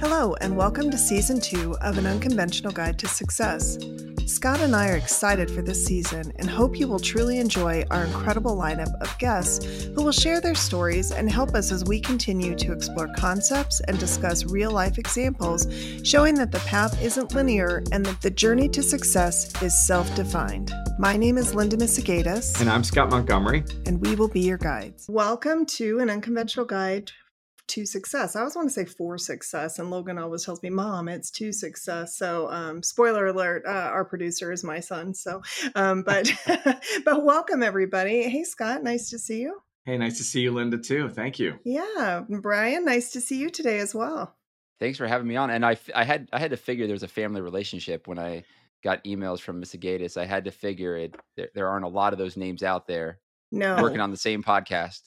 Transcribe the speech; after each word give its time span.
Hello, 0.00 0.36
and 0.40 0.56
welcome 0.56 0.92
to 0.92 0.96
season 0.96 1.40
two 1.40 1.76
of 1.80 1.98
An 1.98 2.06
Unconventional 2.06 2.70
Guide 2.70 3.00
to 3.00 3.08
Success. 3.08 3.76
Scott 4.26 4.60
and 4.60 4.76
I 4.76 4.90
are 4.90 4.96
excited 4.96 5.50
for 5.50 5.60
this 5.60 5.84
season 5.84 6.32
and 6.36 6.48
hope 6.48 6.78
you 6.78 6.86
will 6.86 7.00
truly 7.00 7.40
enjoy 7.40 7.84
our 7.90 8.04
incredible 8.04 8.56
lineup 8.56 8.94
of 9.00 9.18
guests 9.18 9.86
who 9.86 10.04
will 10.04 10.12
share 10.12 10.40
their 10.40 10.54
stories 10.54 11.10
and 11.10 11.28
help 11.28 11.56
us 11.56 11.72
as 11.72 11.84
we 11.84 11.98
continue 12.00 12.54
to 12.54 12.72
explore 12.72 13.08
concepts 13.16 13.80
and 13.88 13.98
discuss 13.98 14.44
real 14.44 14.70
life 14.70 14.98
examples 14.98 15.66
showing 16.04 16.36
that 16.36 16.52
the 16.52 16.60
path 16.60 17.02
isn't 17.02 17.34
linear 17.34 17.82
and 17.90 18.06
that 18.06 18.20
the 18.20 18.30
journey 18.30 18.68
to 18.68 18.84
success 18.84 19.50
is 19.62 19.76
self 19.84 20.14
defined. 20.14 20.72
My 21.00 21.16
name 21.16 21.36
is 21.36 21.56
Linda 21.56 21.76
Misegadis. 21.76 22.60
And 22.60 22.70
I'm 22.70 22.84
Scott 22.84 23.10
Montgomery. 23.10 23.64
And 23.84 24.00
we 24.00 24.14
will 24.14 24.28
be 24.28 24.42
your 24.42 24.58
guides. 24.58 25.06
Welcome 25.08 25.66
to 25.66 25.98
An 25.98 26.08
Unconventional 26.08 26.66
Guide 26.66 27.10
to 27.68 27.86
success. 27.86 28.34
I 28.34 28.40
always 28.40 28.56
want 28.56 28.68
to 28.68 28.74
say 28.74 28.84
for 28.84 29.18
success, 29.18 29.78
and 29.78 29.90
Logan 29.90 30.18
always 30.18 30.44
tells 30.44 30.62
me, 30.62 30.70
"Mom, 30.70 31.08
it's 31.08 31.30
to 31.32 31.52
success." 31.52 32.16
So, 32.16 32.50
um, 32.50 32.82
spoiler 32.82 33.26
alert: 33.26 33.64
uh, 33.66 33.70
our 33.70 34.04
producer 34.04 34.52
is 34.52 34.64
my 34.64 34.80
son. 34.80 35.14
So, 35.14 35.42
um, 35.74 36.02
but 36.02 36.30
but 37.04 37.24
welcome 37.24 37.62
everybody. 37.62 38.28
Hey, 38.28 38.44
Scott, 38.44 38.82
nice 38.82 39.10
to 39.10 39.18
see 39.18 39.40
you. 39.40 39.60
Hey, 39.84 39.96
nice 39.96 40.18
to 40.18 40.24
see 40.24 40.40
you, 40.40 40.52
Linda. 40.52 40.78
Too. 40.78 41.08
Thank 41.08 41.38
you. 41.38 41.58
Yeah, 41.64 42.22
Brian, 42.28 42.84
nice 42.84 43.12
to 43.12 43.20
see 43.20 43.38
you 43.38 43.48
today 43.48 43.78
as 43.78 43.94
well. 43.94 44.36
Thanks 44.80 44.98
for 44.98 45.06
having 45.06 45.26
me 45.26 45.36
on. 45.36 45.50
And 45.50 45.64
I, 45.64 45.76
I 45.94 46.04
had 46.04 46.28
I 46.32 46.38
had 46.38 46.50
to 46.50 46.56
figure 46.56 46.86
there's 46.86 47.02
a 47.02 47.08
family 47.08 47.40
relationship 47.40 48.06
when 48.06 48.18
I 48.18 48.44
got 48.84 49.02
emails 49.04 49.40
from 49.40 49.62
Misegadis. 49.62 50.16
I 50.16 50.24
had 50.24 50.44
to 50.44 50.50
figure 50.50 50.96
it. 50.96 51.14
There, 51.36 51.48
there 51.54 51.68
aren't 51.68 51.84
a 51.84 51.88
lot 51.88 52.12
of 52.12 52.18
those 52.18 52.36
names 52.36 52.62
out 52.62 52.86
there. 52.86 53.18
No, 53.50 53.80
working 53.80 54.00
on 54.00 54.10
the 54.10 54.16
same 54.16 54.42
podcast. 54.42 55.00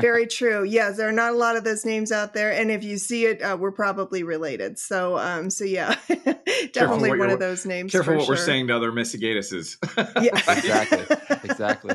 Very 0.00 0.26
true. 0.26 0.64
Yes, 0.64 0.96
there 0.96 1.08
are 1.08 1.12
not 1.12 1.32
a 1.32 1.36
lot 1.36 1.56
of 1.56 1.64
those 1.64 1.84
names 1.84 2.12
out 2.12 2.34
there, 2.34 2.52
and 2.52 2.70
if 2.70 2.84
you 2.84 2.98
see 2.98 3.26
it, 3.26 3.40
uh, 3.42 3.56
we're 3.58 3.72
probably 3.72 4.22
related. 4.22 4.78
So, 4.78 5.18
um, 5.18 5.50
so 5.50 5.64
yeah, 5.64 5.96
definitely 6.72 7.16
one 7.16 7.30
of 7.30 7.38
those 7.38 7.64
names. 7.64 7.92
Careful 7.92 8.16
what 8.16 8.24
sure. 8.24 8.34
we're 8.34 8.36
saying 8.36 8.68
to 8.68 8.76
other 8.76 8.92
Misegadises. 8.92 9.76
yeah, 10.22 10.36
exactly, 10.48 11.16
exactly, 11.44 11.94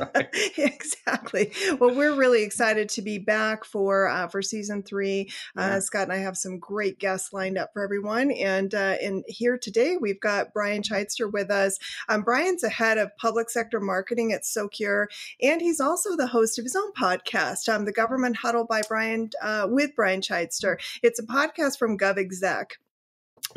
exactly. 0.56 1.52
Well, 1.78 1.94
we're 1.94 2.14
really 2.14 2.42
excited 2.42 2.88
to 2.90 3.02
be 3.02 3.18
back 3.18 3.64
for 3.64 4.08
uh, 4.08 4.28
for 4.28 4.42
season 4.42 4.82
three. 4.82 5.30
Uh, 5.56 5.62
yeah. 5.62 5.78
Scott 5.80 6.04
and 6.04 6.12
I 6.12 6.18
have 6.18 6.36
some 6.36 6.58
great 6.58 6.98
guests 6.98 7.32
lined 7.32 7.58
up 7.58 7.70
for 7.72 7.82
everyone, 7.82 8.30
and 8.30 8.74
uh, 8.74 8.96
and 9.02 9.24
here 9.28 9.58
today 9.58 9.96
we've 10.00 10.20
got 10.20 10.52
Brian 10.52 10.82
Chidester 10.82 11.30
with 11.30 11.50
us. 11.50 11.78
Um, 12.08 12.22
Brian's 12.22 12.62
the 12.62 12.70
head 12.70 12.98
of 12.98 13.16
public 13.16 13.50
sector 13.50 13.80
marketing 13.80 14.32
at 14.32 14.44
Socure, 14.46 15.08
and 15.42 15.60
he's 15.60 15.80
also 15.80 16.16
the 16.16 16.26
host 16.26 16.58
of 16.58 16.64
his 16.64 16.76
own 16.76 16.92
podcast 16.92 17.65
um, 17.68 17.84
the 17.84 17.92
Government 17.92 18.36
Huddle 18.36 18.64
by 18.64 18.82
Brian 18.88 19.30
uh, 19.42 19.66
with 19.68 19.94
Brian 19.94 20.20
Chidester. 20.20 20.76
It's 21.02 21.18
a 21.18 21.26
podcast 21.26 21.78
from 21.78 21.98
GovExec. 21.98 22.72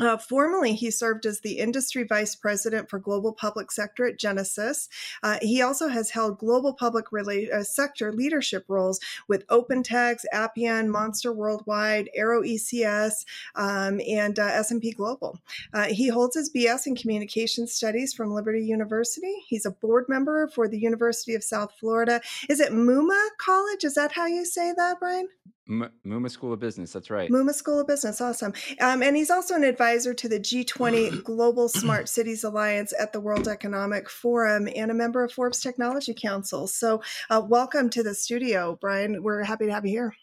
Uh, 0.00 0.16
formerly, 0.16 0.74
he 0.74 0.90
served 0.90 1.26
as 1.26 1.40
the 1.40 1.58
industry 1.58 2.04
vice 2.04 2.34
president 2.34 2.88
for 2.88 2.98
global 2.98 3.32
public 3.32 3.70
sector 3.70 4.06
at 4.06 4.18
Genesys. 4.18 4.88
Uh, 5.22 5.38
he 5.42 5.60
also 5.60 5.88
has 5.88 6.10
held 6.10 6.38
global 6.38 6.72
public 6.72 7.10
rela- 7.10 7.52
uh, 7.52 7.62
sector 7.62 8.12
leadership 8.12 8.64
roles 8.68 8.98
with 9.28 9.46
OpenText, 9.48 10.24
Appian, 10.32 10.90
Monster 10.90 11.32
Worldwide, 11.32 12.08
Arrow 12.14 12.42
ECS, 12.42 13.26
um, 13.56 14.00
and 14.08 14.38
uh, 14.38 14.44
S&P 14.44 14.92
Global. 14.92 15.38
Uh, 15.74 15.84
he 15.84 16.08
holds 16.08 16.34
his 16.34 16.50
BS 16.50 16.86
in 16.86 16.96
Communication 16.96 17.66
Studies 17.66 18.14
from 18.14 18.32
Liberty 18.32 18.64
University. 18.64 19.34
He's 19.46 19.66
a 19.66 19.70
board 19.70 20.06
member 20.08 20.48
for 20.48 20.66
the 20.66 20.78
University 20.78 21.34
of 21.34 21.44
South 21.44 21.72
Florida. 21.78 22.22
Is 22.48 22.60
it 22.60 22.72
Muma 22.72 23.28
College? 23.38 23.84
Is 23.84 23.94
that 23.94 24.12
how 24.12 24.26
you 24.26 24.46
say 24.46 24.72
that, 24.74 24.98
Brian? 24.98 25.28
M- 25.70 25.90
Muma 26.06 26.30
School 26.30 26.52
of 26.52 26.60
Business. 26.60 26.92
That's 26.92 27.10
right. 27.10 27.30
Muma 27.30 27.54
School 27.54 27.80
of 27.80 27.86
Business. 27.86 28.20
Awesome. 28.20 28.52
Um, 28.80 29.02
and 29.02 29.16
he's 29.16 29.30
also 29.30 29.54
an 29.54 29.64
advisor 29.64 30.12
to 30.12 30.28
the 30.28 30.40
G20 30.40 31.24
Global 31.24 31.68
Smart 31.68 32.08
Cities 32.08 32.44
Alliance 32.44 32.92
at 32.98 33.12
the 33.12 33.20
World 33.20 33.48
Economic 33.48 34.10
Forum 34.10 34.68
and 34.74 34.90
a 34.90 34.94
member 34.94 35.22
of 35.22 35.32
Forbes 35.32 35.60
Technology 35.60 36.14
Council. 36.14 36.66
So, 36.66 37.02
uh, 37.30 37.40
welcome 37.46 37.88
to 37.90 38.02
the 38.02 38.14
studio, 38.14 38.76
Brian. 38.80 39.22
We're 39.22 39.44
happy 39.44 39.66
to 39.66 39.72
have 39.72 39.86
you 39.86 39.92
here. 39.92 40.14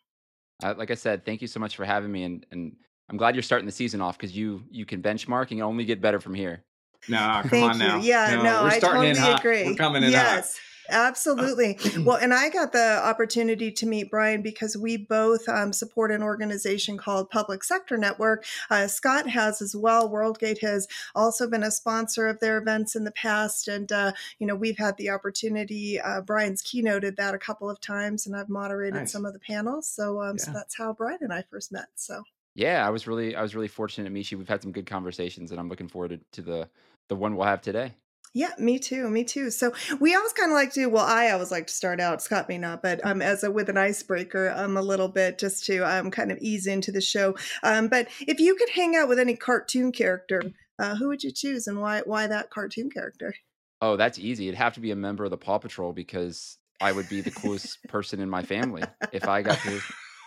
Uh, 0.63 0.73
like 0.77 0.91
I 0.91 0.95
said, 0.95 1.25
thank 1.25 1.41
you 1.41 1.47
so 1.47 1.59
much 1.59 1.75
for 1.75 1.85
having 1.85 2.11
me, 2.11 2.23
and 2.23 2.45
and 2.51 2.75
I'm 3.09 3.17
glad 3.17 3.35
you're 3.35 3.43
starting 3.43 3.67
the 3.67 3.71
season 3.71 4.01
off 4.01 4.17
because 4.17 4.35
you 4.35 4.63
you 4.69 4.85
can 4.85 5.01
benchmark 5.01 5.51
and 5.51 5.61
only 5.61 5.85
get 5.85 6.01
better 6.01 6.19
from 6.19 6.33
here. 6.33 6.63
No, 7.07 7.39
come 7.41 7.49
Thank 7.49 7.71
on 7.71 7.79
you. 7.79 7.87
now. 7.87 7.97
Yeah, 7.99 8.35
no, 8.35 8.43
no 8.43 8.65
I 8.65 8.79
totally 8.79 9.11
agree. 9.11 9.65
We're 9.65 9.75
coming 9.75 10.03
in 10.03 10.11
yes. 10.11 10.55
hot. 10.55 10.61
Absolutely. 10.89 11.77
well, 12.03 12.17
and 12.17 12.33
I 12.33 12.49
got 12.49 12.71
the 12.71 13.01
opportunity 13.03 13.71
to 13.71 13.85
meet 13.85 14.09
Brian 14.09 14.41
because 14.41 14.77
we 14.77 14.97
both 14.97 15.47
um, 15.49 15.73
support 15.73 16.11
an 16.11 16.23
organization 16.23 16.97
called 16.97 17.29
Public 17.29 17.63
Sector 17.63 17.97
Network. 17.97 18.45
Uh, 18.69 18.87
Scott 18.87 19.29
has 19.29 19.61
as 19.61 19.75
well. 19.75 20.09
WorldGate 20.09 20.61
has 20.61 20.87
also 21.15 21.49
been 21.49 21.63
a 21.63 21.71
sponsor 21.71 22.27
of 22.27 22.39
their 22.39 22.57
events 22.57 22.95
in 22.95 23.03
the 23.03 23.11
past. 23.11 23.67
And, 23.67 23.91
uh, 23.91 24.13
you 24.39 24.47
know, 24.47 24.55
we've 24.55 24.77
had 24.77 24.97
the 24.97 25.09
opportunity, 25.09 25.99
uh, 25.99 26.21
Brian's 26.21 26.61
keynoted 26.61 27.15
that 27.17 27.33
a 27.33 27.39
couple 27.39 27.69
of 27.69 27.79
times, 27.79 28.25
and 28.25 28.35
I've 28.35 28.49
moderated 28.49 28.95
nice. 28.95 29.11
some 29.11 29.25
of 29.25 29.33
the 29.33 29.39
panels. 29.39 29.87
So, 29.87 30.21
um, 30.21 30.37
yeah. 30.37 30.45
so 30.45 30.51
that's 30.51 30.77
how 30.77 30.93
Brian 30.93 31.19
and 31.21 31.33
I 31.33 31.43
first 31.49 31.71
met. 31.71 31.87
So, 31.95 32.23
yeah, 32.55 32.85
I 32.85 32.89
was 32.89 33.07
really, 33.07 33.35
I 33.35 33.41
was 33.41 33.55
really 33.55 33.67
fortunate 33.67 34.05
to 34.05 34.09
meet 34.09 34.31
you. 34.31 34.37
We've 34.37 34.47
had 34.47 34.61
some 34.61 34.71
good 34.71 34.87
conversations, 34.87 35.51
and 35.51 35.59
I'm 35.59 35.69
looking 35.69 35.87
forward 35.87 36.09
to, 36.09 36.19
to 36.33 36.41
the, 36.41 36.69
the 37.07 37.15
one 37.15 37.35
we'll 37.35 37.47
have 37.47 37.61
today. 37.61 37.93
Yeah, 38.37 38.53
me 38.59 38.77
too. 38.77 39.09
Me 39.09 39.23
too. 39.23 39.49
So 39.49 39.73
we 39.99 40.13
always 40.13 40.31
kind 40.31 40.51
of 40.51 40.55
like 40.55 40.71
to. 40.73 40.85
Well, 40.85 41.03
I 41.03 41.31
always 41.31 41.49
like 41.49 41.65
to 41.65 41.73
start 41.73 41.99
out. 41.99 42.21
Scott 42.21 42.47
may 42.47 42.59
not, 42.59 42.83
but 42.83 43.03
um, 43.03 43.19
as 43.19 43.43
a 43.43 43.49
with 43.49 43.67
an 43.67 43.77
icebreaker, 43.77 44.53
um, 44.55 44.77
a 44.77 44.81
little 44.83 45.07
bit 45.07 45.39
just 45.39 45.65
to 45.65 45.79
um, 45.79 46.11
kind 46.11 46.31
of 46.31 46.37
ease 46.37 46.67
into 46.67 46.91
the 46.91 47.01
show. 47.01 47.35
Um, 47.63 47.87
but 47.87 48.09
if 48.19 48.39
you 48.39 48.53
could 48.53 48.69
hang 48.69 48.95
out 48.95 49.09
with 49.09 49.17
any 49.17 49.35
cartoon 49.35 49.91
character, 49.91 50.43
uh, 50.77 50.93
who 50.97 51.07
would 51.07 51.23
you 51.23 51.31
choose, 51.31 51.65
and 51.65 51.81
why? 51.81 52.03
Why 52.05 52.27
that 52.27 52.51
cartoon 52.51 52.91
character? 52.91 53.33
Oh, 53.81 53.97
that's 53.97 54.19
easy. 54.19 54.47
It'd 54.47 54.59
have 54.59 54.75
to 54.75 54.81
be 54.81 54.91
a 54.91 54.95
member 54.95 55.23
of 55.23 55.31
the 55.31 55.37
Paw 55.37 55.57
Patrol 55.57 55.91
because 55.91 56.59
I 56.79 56.91
would 56.91 57.09
be 57.09 57.21
the 57.21 57.31
coolest 57.31 57.79
person 57.87 58.19
in 58.19 58.29
my 58.29 58.43
family 58.43 58.83
if 59.11 59.27
I 59.27 59.41
got 59.41 59.57
to. 59.61 59.81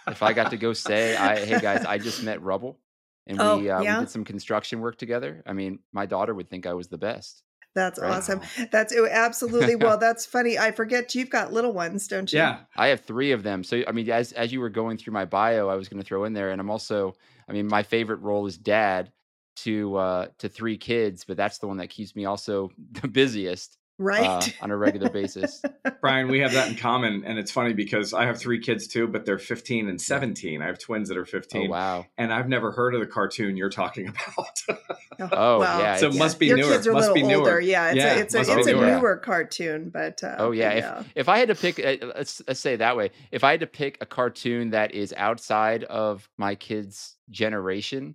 If 0.09 0.25
I 0.25 0.33
got 0.33 0.51
to 0.51 0.57
go 0.57 0.73
say, 0.73 1.15
"I 1.15 1.45
hey 1.45 1.61
guys, 1.61 1.85
I 1.85 1.99
just 1.99 2.25
met 2.25 2.43
Rubble." 2.43 2.81
And 3.29 3.39
we, 3.39 3.45
oh, 3.45 3.77
uh, 3.77 3.83
yeah? 3.83 3.99
we 3.99 4.05
did 4.07 4.11
some 4.11 4.25
construction 4.25 4.81
work 4.81 4.99
together. 4.99 5.45
I 5.47 5.53
mean, 5.53 5.79
my 5.93 6.07
daughter 6.07 6.35
would 6.35 6.51
think 6.51 6.67
I 6.67 6.75
was 6.75 6.89
the 6.89 6.99
best. 6.99 7.45
That's 7.75 7.99
awesome. 7.99 8.41
That's 8.73 8.95
oh, 8.97 9.07
absolutely 9.09 9.77
well. 9.77 9.97
That's 10.01 10.27
funny. 10.27 10.59
I 10.59 10.73
forget 10.73 11.15
you've 11.15 11.31
got 11.31 11.53
little 11.53 11.73
ones, 11.73 12.09
don't 12.09 12.33
you? 12.33 12.39
Yeah. 12.39 12.61
I 12.77 12.89
have 12.89 13.01
three 13.01 13.33
of 13.33 13.43
them. 13.43 13.63
So 13.63 13.83
I 13.87 13.93
mean, 13.93 14.11
as 14.11 14.33
as 14.33 14.53
you 14.53 14.61
were 14.61 14.71
going 14.71 14.97
through 14.97 15.13
my 15.13 15.25
bio, 15.25 15.69
I 15.69 15.77
was 15.77 15.89
going 15.89 16.03
to 16.03 16.07
throw 16.07 16.25
in 16.25 16.33
there, 16.33 16.51
and 16.51 16.61
I'm 16.61 16.71
also, 16.71 17.15
I 17.49 17.53
mean, 17.53 17.69
my 17.69 17.83
favorite 17.83 18.21
role 18.21 18.47
is 18.47 18.59
dad 18.59 19.13
to 19.57 19.97
uh 19.97 20.27
to 20.39 20.49
three 20.49 20.77
kids, 20.77 21.25
but 21.25 21.37
that's 21.37 21.59
the 21.59 21.69
one 21.69 21.77
that 21.77 21.91
keeps 21.91 22.17
me 22.17 22.25
also 22.25 22.71
the 23.03 23.09
busiest 23.09 23.79
uh, 24.01 24.05
Right. 24.05 24.57
on 24.63 24.71
a 24.71 24.77
regular 24.77 25.11
basis. 25.11 25.63
Brian, 26.01 26.29
we 26.29 26.41
have 26.41 26.53
that 26.55 26.69
in 26.69 26.77
common. 26.77 27.23
And 27.25 27.39
it's 27.39 27.51
funny 27.51 27.75
because 27.75 28.15
I 28.15 28.25
have 28.27 28.39
three 28.39 28.59
kids 28.61 28.87
too, 28.89 29.07
but 29.07 29.27
they're 29.27 29.39
15 29.39 29.89
and 29.89 30.01
17. 30.01 30.63
I 30.63 30.67
have 30.67 30.79
twins 30.79 31.09
that 31.11 31.19
are 31.19 31.25
15 31.27 31.39
Oh 31.41 31.41
15. 31.65 31.71
wow! 31.71 32.07
And 32.19 32.33
I've 32.33 32.49
never 32.49 32.73
heard 32.73 32.95
of 32.95 33.01
the 33.01 33.07
cartoon 33.07 33.57
you're 33.57 33.69
talking 33.71 34.09
about. 34.09 35.33
Oh, 35.33 35.61
yeah, 35.63 35.97
So 35.97 36.09
it 36.09 36.15
must 36.17 36.39
be 36.39 36.47
Your 36.47 36.57
newer. 36.57 36.73
kids 36.73 36.87
are 36.87 36.91
a 36.91 36.95
Must 36.95 37.09
little 37.11 37.15
be 37.15 37.23
newer. 37.29 37.39
older. 37.41 37.61
Yeah, 37.61 37.89
it's 37.89 37.97
Yeah, 37.97 38.15
a, 38.15 38.19
it's 38.21 38.35
a, 38.35 38.41
it's 38.41 38.67
a 38.69 38.73
newer. 38.73 38.87
newer 38.87 39.17
cartoon, 39.19 39.91
but 39.91 40.23
uh, 40.25 40.37
Oh 40.39 40.51
yeah. 40.53 40.75
yeah. 40.75 41.01
If 41.01 41.13
if 41.17 41.29
I 41.29 41.39
had 41.39 41.49
to 41.49 41.55
pick, 41.55 41.79
uh, 41.79 42.07
let's 42.17 42.41
let's 42.49 42.61
say 42.61 42.75
it 42.75 42.79
that 42.79 42.97
way, 42.97 43.11
if 43.31 43.45
I 43.45 43.51
had 43.53 43.61
to 43.61 43.67
pick 43.67 43.99
a 44.01 44.07
cartoon 44.07 44.71
that 44.71 44.95
is 44.95 45.13
outside 45.17 45.85
of 45.85 46.29
my 46.39 46.55
kids' 46.55 47.17
generation, 47.31 48.15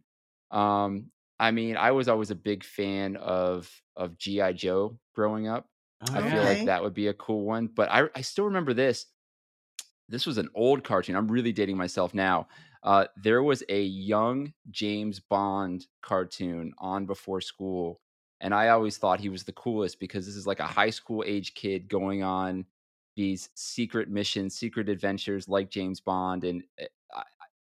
um, 0.52 1.12
I 1.40 1.52
mean, 1.52 1.76
I 1.78 1.92
was 1.92 2.08
always 2.08 2.32
a 2.32 2.36
big 2.36 2.64
fan 2.64 3.16
of 3.18 3.70
of 3.96 4.18
GI 4.18 4.54
Joe 4.54 4.98
growing 5.14 5.48
up. 5.48 5.68
Oh, 6.08 6.14
I 6.14 6.22
feel 6.22 6.44
Okay. 6.44 6.44
like 6.44 6.64
that 6.66 6.84
would 6.84 6.94
be 6.94 7.08
a 7.08 7.14
cool 7.14 7.46
one. 7.46 7.68
But 7.68 7.90
I 7.92 8.10
I 8.16 8.22
still 8.22 8.46
remember 8.46 8.74
this. 8.74 9.08
This 10.08 10.26
was 10.26 10.38
an 10.38 10.50
old 10.54 10.84
cartoon. 10.84 11.16
I'm 11.16 11.32
really 11.32 11.52
dating 11.52 11.78
myself 11.78 12.14
now. 12.14 12.48
Uh, 12.84 13.08
there 13.18 13.42
was 13.42 13.64
a 13.70 13.82
young 13.84 14.54
James 14.70 15.20
Bond 15.20 15.88
cartoon 16.02 16.74
on 16.78 17.08
before 17.08 17.42
school, 17.42 18.02
and 18.40 18.54
I 18.54 18.70
always 18.70 18.98
thought 18.98 19.20
he 19.20 19.30
was 19.30 19.44
the 19.44 19.54
coolest 19.54 20.00
because 20.00 20.26
this 20.28 20.36
is 20.36 20.46
like 20.46 20.60
a 20.60 20.68
high 20.68 20.92
school 20.92 21.24
age 21.26 21.56
kid 21.56 21.88
going 21.88 22.22
on 22.22 22.66
these 23.16 23.50
secret 23.56 24.10
missions, 24.10 24.56
secret 24.56 24.90
adventures 24.90 25.48
like 25.48 25.72
James 25.72 26.00
Bond. 26.02 26.44
And 26.44 26.64
eh, 26.78 26.86
I, 27.14 27.24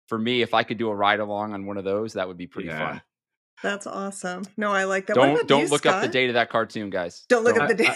for 0.06 0.18
me, 0.18 0.42
if 0.42 0.54
I 0.54 0.64
could 0.64 0.78
do 0.78 0.90
a 0.90 0.94
ride 0.96 1.20
along 1.20 1.54
on 1.54 1.66
one 1.66 1.78
of 1.78 1.84
those, 1.84 2.12
that 2.14 2.28
would 2.28 2.38
be 2.38 2.46
pretty 2.46 2.68
Yeah. 2.68 2.70
fun. 2.70 3.02
That's 3.62 3.86
awesome. 3.86 4.44
No, 4.56 4.72
I 4.72 4.84
like 4.84 5.06
that. 5.06 5.14
Don't 5.16 5.46
don't 5.46 5.62
you, 5.64 5.68
look 5.68 5.84
up 5.86 6.00
the 6.02 6.08
date 6.08 6.28
of 6.30 6.34
that 6.34 6.48
cartoon, 6.48 6.88
guys. 6.90 7.24
Don't 7.28 7.44
look 7.44 7.58
I- 7.58 7.64
up 7.64 7.68
the 7.68 7.74
date. 7.74 7.90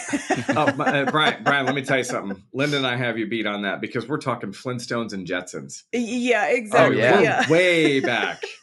oh, 0.55 0.71
my, 0.75 1.01
uh, 1.01 1.11
Brian, 1.11 1.41
Brian, 1.43 1.65
let 1.65 1.73
me 1.73 1.81
tell 1.81 1.97
you 1.97 2.03
something. 2.03 2.41
Linda 2.53 2.77
and 2.77 2.85
I 2.85 2.95
have 2.95 3.17
you 3.17 3.25
beat 3.27 3.47
on 3.47 3.63
that 3.63 3.81
because 3.81 4.07
we're 4.07 4.19
talking 4.19 4.51
Flintstones 4.51 5.13
and 5.13 5.25
Jetsons. 5.25 5.83
yeah, 5.91 6.45
exactly. 6.47 6.99
yeah. 6.99 7.15
We're 7.17 7.23
yeah. 7.23 7.49
way 7.49 7.99
back. 7.99 8.43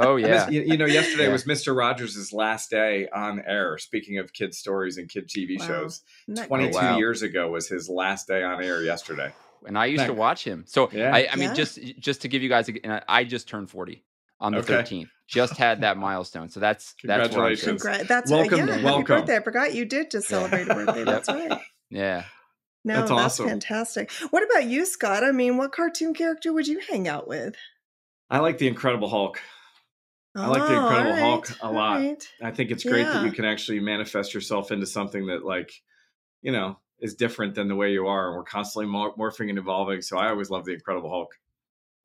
Oh 0.00 0.14
Mis- 0.16 0.26
yeah, 0.28 0.48
You, 0.48 0.62
you 0.62 0.76
know, 0.76 0.86
yesterday 0.86 1.24
Yeah. 1.24 1.32
was 1.32 1.44
Mr. 1.44 1.76
Rogers' 1.76 2.32
last 2.32 2.70
day 2.70 3.08
on 3.12 3.40
air. 3.44 3.78
Speaking 3.78 4.18
of 4.18 4.32
kid 4.32 4.54
stories 4.54 4.96
and 4.96 5.08
kid 5.08 5.28
TV 5.28 5.58
Wow. 5.58 5.66
shows, 5.66 6.02
Isn't 6.28 6.46
22 6.46 6.72
great? 6.72 6.82
Oh, 6.84 6.86
wow. 6.92 6.98
years 6.98 7.22
ago 7.22 7.50
was 7.50 7.68
his 7.68 7.88
last 7.88 8.28
day 8.28 8.44
on 8.44 8.62
air 8.62 8.82
yesterday. 8.82 9.32
and 9.66 9.76
I 9.76 9.86
used 9.86 10.06
to 10.06 10.12
watch 10.14 10.44
him. 10.44 10.64
So 10.68 10.88
Yeah. 10.92 11.12
I, 11.12 11.28
I 11.32 11.36
mean, 11.36 11.48
Yeah. 11.48 11.54
just 11.54 11.78
just 11.98 12.22
to 12.22 12.28
give 12.28 12.42
you 12.42 12.48
guys, 12.48 12.68
a, 12.68 12.74
and 12.84 12.92
I- 12.92 13.02
I 13.08 13.24
just 13.24 13.48
turned 13.48 13.70
forty. 13.70 14.04
on 14.40 14.52
the 14.52 14.58
Okay. 14.58 14.84
13th. 15.28 15.32
Just 15.34 15.56
had 15.56 15.80
that 15.82 15.96
milestone. 15.98 16.48
So 16.48 16.60
that's 16.60 16.94
that's 17.04 17.34
where 17.34 17.46
I'm 17.46 17.56
Congratulations. 17.56 17.60
sitting. 17.60 17.78
Congrats. 17.78 18.08
That's 18.08 18.32
uh, 18.32 18.36
Welcome, 18.36 18.58
yeah, 18.68 18.76
happy 18.78 19.02
birthday. 19.04 19.36
I 19.36 19.40
forgot 19.40 19.74
you 19.74 19.84
did 19.84 20.10
just 20.10 20.30
Yeah. 20.30 20.38
celebrate 20.38 20.68
a 20.68 20.74
birthday. 20.74 21.04
That's 21.10 21.28
right. 21.28 21.60
Yeah. 21.90 22.24
No, 22.84 22.94
That's 22.94 23.10
that's, 23.10 23.20
awesome. 23.20 23.48
fantastic. 23.48 24.10
What 24.30 24.42
about 24.44 24.64
you, 24.66 24.86
Scott? 24.86 25.24
I 25.24 25.32
mean, 25.32 25.56
what 25.56 25.72
cartoon 25.72 26.14
character 26.14 26.52
would 26.52 26.66
you 26.68 26.80
hang 26.88 27.08
out 27.08 27.26
with? 27.28 27.54
I 28.30 28.38
like 28.38 28.58
the 28.58 28.68
Incredible 28.68 29.08
Hulk. 29.08 29.40
I 30.36 30.46
like 30.46 30.62
The 30.68 30.76
Oh, 30.76 30.86
Incredible 30.86 31.12
all 31.24 31.30
Hulk 31.30 31.50
a 31.62 31.72
lot. 31.72 31.96
right. 32.00 32.28
I 32.42 32.50
think 32.52 32.70
it's 32.70 32.84
great 32.84 33.04
that 33.04 33.24
you 33.24 33.32
can 33.32 33.44
actually 33.44 33.80
manifest 33.80 34.32
yourself 34.32 34.70
into 34.70 34.86
something 34.86 35.26
that, 35.26 35.44
like, 35.44 35.72
you 36.42 36.52
know, 36.52 36.78
is 37.00 37.14
different 37.14 37.54
than 37.56 37.66
the 37.68 37.74
way 37.74 37.90
you 37.92 38.06
are. 38.06 38.28
And 38.28 38.36
we're 38.36 38.44
constantly 38.44 38.86
mor- 38.90 39.14
morphing 39.16 39.48
and 39.48 39.58
evolving. 39.58 40.00
So 40.02 40.16
I 40.16 40.28
always 40.28 40.48
love 40.48 40.64
the 40.64 40.72
Incredible 40.74 41.10
Hulk. 41.10 41.34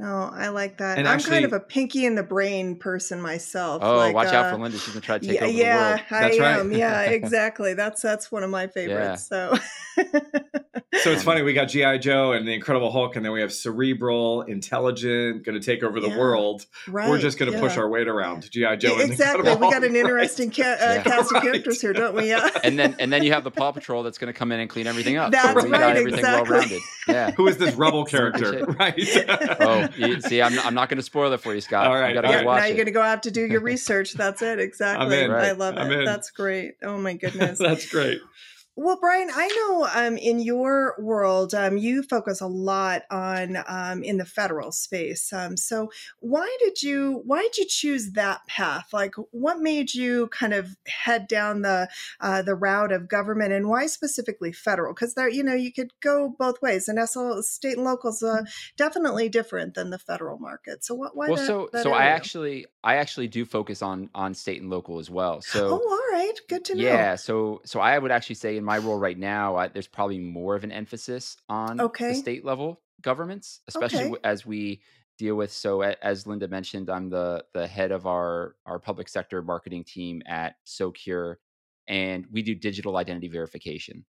Oh, 0.01 0.29
I 0.33 0.49
like 0.49 0.79
that. 0.79 0.97
And 0.97 1.07
I'm 1.07 1.15
actually- 1.15 1.31
kind 1.31 1.45
of 1.45 1.53
a 1.53 1.59
Pinky 1.59 2.05
and 2.05 2.17
the 2.17 2.23
Brain 2.23 2.75
person 2.77 3.21
myself. 3.21 3.81
Oh, 3.83 3.97
like, 3.97 4.13
watch 4.15 4.27
out 4.27 4.45
uh, 4.47 4.51
for 4.51 4.57
Linda. 4.61 4.77
She's 4.77 4.89
gonna 4.93 5.01
try 5.01 5.19
to 5.19 5.25
take 5.25 5.35
yeah, 5.39 5.43
over 5.45 5.53
the 5.53 5.57
yeah, 5.59 5.89
world. 5.91 6.01
I 6.11 6.21
right. 6.21 6.41
am. 6.59 6.71
Yeah, 6.71 7.01
exactly. 7.03 7.73
That's 7.73 8.01
that's 8.01 8.31
one 8.31 8.43
of 8.43 8.49
my 8.49 8.67
favorites. 8.67 9.27
So, 9.27 9.55
So 11.01 11.11
it's 11.11 11.23
funny. 11.23 11.41
We 11.41 11.53
got 11.53 11.65
G.I. 11.65 11.97
Joe 11.97 12.31
and 12.33 12.47
the 12.47 12.53
Incredible 12.53 12.91
Hulk, 12.91 13.15
and 13.15 13.25
then 13.25 13.31
we 13.31 13.41
have 13.41 13.51
cerebral, 13.51 14.41
intelligent, 14.43 15.43
going 15.43 15.59
to 15.59 15.65
take 15.65 15.83
over 15.83 15.99
the 15.99 16.07
Yeah. 16.09 16.17
world. 16.17 16.65
right, 16.87 17.09
We're 17.09 17.17
just 17.17 17.37
going 17.39 17.51
to 17.51 17.59
push 17.59 17.77
our 17.77 17.89
weight 17.89 18.07
around. 18.07 18.49
G.I. 18.51 18.75
Joe 18.77 18.95
Yeah, 18.95 19.01
and 19.01 19.11
exactly. 19.11 19.39
Incredible 19.39 19.67
We 19.67 19.73
got 19.73 19.83
an 19.83 19.89
Hulk, 19.95 20.05
interesting 20.05 20.51
ca- 20.51 20.63
uh, 20.63 20.75
Yeah. 20.95 21.03
cast 21.03 21.33
of 21.33 21.41
characters 21.41 21.81
here, 21.81 21.93
don't 21.93 22.15
we? 22.15 22.29
Yeah. 22.29 22.47
And 22.63 22.77
then 22.79 22.95
and 22.99 23.11
then 23.11 23.23
you 23.23 23.33
have 23.33 23.43
the 23.43 23.51
Paw 23.51 23.71
Patrol 23.71 24.03
that's 24.03 24.17
gonna 24.17 24.33
come 24.33 24.51
in 24.51 24.59
and 24.59 24.69
clean 24.69 24.87
everything 24.87 25.17
up. 25.17 25.31
That's 25.31 25.63
we 25.63 25.69
got 25.71 25.81
right, 25.81 25.95
everything 25.97 26.19
exactly. 26.19 26.49
well 26.51 26.59
rounded. 26.61 26.81
Yeah. 27.07 27.31
Who 27.31 27.47
is 27.47 27.57
this 27.57 27.73
rebel 27.75 28.05
character? 28.05 28.63
Right. 28.65 28.95
Oh, 29.59 29.82
you, 29.97 30.21
see, 30.21 30.41
I'm 30.41 30.55
not, 30.55 30.65
I'm 30.65 30.73
not 30.73 30.89
going 30.89 30.97
to 30.97 31.03
spoil 31.03 31.31
it 31.33 31.41
for 31.41 31.53
you, 31.53 31.61
Scott. 31.61 31.87
All 31.87 31.93
right, 31.93 32.09
you 32.09 32.13
gotta 32.15 32.27
all 32.27 32.33
go 32.33 32.37
right. 32.39 32.45
watch 32.45 32.59
now 32.61 32.65
it. 32.65 32.69
you're 32.69 32.77
going 32.77 32.85
to 32.87 32.91
go 32.91 33.01
out 33.01 33.23
to 33.23 33.31
do 33.31 33.41
your 33.45 33.61
research. 33.71 34.13
That's 34.13 34.41
it. 34.41 34.59
Exactly. 34.59 35.19
in. 35.23 35.31
I 35.31 35.33
Right. 35.33 35.57
love 35.57 35.75
I'm 35.77 35.91
it. 35.91 35.99
in. 35.99 36.05
That's 36.05 36.31
great. 36.31 36.75
Oh 36.83 36.97
my 36.97 37.13
goodness. 37.13 37.59
That's 37.59 37.89
great. 37.89 38.19
Well, 38.75 38.97
Brian, 38.99 39.29
I 39.31 39.47
know 39.47 39.87
um, 39.93 40.17
in 40.17 40.39
your 40.39 40.95
world, 40.97 41.53
um, 41.53 41.77
you 41.77 42.01
focus 42.01 42.41
a 42.41 42.47
lot 42.47 43.03
on 43.11 43.57
um, 43.67 44.03
in 44.03 44.17
the 44.17 44.25
federal 44.25 44.71
space. 44.71 45.31
Um, 45.31 45.57
so, 45.57 45.91
why 46.21 46.57
did 46.59 46.81
you 46.81 47.21
why 47.23 47.43
did 47.43 47.57
you 47.59 47.65
choose 47.67 48.13
that 48.13 48.41
path? 48.47 48.87
Like, 48.91 49.13
what 49.29 49.59
made 49.59 49.93
you 49.93 50.27
kind 50.29 50.55
of 50.55 50.75
head 50.87 51.27
down 51.27 51.61
the 51.61 51.87
uh, 52.19 52.41
the 52.41 52.55
route 52.55 52.91
of 52.91 53.07
government, 53.07 53.53
and 53.53 53.69
why 53.69 53.85
specifically 53.85 54.51
federal? 54.51 54.95
Because 54.95 55.13
there, 55.13 55.29
you 55.29 55.43
know, 55.43 55.53
you 55.53 55.71
could 55.71 55.91
go 56.01 56.35
both 56.39 56.59
ways, 56.59 56.87
and 56.87 56.97
SL, 57.07 57.41
state 57.41 57.77
and 57.77 57.85
local 57.85 58.09
is 58.09 58.23
uh, 58.23 58.41
definitely 58.75 59.29
different 59.29 59.75
than 59.75 59.91
the 59.91 59.99
federal 59.99 60.39
market. 60.39 60.83
So, 60.83 60.95
what? 60.95 61.15
Why? 61.15 61.27
well, 61.27 61.35
that, 61.35 61.45
so 61.45 61.69
that 61.73 61.83
so 61.83 61.93
I 61.93 62.05
actually 62.05 62.65
I 62.83 62.95
actually 62.95 63.27
do 63.27 63.45
focus 63.45 63.83
on 63.83 64.09
on 64.15 64.33
state 64.33 64.61
and 64.61 64.71
local 64.71 64.97
as 64.97 65.11
well. 65.11 65.41
So, 65.41 65.67
Oh, 65.67 65.89
all 65.91 66.17
right. 66.17 66.33
Good 66.49 66.65
to 66.65 66.75
know. 66.75 66.81
yeah, 66.81 67.15
so 67.15 67.61
so 67.65 67.79
I 67.79 67.99
would 67.99 68.11
actually 68.11 68.35
say 68.35 68.62
in 68.63 68.65
my 68.65 68.77
role 68.77 68.97
right 68.97 69.17
now, 69.17 69.57
I, 69.57 69.67
there's 69.67 69.87
probably 69.87 70.19
more 70.19 70.55
of 70.55 70.63
an 70.63 70.71
emphasis 70.71 71.35
on 71.49 71.81
Okay. 71.81 72.07
the 72.07 72.15
state 72.15 72.45
level 72.45 72.81
governments, 73.01 73.59
especially 73.67 74.05
Okay. 74.05 74.15
as 74.23 74.45
we 74.45 74.81
deal 75.17 75.35
with. 75.35 75.51
So 75.51 75.81
as 75.81 76.25
Linda 76.25 76.47
mentioned, 76.47 76.89
I'm 76.89 77.09
the 77.09 77.43
the 77.53 77.67
head 77.67 77.91
of 77.91 78.07
our 78.07 78.55
our 78.65 78.79
public 78.79 79.09
sector 79.09 79.41
marketing 79.41 79.83
team 79.83 80.21
at 80.25 80.55
SoCure, 80.65 81.35
and 81.87 82.25
we 82.31 82.41
do 82.41 82.55
digital 82.55 82.95
identity 82.97 83.27
verification. 83.27 84.05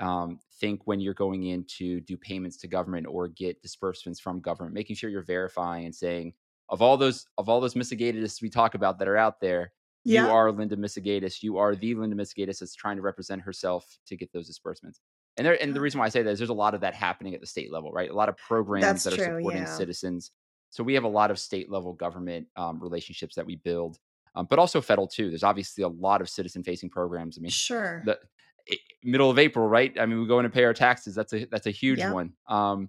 Um, 0.00 0.40
think 0.60 0.80
when 0.86 1.00
you're 1.00 1.12
going 1.12 1.44
in 1.44 1.64
to 1.78 2.00
do 2.00 2.16
payments 2.16 2.56
to 2.58 2.68
government 2.68 3.06
or 3.06 3.28
get 3.28 3.60
disbursements 3.60 4.18
from 4.18 4.40
government, 4.40 4.74
making 4.74 4.96
sure 4.96 5.10
you're 5.10 5.22
verifying 5.22 5.84
and 5.84 5.94
saying 5.94 6.32
of 6.70 6.80
all 6.80 6.96
those 6.96 7.26
of 7.36 7.50
all 7.50 7.60
those 7.60 7.74
Misegadises 7.74 8.40
we 8.40 8.48
talk 8.48 8.74
about 8.74 8.98
that 8.98 9.08
are 9.08 9.18
out 9.18 9.40
there, 9.40 9.72
Yeah. 10.04 10.26
you 10.26 10.32
are 10.32 10.50
Linda 10.52 10.76
Misegadis. 10.76 11.42
You 11.42 11.58
are 11.58 11.74
the 11.74 11.94
Linda 11.94 12.16
Misegadis 12.16 12.58
that's 12.60 12.74
trying 12.74 12.96
to 12.96 13.02
represent 13.02 13.42
herself 13.42 13.98
to 14.06 14.16
get 14.16 14.32
those 14.32 14.46
disbursements. 14.46 15.00
And 15.36 15.46
there, 15.46 15.62
and 15.62 15.74
the 15.74 15.80
reason 15.80 16.00
why 16.00 16.06
I 16.06 16.08
say 16.08 16.22
that 16.22 16.30
is 16.30 16.38
there's 16.38 16.50
a 16.50 16.54
lot 16.54 16.74
of 16.74 16.80
that 16.80 16.94
happening 16.94 17.34
at 17.34 17.40
the 17.40 17.46
state 17.46 17.72
level, 17.72 17.92
right? 17.92 18.10
A 18.10 18.14
lot 18.14 18.28
of 18.28 18.36
programs 18.36 18.84
That's 18.84 19.04
that 19.04 19.14
are 19.14 19.36
supporting 19.36 19.62
yeah. 19.62 19.76
citizens. 19.76 20.30
So 20.70 20.82
we 20.84 20.94
have 20.94 21.04
a 21.04 21.08
lot 21.08 21.30
of 21.30 21.38
state 21.38 21.70
level 21.70 21.92
government 21.92 22.46
um, 22.56 22.80
relationships 22.80 23.34
that 23.36 23.46
we 23.46 23.56
build, 23.56 23.98
um, 24.34 24.46
but 24.48 24.58
also 24.58 24.80
federal 24.80 25.06
too. 25.08 25.28
There's 25.30 25.42
obviously 25.42 25.82
a 25.84 25.88
lot 25.88 26.20
of 26.20 26.28
citizen 26.28 26.62
facing 26.62 26.90
programs. 26.90 27.38
I 27.38 27.40
mean, 27.40 27.50
Sure. 27.50 28.02
the 28.04 28.18
i- 28.70 28.76
middle 29.02 29.30
of 29.30 29.38
April, 29.38 29.66
right? 29.66 29.92
I 29.98 30.06
mean, 30.06 30.20
we 30.20 30.26
go 30.26 30.38
in 30.38 30.44
and 30.44 30.54
pay 30.54 30.64
our 30.64 30.74
taxes. 30.74 31.14
That's 31.14 31.32
a 31.32 31.44
that's 31.46 31.66
a 31.66 31.70
huge 31.72 31.98
Yeah. 31.98 32.12
one. 32.12 32.32
Um, 32.46 32.88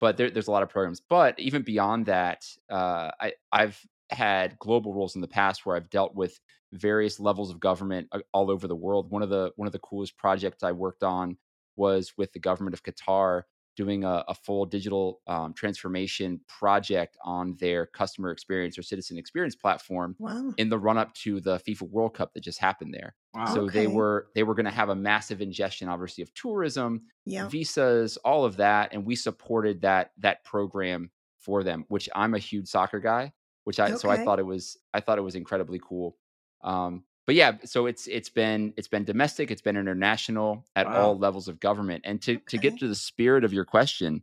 but 0.00 0.16
there, 0.16 0.30
there's 0.30 0.48
a 0.48 0.50
lot 0.52 0.64
of 0.64 0.68
programs. 0.68 1.00
But 1.00 1.38
even 1.38 1.62
beyond 1.62 2.06
that, 2.06 2.44
uh, 2.70 3.10
I 3.20 3.34
I've 3.52 3.80
had 4.12 4.58
global 4.58 4.94
roles 4.94 5.14
in 5.14 5.20
the 5.20 5.28
past 5.28 5.64
where 5.64 5.76
I've 5.76 5.90
dealt 5.90 6.14
with 6.14 6.38
various 6.72 7.20
levels 7.20 7.50
of 7.50 7.60
government 7.60 8.08
uh, 8.12 8.20
all 8.32 8.50
over 8.50 8.66
the 8.66 8.76
world. 8.76 9.10
One 9.10 9.22
of 9.22 9.28
the 9.30 9.52
one 9.56 9.66
of 9.66 9.72
the 9.72 9.78
coolest 9.78 10.16
projects 10.16 10.62
I 10.62 10.72
worked 10.72 11.02
on 11.02 11.36
was 11.76 12.12
with 12.16 12.32
the 12.32 12.38
government 12.38 12.74
of 12.74 12.82
Qatar 12.82 13.42
doing 13.76 14.04
a, 14.04 14.24
a 14.28 14.34
full 14.34 14.66
digital 14.66 15.20
um, 15.26 15.54
transformation 15.54 16.40
project 16.46 17.16
on 17.24 17.56
their 17.58 17.86
customer 17.86 18.30
experience 18.30 18.76
or 18.76 18.82
citizen 18.82 19.16
experience 19.16 19.54
platform 19.56 20.14
wow. 20.18 20.52
in 20.58 20.68
the 20.68 20.78
run 20.78 20.98
up 20.98 21.12
to 21.14 21.40
the 21.40 21.58
FIFA 21.60 21.88
World 21.90 22.14
Cup 22.14 22.34
that 22.34 22.42
just 22.42 22.58
happened 22.58 22.92
there. 22.92 23.14
Wow. 23.34 23.46
So 23.46 23.68
they 23.68 23.86
were 23.86 24.28
they 24.34 24.42
were 24.42 24.54
going 24.54 24.66
to 24.66 24.70
have 24.70 24.90
a 24.90 24.94
massive 24.94 25.40
ingestion, 25.40 25.88
obviously, 25.88 26.22
of 26.22 26.32
tourism, 26.34 27.02
Yeah. 27.24 27.48
visas, 27.48 28.18
all 28.18 28.44
of 28.44 28.56
that, 28.58 28.92
and 28.92 29.06
we 29.06 29.16
supported 29.16 29.80
that 29.82 30.10
that 30.18 30.44
program 30.44 31.10
for 31.38 31.64
them. 31.64 31.86
Which 31.88 32.08
I'm 32.14 32.34
a 32.34 32.38
huge 32.38 32.68
soccer 32.68 33.00
guy, 33.00 33.32
which 33.64 33.80
I 33.80 33.94
so 33.94 34.10
I 34.10 34.18
thought 34.18 34.38
it 34.38 34.46
was 34.46 34.78
I 34.94 35.00
thought 35.00 35.18
it 35.18 35.22
was 35.22 35.34
incredibly 35.34 35.80
cool. 35.82 36.16
Um, 36.62 37.04
but 37.26 37.34
yeah, 37.34 37.58
so 37.64 37.86
it's 37.86 38.06
it's 38.08 38.28
been 38.28 38.74
it's 38.76 38.88
been 38.88 39.04
domestic, 39.04 39.50
it's 39.50 39.62
been 39.62 39.76
international 39.76 40.66
at 40.76 40.88
Wow. 40.88 40.92
all 40.92 41.18
levels 41.18 41.48
of 41.48 41.60
government. 41.60 42.02
And 42.06 42.20
to 42.22 42.38
to 42.48 42.58
get 42.58 42.78
to 42.78 42.88
the 42.88 42.94
spirit 42.94 43.44
of 43.44 43.52
your 43.52 43.64
question, 43.64 44.22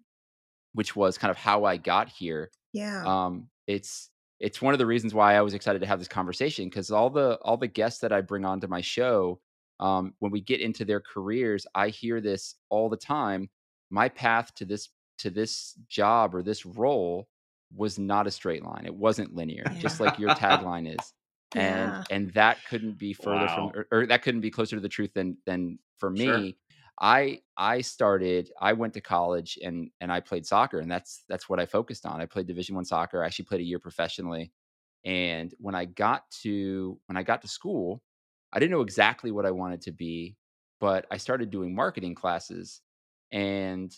which 0.74 0.95
was 0.95 1.18
kind 1.18 1.31
of 1.31 1.38
how 1.38 1.65
I 1.65 1.77
got 1.77 2.09
here, 2.09 2.51
Yeah. 2.74 3.06
um 3.06 3.50
it's 3.68 4.12
it's 4.39 4.62
one 4.62 4.74
of 4.75 4.80
the 4.80 4.86
reasons 4.86 5.13
why 5.13 5.36
i 5.36 5.41
was 5.41 5.56
excited 5.56 5.80
to 5.80 5.88
have 5.88 6.00
this 6.00 6.07
conversation 6.07 6.65
because 6.69 6.91
all 6.91 7.09
the 7.09 7.39
all 7.44 7.57
the 7.57 7.68
guests 7.68 8.01
that 8.01 8.13
i 8.13 8.21
bring 8.21 8.45
onto 8.45 8.68
my 8.68 8.81
show 8.81 9.41
um 9.80 10.13
when 10.19 10.31
we 10.31 10.41
get 10.41 10.62
into 10.62 10.86
their 10.86 11.01
careers 11.01 11.68
i 11.75 11.89
hear 11.89 12.21
this 12.21 12.56
all 12.69 12.89
the 12.89 12.97
time 12.97 13.50
my 13.89 14.09
path 14.09 14.53
to 14.56 14.65
this 14.65 14.89
to 15.18 15.30
this 15.31 15.75
job 15.88 16.36
or 16.36 16.44
this 16.44 16.65
role 16.65 17.30
was 17.75 18.00
not 18.00 18.27
a 18.27 18.31
straight 18.31 18.63
line 18.63 18.83
it 18.86 18.95
wasn't 18.95 19.33
linear 19.36 19.75
just 19.77 20.00
like 20.00 20.18
your 20.18 20.31
tagline 20.31 20.94
is 20.94 21.13
and 21.56 21.98
Yeah. 21.98 22.03
and 22.10 22.32
that 22.34 22.65
couldn't 22.65 22.98
be 22.98 23.13
further 23.13 23.48
Wow. 23.48 23.48
from 23.48 23.72
or, 23.75 23.88
or 23.91 24.05
that 24.08 24.22
couldn't 24.24 24.41
be 24.41 24.51
closer 24.51 24.75
to 24.75 24.82
the 24.82 24.89
truth 24.89 25.13
than 25.13 25.38
than 25.46 25.77
for 25.98 26.10
me 26.10 26.58
Sure. 26.58 26.58
i 27.01 27.39
i 27.58 27.82
started 27.82 28.51
i 28.60 28.74
went 28.74 28.93
to 28.93 29.01
college 29.01 29.58
and 29.63 29.89
and 30.01 30.12
i 30.12 30.20
played 30.20 30.46
soccer 30.46 30.79
and 30.79 30.91
that's 30.91 31.24
that's 31.29 31.48
what 31.50 31.60
i 31.60 31.65
focused 31.65 32.05
on 32.05 32.22
i 32.22 32.25
played 32.25 32.48
division 32.48 32.75
one 32.75 32.86
soccer 32.86 33.24
i 33.24 33.25
actually 33.25 33.46
played 33.46 33.62
a 33.62 33.65
year 33.65 33.79
professionally 33.79 34.51
and 35.05 35.53
when 35.60 35.75
i 35.75 35.86
got 35.86 36.29
to 36.32 37.00
when 37.05 37.17
i 37.17 37.24
got 37.24 37.41
to 37.41 37.48
school 37.48 38.01
i 38.53 38.60
didn't 38.60 38.72
know 38.72 38.82
exactly 38.82 39.32
what 39.32 39.46
i 39.46 39.51
wanted 39.51 39.82
to 39.82 39.91
be 39.91 40.36
but 40.79 41.05
i 41.12 41.17
started 41.17 41.50
doing 41.50 41.74
marketing 41.74 42.15
classes 42.15 42.82
and 43.32 43.96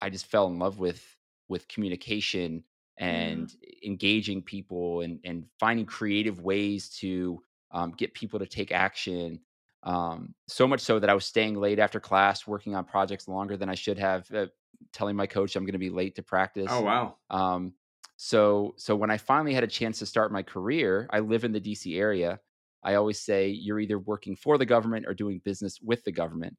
I 0.00 0.10
just 0.10 0.26
fell 0.26 0.48
in 0.48 0.58
love 0.58 0.78
with 0.78 1.16
with 1.48 1.68
communication 1.68 2.64
and 2.98 3.54
engaging 3.84 4.42
people 4.42 5.02
and 5.02 5.20
and 5.24 5.44
finding 5.58 5.86
creative 5.86 6.40
ways 6.40 6.88
to 7.00 7.42
um, 7.70 7.92
get 7.96 8.14
people 8.14 8.38
to 8.38 8.46
take 8.46 8.72
action. 8.72 9.40
Um, 9.84 10.34
so 10.48 10.66
much 10.66 10.80
so 10.80 10.98
that 10.98 11.08
I 11.08 11.14
was 11.14 11.24
staying 11.24 11.54
late 11.54 11.78
after 11.78 12.00
class, 12.00 12.46
working 12.46 12.74
on 12.74 12.84
projects 12.84 13.28
longer 13.28 13.56
than 13.56 13.68
I 13.68 13.74
should 13.74 13.98
have. 13.98 14.30
Uh, 14.32 14.46
telling 14.92 15.16
my 15.16 15.26
coach 15.26 15.56
I'm 15.56 15.64
going 15.64 15.72
to 15.72 15.78
be 15.78 15.90
late 15.90 16.14
to 16.16 16.22
practice. 16.22 16.68
Oh 16.70 16.82
wow. 16.82 17.16
Um, 17.30 17.74
so 18.16 18.74
so 18.76 18.96
when 18.96 19.10
I 19.10 19.16
finally 19.16 19.54
had 19.54 19.64
a 19.64 19.68
chance 19.68 19.98
to 20.00 20.06
start 20.06 20.32
my 20.32 20.42
career, 20.42 21.08
I 21.10 21.20
live 21.20 21.44
in 21.44 21.52
the 21.52 21.60
DC 21.60 21.98
area. 21.98 22.40
I 22.82 22.94
always 22.94 23.20
say 23.20 23.48
you're 23.48 23.80
either 23.80 23.98
working 23.98 24.36
for 24.36 24.58
the 24.58 24.66
government 24.66 25.06
or 25.06 25.14
doing 25.14 25.40
business 25.44 25.80
with 25.80 26.04
the 26.04 26.12
government. 26.12 26.56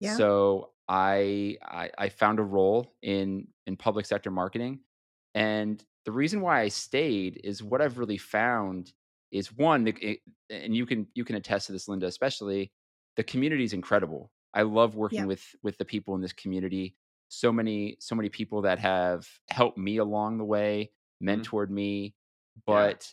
Yeah. 0.00 0.16
So 0.16 0.70
I, 0.88 1.56
I 1.62 1.90
I 1.98 2.08
found 2.08 2.38
a 2.38 2.42
role 2.42 2.94
in 3.02 3.46
in 3.66 3.76
public 3.76 4.06
sector 4.06 4.30
marketing, 4.30 4.80
and 5.34 5.82
the 6.04 6.12
reason 6.12 6.40
why 6.40 6.60
I 6.60 6.68
stayed 6.68 7.40
is 7.44 7.62
what 7.62 7.80
I've 7.80 7.98
really 7.98 8.18
found 8.18 8.92
is 9.30 9.52
one, 9.52 9.86
it, 9.86 9.96
eh, 10.02 10.16
and 10.50 10.76
you 10.76 10.86
can 10.86 11.06
you 11.14 11.24
can 11.24 11.36
attest 11.36 11.66
to 11.66 11.72
this, 11.72 11.88
Linda, 11.88 12.06
especially 12.06 12.72
the 13.16 13.24
community 13.24 13.64
is 13.64 13.72
incredible. 13.72 14.30
I 14.54 14.62
love 14.62 14.94
working 14.94 15.20
Yeah. 15.20 15.26
with 15.26 15.44
with 15.62 15.78
the 15.78 15.84
people 15.84 16.14
in 16.14 16.20
this 16.20 16.32
community. 16.32 16.96
So 17.28 17.52
many 17.52 17.96
so 18.00 18.14
many 18.14 18.28
people 18.28 18.62
that 18.62 18.78
have 18.78 19.26
helped 19.50 19.78
me 19.78 19.96
along 19.98 20.38
the 20.38 20.44
way, 20.44 20.90
mm-hmm. 21.22 21.40
mentored 21.40 21.70
me, 21.70 22.14
but 22.66 23.10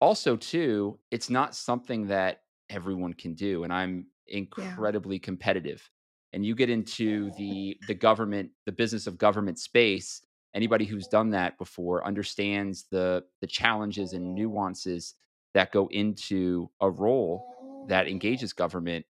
also 0.00 0.36
too, 0.36 0.98
it's 1.10 1.30
not 1.30 1.54
something 1.54 2.08
that 2.08 2.42
everyone 2.68 3.14
can 3.14 3.34
do, 3.34 3.62
and 3.64 3.72
I'm 3.72 4.06
incredibly 4.26 5.18
competitive. 5.18 5.88
And 6.32 6.44
you 6.44 6.54
get 6.56 6.70
into 6.70 7.30
the 7.38 7.78
the 7.86 7.94
government, 7.94 8.50
the 8.66 8.72
business 8.72 9.06
of 9.06 9.18
government 9.18 9.58
space, 9.60 10.22
anybody 10.54 10.84
who's 10.84 11.06
done 11.06 11.30
that 11.30 11.58
before 11.58 12.06
understands 12.06 12.84
the 12.90 13.24
the 13.40 13.46
challenges 13.46 14.12
and 14.12 14.34
nuances 14.34 15.14
that 15.54 15.72
go 15.72 15.88
into 15.90 16.70
a 16.80 16.90
role 16.90 17.86
that 17.88 18.08
engages 18.08 18.52
government 18.52 19.04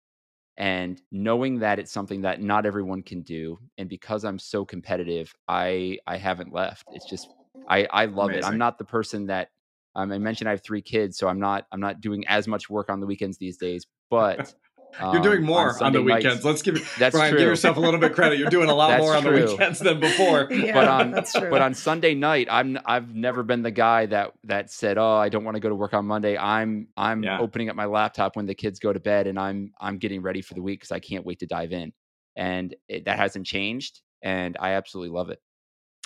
and 0.58 1.00
knowing 1.10 1.58
that 1.60 1.78
it's 1.78 1.92
something 1.92 2.22
that 2.22 2.40
not 2.40 2.66
everyone 2.66 3.02
can 3.02 3.22
do 3.22 3.58
and 3.78 3.88
because 3.88 4.24
i'm 4.24 4.38
so 4.38 4.64
competitive 4.64 5.34
i 5.48 5.98
i 6.06 6.16
haven't 6.16 6.52
left 6.52 6.86
it's 6.90 7.06
just 7.06 7.34
i 7.68 7.86
i 7.90 8.04
love 8.04 8.30
Amazing. 8.30 8.44
it 8.44 8.46
i'm 8.46 8.58
not 8.58 8.78
the 8.78 8.84
person 8.84 9.26
that 9.26 9.48
um, 9.94 10.12
i 10.12 10.18
mentioned 10.18 10.48
i 10.48 10.52
have 10.52 10.62
three 10.62 10.82
kids 10.82 11.16
so 11.16 11.28
i'm 11.28 11.40
not 11.40 11.66
i'm 11.72 11.80
not 11.80 12.00
doing 12.00 12.26
as 12.28 12.46
much 12.46 12.68
work 12.68 12.90
on 12.90 13.00
the 13.00 13.06
weekends 13.06 13.38
these 13.38 13.56
days 13.56 13.86
but 14.10 14.54
You're 15.00 15.22
doing 15.22 15.38
um, 15.38 15.44
more 15.44 15.74
on, 15.74 15.82
on 15.82 15.92
the 15.92 16.02
weekends. 16.02 16.24
Nights. 16.24 16.44
Let's 16.44 16.62
give 16.62 16.74
that's 16.98 17.14
Brian, 17.14 17.30
true. 17.32 17.40
give 17.40 17.48
yourself 17.48 17.76
a 17.76 17.80
little 17.80 17.98
bit 17.98 18.14
credit. 18.14 18.38
You're 18.38 18.50
doing 18.50 18.68
a 18.68 18.74
lot 18.74 18.98
more 19.00 19.14
on 19.14 19.22
true. 19.22 19.40
the 19.40 19.52
weekends 19.52 19.78
than 19.78 20.00
before. 20.00 20.48
yeah, 20.50 20.74
but 20.74 20.88
on 20.88 21.10
that's 21.10 21.32
true. 21.32 21.50
but 21.50 21.62
on 21.62 21.74
Sunday 21.74 22.14
night, 22.14 22.48
I'm 22.50 22.78
I've 22.84 23.14
never 23.14 23.42
been 23.42 23.62
the 23.62 23.70
guy 23.70 24.06
that 24.06 24.32
that 24.44 24.70
said, 24.70 24.98
"Oh, 24.98 25.16
I 25.16 25.28
don't 25.28 25.44
want 25.44 25.56
to 25.56 25.60
go 25.60 25.68
to 25.68 25.74
work 25.74 25.94
on 25.94 26.06
Monday." 26.06 26.36
I'm 26.36 26.88
I'm 26.96 27.22
yeah. 27.22 27.38
opening 27.38 27.68
up 27.68 27.76
my 27.76 27.86
laptop 27.86 28.36
when 28.36 28.46
the 28.46 28.54
kids 28.54 28.78
go 28.78 28.92
to 28.92 29.00
bed, 29.00 29.26
and 29.26 29.38
I'm 29.38 29.72
I'm 29.80 29.98
getting 29.98 30.22
ready 30.22 30.42
for 30.42 30.54
the 30.54 30.62
week 30.62 30.80
because 30.80 30.92
I 30.92 31.00
can't 31.00 31.24
wait 31.24 31.40
to 31.40 31.46
dive 31.46 31.72
in. 31.72 31.92
And 32.36 32.74
it, 32.88 33.04
that 33.06 33.18
hasn't 33.18 33.46
changed, 33.46 34.00
and 34.22 34.56
I 34.60 34.72
absolutely 34.72 35.14
love 35.16 35.30
it. 35.30 35.40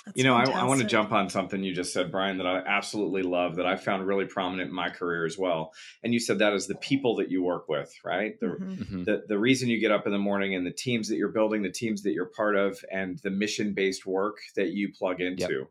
That's 0.07 0.17
you 0.17 0.23
know, 0.23 0.35
I, 0.35 0.45
I, 0.45 0.63
want 0.63 0.81
to 0.81 0.87
jump 0.87 1.11
on 1.11 1.29
something 1.29 1.63
you 1.63 1.73
just 1.73 1.93
said, 1.93 2.11
Brian, 2.11 2.37
that 2.37 2.47
I 2.47 2.59
absolutely 2.59 3.23
love 3.23 3.57
that 3.57 3.65
I 3.65 3.75
found 3.75 4.07
really 4.07 4.25
prominent 4.25 4.69
in 4.69 4.75
my 4.75 4.89
career 4.89 5.25
as 5.25 5.37
well. 5.37 5.73
And 6.03 6.13
you 6.13 6.19
said 6.19 6.39
that 6.39 6.53
is 6.53 6.67
the 6.67 6.75
people 6.75 7.17
that 7.17 7.29
you 7.29 7.43
work 7.43 7.67
with, 7.67 7.93
right? 8.03 8.39
The, 8.39 8.47
mm-hmm. 8.47 8.71
mm-hmm. 8.71 9.03
the, 9.03 9.23
the 9.27 9.37
reason 9.37 9.69
you 9.69 9.79
get 9.79 9.91
up 9.91 10.05
in 10.05 10.11
the 10.11 10.17
morning 10.17 10.55
and 10.55 10.65
the 10.65 10.71
teams 10.71 11.09
that 11.09 11.17
you're 11.17 11.29
building, 11.29 11.61
the 11.61 11.69
teams 11.69 12.03
that 12.03 12.13
you're 12.13 12.25
part 12.25 12.55
of, 12.55 12.83
and 12.91 13.19
the 13.19 13.29
mission 13.29 13.73
based 13.73 14.05
work 14.05 14.37
that 14.55 14.69
you 14.69 14.91
plug 14.97 15.21
into. 15.21 15.53
Yep. 15.59 15.67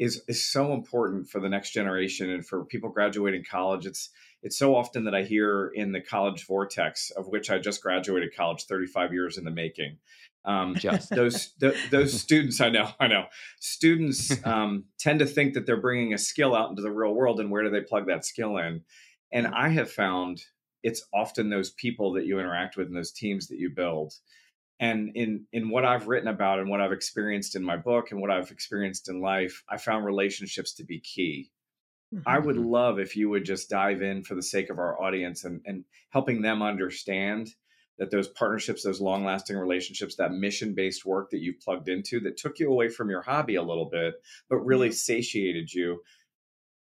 Is, 0.00 0.22
is 0.28 0.50
so 0.50 0.72
important 0.72 1.28
for 1.28 1.40
the 1.40 1.48
next 1.48 1.72
generation 1.72 2.30
and 2.30 2.44
for 2.44 2.64
people 2.64 2.88
graduating 2.88 3.44
college. 3.48 3.84
It's 3.86 4.08
it's 4.42 4.58
so 4.58 4.74
often 4.74 5.04
that 5.04 5.14
I 5.14 5.22
hear 5.22 5.70
in 5.74 5.92
the 5.92 6.00
college 6.00 6.46
vortex, 6.46 7.10
of 7.10 7.28
which 7.28 7.50
I 7.50 7.58
just 7.58 7.82
graduated 7.82 8.34
college, 8.34 8.64
35 8.64 9.12
years 9.12 9.36
in 9.36 9.44
the 9.44 9.50
making, 9.50 9.98
um, 10.44 10.74
just 10.76 11.10
those 11.14 11.54
those 11.90 12.20
students, 12.20 12.60
I 12.60 12.70
know, 12.70 12.90
I 12.98 13.08
know, 13.08 13.26
students 13.60 14.32
um, 14.44 14.84
tend 14.98 15.18
to 15.20 15.26
think 15.26 15.54
that 15.54 15.66
they're 15.66 15.80
bringing 15.80 16.14
a 16.14 16.18
skill 16.18 16.54
out 16.54 16.70
into 16.70 16.82
the 16.82 16.90
real 16.90 17.14
world, 17.14 17.40
and 17.40 17.50
where 17.50 17.62
do 17.62 17.70
they 17.70 17.82
plug 17.82 18.06
that 18.06 18.24
skill 18.24 18.56
in? 18.58 18.82
And 19.32 19.46
I 19.46 19.68
have 19.68 19.90
found 19.90 20.42
it's 20.82 21.04
often 21.14 21.50
those 21.50 21.70
people 21.70 22.12
that 22.14 22.26
you 22.26 22.40
interact 22.40 22.76
with 22.76 22.88
and 22.88 22.96
those 22.96 23.12
teams 23.12 23.48
that 23.48 23.58
you 23.58 23.70
build. 23.70 24.14
And 24.80 25.10
in 25.14 25.44
in 25.52 25.68
what 25.68 25.84
I've 25.84 26.08
written 26.08 26.28
about 26.28 26.58
and 26.58 26.70
what 26.70 26.80
I've 26.80 26.90
experienced 26.92 27.54
in 27.54 27.62
my 27.62 27.76
book 27.76 28.10
and 28.10 28.20
what 28.20 28.30
I've 28.30 28.50
experienced 28.50 29.10
in 29.10 29.20
life, 29.20 29.62
I 29.68 29.76
found 29.76 30.06
relationships 30.06 30.72
to 30.74 30.84
be 30.84 31.00
key. 31.00 31.50
Mm-hmm. 32.14 32.22
I 32.26 32.38
would 32.38 32.56
mm-hmm. 32.56 32.70
love 32.70 32.98
if 32.98 33.14
you 33.14 33.28
would 33.28 33.44
just 33.44 33.68
dive 33.68 34.02
in 34.02 34.24
for 34.24 34.34
the 34.34 34.42
sake 34.42 34.70
of 34.70 34.78
our 34.78 35.00
audience 35.00 35.44
and, 35.44 35.60
and 35.66 35.84
helping 36.08 36.40
them 36.40 36.62
understand 36.62 37.50
that 37.98 38.10
those 38.10 38.28
partnerships, 38.28 38.82
those 38.82 39.00
long 39.00 39.24
lasting 39.24 39.56
relationships, 39.56 40.16
that 40.16 40.32
mission 40.32 40.74
based 40.74 41.04
work 41.04 41.30
that 41.30 41.40
you've 41.40 41.60
plugged 41.60 41.88
into 41.88 42.18
that 42.20 42.38
took 42.38 42.58
you 42.58 42.72
away 42.72 42.88
from 42.88 43.10
your 43.10 43.20
hobby 43.20 43.56
a 43.56 43.62
little 43.62 43.90
bit, 43.90 44.14
but 44.48 44.56
really 44.64 44.90
satiated 44.90 45.72
you. 45.72 46.00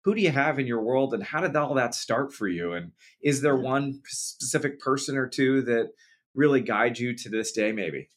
Who 0.05 0.15
do 0.15 0.23
you 0.23 0.31
have 0.31 0.61
in 0.61 0.69
your 0.69 0.81
world 0.81 1.13
and 1.13 1.23
how 1.23 1.41
did 1.41 1.57
all 1.57 1.75
that 1.75 1.97
start 1.97 2.33
for 2.33 2.47
you? 2.47 2.73
And 2.73 2.93
is 3.21 3.43
there 3.43 3.57
one 3.57 4.01
specific 4.07 4.79
person 4.79 5.17
or 5.17 5.27
two 5.27 5.63
that 5.63 5.91
really 6.35 6.61
guide 6.61 6.99
you 6.99 7.15
to 7.15 7.29
this 7.29 7.53
day, 7.53 7.73
maybe? 7.73 8.09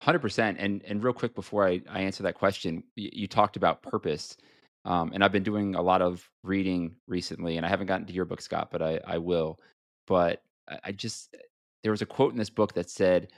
Hundred 0.00 0.20
percent. 0.20 0.58
And 0.60 0.82
and 0.84 1.02
real 1.02 1.12
quick 1.12 1.34
before 1.34 1.66
I, 1.66 1.80
I 1.88 2.02
answer 2.02 2.22
that 2.22 2.34
question, 2.34 2.84
you, 2.94 3.10
you 3.12 3.26
talked 3.26 3.56
about 3.56 3.82
purpose, 3.82 4.36
um, 4.84 5.10
and 5.12 5.24
I've 5.24 5.32
been 5.32 5.42
doing 5.42 5.74
a 5.74 5.82
lot 5.82 6.02
of 6.02 6.28
reading 6.44 6.94
recently, 7.06 7.56
and 7.56 7.66
I 7.66 7.68
haven't 7.68 7.88
gotten 7.88 8.06
to 8.06 8.12
your 8.12 8.24
book, 8.24 8.40
Scott, 8.40 8.68
but 8.70 8.80
I 8.80 9.00
I 9.04 9.18
will. 9.18 9.58
But 10.06 10.42
I 10.84 10.92
just 10.92 11.34
there 11.82 11.92
was 11.92 12.02
a 12.02 12.06
quote 12.06 12.32
in 12.32 12.38
this 12.38 12.50
book 12.50 12.74
that 12.74 12.90
said, 12.90 13.32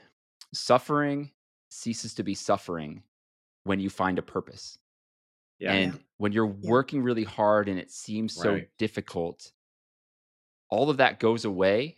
"Suffering 0.53 1.31
ceases 1.69 2.13
to 2.15 2.23
be 2.23 2.35
suffering 2.35 3.01
when 3.63 3.79
you 3.79 3.89
find 3.89 4.19
a 4.19 4.23
purpose." 4.23 4.77
Yeah, 5.57 5.73
and 5.73 5.99
when 6.17 6.31
you're 6.31 6.47
yeah. 6.47 6.69
working 6.69 7.01
really 7.01 7.23
hard 7.23 7.69
and 7.69 7.79
it 7.79 7.91
seems 7.91 8.33
so 8.33 8.53
right. 8.53 8.69
difficult, 8.77 9.51
all 10.69 10.91
of 10.91 10.97
that 10.97 11.19
goes 11.19 11.45
away 11.45 11.97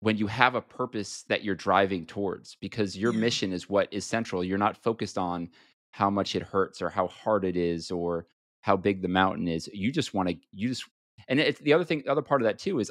when 0.00 0.16
you 0.16 0.26
have 0.26 0.54
a 0.54 0.62
purpose 0.62 1.24
that 1.28 1.44
you're 1.44 1.54
driving 1.54 2.06
towards 2.06 2.56
because 2.60 2.96
your 2.96 3.12
mission 3.12 3.52
is 3.52 3.68
what 3.68 3.88
is 3.92 4.04
central. 4.04 4.42
You're 4.42 4.58
not 4.58 4.76
focused 4.76 5.18
on 5.18 5.50
how 5.92 6.08
much 6.10 6.34
it 6.34 6.42
hurts 6.42 6.80
or 6.80 6.88
how 6.88 7.08
hard 7.08 7.44
it 7.44 7.56
is 7.56 7.90
or 7.90 8.26
how 8.62 8.76
big 8.76 9.02
the 9.02 9.08
mountain 9.08 9.48
is. 9.48 9.68
You 9.72 9.92
just 9.92 10.14
want 10.14 10.30
to 10.30 10.36
you 10.52 10.68
just 10.68 10.84
and 11.28 11.38
it's 11.38 11.60
the 11.60 11.72
other 11.72 11.84
thing 11.84 12.02
the 12.04 12.12
other 12.12 12.22
part 12.22 12.40
of 12.40 12.46
that 12.46 12.58
too 12.58 12.80
is 12.80 12.90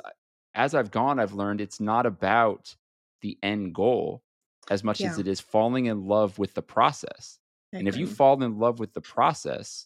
as 0.55 0.75
I've 0.75 0.91
gone, 0.91 1.19
I've 1.19 1.33
learned 1.33 1.61
it's 1.61 1.79
not 1.79 2.05
about 2.05 2.75
the 3.21 3.37
end 3.43 3.73
goal 3.73 4.23
as 4.69 4.83
much 4.83 4.99
yeah. 4.99 5.09
as 5.09 5.19
it 5.19 5.27
is 5.27 5.39
falling 5.39 5.85
in 5.87 6.05
love 6.05 6.37
with 6.37 6.53
the 6.53 6.61
process. 6.61 7.39
And 7.71 7.87
if 7.87 7.97
you 7.97 8.07
fall 8.07 8.41
in 8.41 8.57
love 8.57 8.79
with 8.79 8.93
the 8.93 9.01
process, 9.01 9.85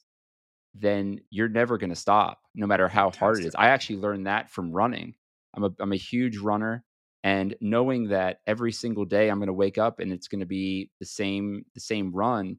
then 0.74 1.20
you're 1.30 1.50
never 1.50 1.78
going 1.78 1.90
to 1.90 1.98
stop, 1.98 2.40
no 2.56 2.66
matter 2.66 2.88
how 2.88 3.10
Fantastic. 3.10 3.20
hard 3.20 3.40
it 3.40 3.46
is. 3.46 3.56
I 3.56 3.70
actually 3.70 3.98
learned 3.98 4.28
that 4.28 4.50
from 4.50 4.72
running. 4.72 5.16
I'm 5.54 5.66
a 5.66 5.72
I'm 5.80 5.92
a 5.92 5.98
huge 5.98 6.38
runner, 6.38 6.84
and 7.24 7.56
knowing 7.62 8.10
that 8.10 8.42
every 8.48 8.72
single 8.72 9.06
day 9.06 9.30
I'm 9.30 9.40
going 9.40 9.48
to 9.48 9.54
wake 9.54 9.78
up 9.78 10.00
and 10.00 10.12
it's 10.12 10.28
going 10.28 10.42
to 10.42 10.46
be 10.46 10.90
the 11.00 11.06
same 11.06 11.66
the 11.74 11.80
same 11.80 12.12
run, 12.12 12.58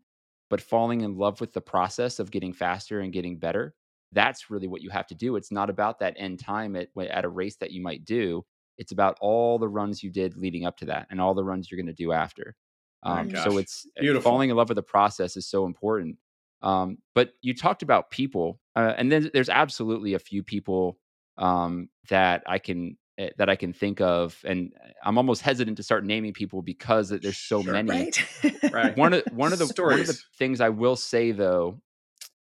but 0.51 0.61
falling 0.61 1.03
in 1.03 1.17
love 1.17 1.41
with 1.41 1.53
the 1.53 1.61
process 1.61 2.19
of 2.19 2.31
getting 2.31 2.53
faster 2.53 3.01
and 3.01 3.13
getting 3.13 3.39
better 3.39 3.75
that's 4.15 4.49
really 4.49 4.69
what 4.69 4.81
you 4.81 4.91
have 4.91 5.07
to 5.09 5.15
do. 5.15 5.37
It's 5.37 5.53
not 5.53 5.69
about 5.69 5.99
that 5.99 6.15
end 6.17 6.39
time 6.39 6.77
at 6.77 6.89
at 6.97 7.25
a 7.25 7.29
race 7.29 7.57
that 7.57 7.73
you 7.73 7.83
might 7.83 8.05
do. 8.05 8.45
It's 8.79 8.93
about 8.93 9.19
all 9.21 9.59
the 9.59 9.69
runs 9.69 10.03
you 10.03 10.11
did 10.11 10.37
leading 10.37 10.65
up 10.65 10.77
to 10.79 10.87
that 10.87 11.07
and 11.11 11.21
all 11.21 11.35
the 11.35 11.45
runs 11.45 11.71
you're 11.71 11.77
going 11.77 11.87
to 11.87 11.93
do 11.93 12.13
after. 12.13 12.57
Um, 13.03 13.35
so 13.37 13.59
it's 13.59 13.87
uh, 13.99 14.01
Beautiful. 14.01 14.31
falling 14.31 14.51
in 14.51 14.57
love 14.57 14.69
with 14.69 14.77
the 14.77 14.83
process 14.83 15.37
is 15.37 15.47
so 15.47 15.67
important. 15.67 16.17
Um, 16.63 16.99
but 17.15 17.33
you 17.43 17.55
talked 17.55 17.83
about 17.83 18.11
people, 18.11 18.59
uh, 18.75 18.95
and 18.97 19.13
then 19.13 19.31
there's 19.35 19.51
absolutely 19.51 20.15
a 20.15 20.19
few 20.19 20.43
people 20.43 20.99
um, 21.37 21.91
that 22.09 22.43
I 22.47 22.59
can 22.59 22.91
eh, 22.93 22.95
that 23.17 23.49
I 23.49 23.57
can 23.57 23.73
think 23.73 24.01
of, 24.01 24.39
and 24.45 24.73
I'm 25.03 25.19
almost 25.19 25.43
hesitant 25.43 25.77
to 25.77 25.83
start 25.83 26.05
naming 26.05 26.33
people 26.33 26.63
because 26.63 27.11
there's 27.11 27.39
so 27.39 27.63
sure, 27.63 27.73
many. 27.73 27.91
Right. 27.91 28.73
right. 28.73 28.97
One 28.97 29.13
of 29.15 29.25
one 29.33 29.53
of 29.53 29.59
the 29.59 29.67
Stories. 29.67 29.93
one 29.93 30.01
of 30.01 30.07
the 30.09 30.19
things 30.39 30.61
I 30.61 30.71
will 30.71 30.97
say 30.97 31.33
though 31.33 31.81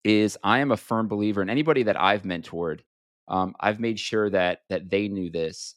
is 0.04 0.38
I 0.44 0.60
am 0.60 0.72
a 0.72 0.78
firm 0.78 1.08
believer, 1.08 1.42
and 1.42 1.50
anybody 1.50 1.84
that 1.84 2.00
I've 2.00 2.24
mentored, 2.24 2.82
um, 3.28 3.56
I've 3.60 3.80
made 3.80 4.00
sure 4.00 4.30
that 4.30 4.62
that 4.70 4.90
they 4.90 5.08
knew 5.08 5.30
this. 5.30 5.76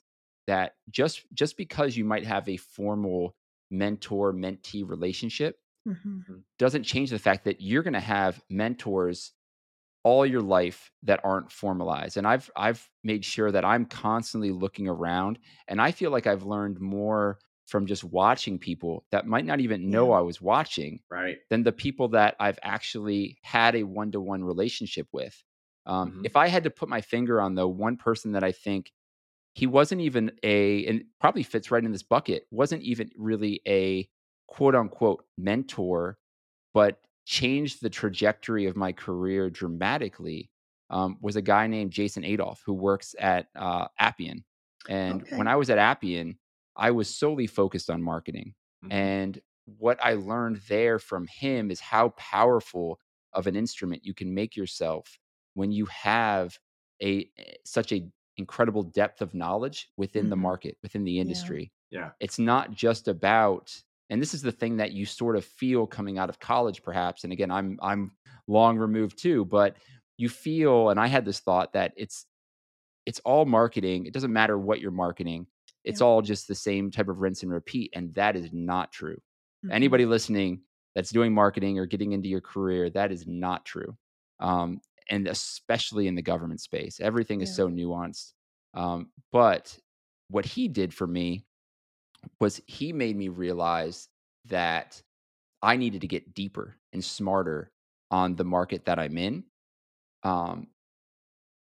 That 0.49 0.75
just 0.91 1.23
just 1.33 1.57
because 1.57 1.97
you 1.97 2.05
might 2.05 2.27
have 2.27 2.49
a 2.49 2.57
formal 2.57 3.37
mentor 3.71 4.33
mentee 4.33 4.87
relationship 4.87 5.59
mm-hmm. 5.89 6.35
doesn't 6.59 6.85
change 6.85 7.11
the 7.11 7.19
fact 7.19 7.45
that 7.45 7.61
you're 7.61 7.83
going 7.83 7.93
to 7.93 8.01
have 8.01 8.43
mentors 8.51 9.33
all 10.05 10.27
your 10.27 10.41
life 10.41 10.91
that 11.03 11.21
aren't 11.25 11.51
formalized 11.51 12.17
and 12.17 12.27
i've 12.27 12.51
i've 12.57 12.89
made 13.05 13.25
sure 13.25 13.53
that 13.53 13.65
i'm 13.65 13.85
constantly 13.85 14.51
looking 14.51 14.89
around 14.89 15.39
and 15.69 15.81
i 15.81 15.91
feel 15.91 16.11
like 16.11 16.27
i've 16.27 16.45
learned 16.45 16.81
more 16.81 17.39
from 17.73 17.87
just 17.87 18.05
watching 18.05 18.59
people 18.59 19.05
that 19.13 19.27
might 19.27 19.47
not 19.47 19.59
even 19.59 19.89
know 19.89 20.11
yeah. 20.11 20.19
I 20.19 20.21
was 20.21 20.43
watching, 20.43 21.01
right? 21.11 21.39
Than 21.49 21.63
the 21.63 21.73
people 21.73 22.09
that 22.09 22.37
I've 22.39 22.59
actually 22.63 23.39
had 23.43 23.75
a 23.75 23.85
one 23.85 24.13
to 24.13 24.21
one 24.21 24.45
relationship 24.45 25.09
with. 25.11 25.43
Um, 25.87 26.11
mm-hmm. 26.11 26.21
If 26.25 26.37
I 26.37 26.49
had 26.49 26.65
to 26.65 26.71
put 26.71 26.91
my 26.91 27.01
finger 27.01 27.41
on 27.41 27.55
the 27.55 27.67
one 27.67 27.97
person 27.97 28.33
that 28.33 28.45
I 28.45 28.53
think 28.53 28.93
he 29.55 29.67
wasn't 29.67 30.03
even 30.03 30.33
a, 30.43 30.87
and 30.87 31.05
probably 31.19 31.43
fits 31.43 31.71
right 31.71 31.83
in 31.83 31.93
this 31.93 32.03
bucket, 32.03 32.45
wasn't 32.51 32.83
even 32.83 33.11
really 33.17 33.61
a 33.67 34.07
quote 34.49 34.75
unquote 34.75 35.25
mentor, 35.39 36.19
but 36.75 36.99
changed 37.25 37.83
the 37.83 37.91
trajectory 37.91 38.67
of 38.67 38.77
my 38.77 38.93
career 38.93 39.51
dramatically. 39.51 40.51
Um, 40.91 41.17
was 41.23 41.37
a 41.37 41.43
guy 41.43 41.69
named 41.69 41.91
Jason 41.91 42.23
Adolf 42.23 42.63
who 42.67 42.75
works 42.75 43.15
at 43.19 43.47
uh, 43.57 43.87
Appian. 43.99 44.45
And 44.91 45.23
okay. 45.23 45.37
when 45.37 45.49
I 45.49 45.57
was 45.57 45.71
at 45.71 45.79
Appian, 45.79 46.37
I 46.77 46.91
was 46.91 47.09
solely 47.09 47.47
focused 47.47 47.89
on 47.89 48.03
marketing. 48.03 48.53
Mm-hmm. 48.85 48.93
And 48.93 49.41
what 49.65 49.99
I 50.03 50.15
learned 50.15 50.61
there 50.69 50.99
from 50.99 51.27
him 51.27 51.71
is 51.71 51.81
how 51.81 52.11
powerful 52.11 52.99
of 53.33 53.47
an 53.47 53.57
instrument 53.57 54.05
you 54.05 54.13
can 54.15 54.35
make 54.35 54.57
yourself 54.57 55.19
when 55.55 55.73
you 55.73 55.87
have 55.87 56.59
a 57.03 57.29
eh, 57.39 57.55
such 57.65 57.93
a 57.93 58.07
incredible 58.37 58.83
depth 58.83 59.21
of 59.21 59.35
knowledge 59.35 59.89
within 59.97 60.25
mm-hmm. 60.25 60.31
the 60.31 60.37
market, 60.37 60.77
within 60.83 61.05
the 61.05 61.19
industry. 61.19 61.71
Yeah. 61.91 62.01
yeah. 62.01 62.11
It's 62.21 62.39
not 62.39 62.73
just 62.73 63.09
about 63.09 63.75
and 64.13 64.23
this 64.23 64.35
is 64.35 64.43
the 64.43 64.53
thing 64.53 64.77
that 64.77 64.93
you 64.93 65.07
sort 65.07 65.37
of 65.37 65.45
feel 65.45 65.87
coming 65.87 66.19
out 66.19 66.29
of 66.29 66.39
college 66.39 66.83
perhaps 66.83 67.25
and 67.25 67.33
again 67.33 67.51
I'm 67.51 67.79
I'm 67.83 68.13
long 68.49 68.77
removed 68.77 69.21
too, 69.21 69.45
but 69.45 69.77
you 70.17 70.29
feel 70.29 70.91
and 70.91 71.01
I 71.01 71.07
had 71.07 71.25
this 71.25 71.41
thought 71.41 71.73
that 71.73 71.93
it's 71.97 72.27
it's 73.07 73.21
all 73.21 73.45
marketing. 73.45 74.07
It 74.07 74.13
doesn't 74.13 74.33
matter 74.33 74.59
what 74.59 74.81
you're 74.81 74.91
marketing 74.91 75.47
it's 75.85 76.01
yeah. 76.01 76.07
all 76.07 76.23
just 76.23 76.47
the 76.47 76.55
same 76.55 76.93
type 76.93 77.09
of 77.09 77.19
rinse 77.19 77.43
and 77.43 77.51
repeat 77.51 77.91
and 77.93 78.15
that 78.15 78.37
is 78.37 78.51
not 78.53 78.93
true 78.93 79.17
mm-hmm. 79.65 79.73
anybody 79.73 80.07
listening 80.07 80.61
that's 80.95 81.11
doing 81.11 81.33
marketing 81.33 81.79
or 81.79 81.87
getting 81.87 82.13
into 82.13 82.29
your 82.29 82.41
career, 82.41 82.91
that 82.91 83.13
is 83.13 83.27
not 83.27 83.65
true. 83.65 83.97
Um, 84.41 84.81
and 85.11 85.27
especially 85.27 86.07
in 86.07 86.15
the 86.15 86.23
government 86.23 86.61
space, 86.61 87.01
everything 87.01 87.41
is 87.41 87.55
so 87.55 87.69
nuanced. 87.69 88.33
Um, 88.75 89.11
but 89.31 89.77
what 90.29 90.45
he 90.45 90.69
did 90.69 90.95
for 90.95 91.07
me 91.07 91.45
was 92.41 92.61
he 92.67 92.93
made 92.93 93.17
me 93.17 93.29
realize 93.29 94.09
that 94.47 95.03
I 95.63 95.77
needed 95.77 96.03
to 96.03 96.09
get 96.09 96.35
deeper 96.35 96.77
and 96.93 97.05
smarter 97.05 97.71
on 98.11 98.37
the 98.37 98.45
market 98.45 98.87
that 98.87 98.99
I'm 98.99 99.19
in. 99.19 99.45
Um, 100.23 100.69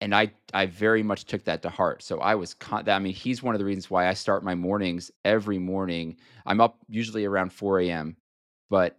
and 0.01 0.15
I 0.15 0.33
I 0.55 0.67
very 0.67 1.03
much 1.03 1.27
took 1.27 1.45
that 1.45 1.63
to 1.63 1.71
heart. 1.71 2.03
So 2.03 2.21
I 2.21 2.37
was 2.37 2.55
con- 2.55 2.89
I 2.89 2.99
mean 3.01 3.15
he's 3.15 3.43
one 3.43 3.55
of 3.55 3.61
the 3.61 3.65
reasons 3.65 3.91
why 3.91 4.09
I 4.09 4.15
start 4.15 4.45
my 4.45 4.55
mornings 4.55 5.11
every 5.25 5.59
morning. 5.59 6.19
I'm 6.47 6.61
up 6.61 6.79
usually 6.89 7.25
around 7.25 7.53
4 7.53 7.81
a.m. 7.83 8.17
but 8.71 8.99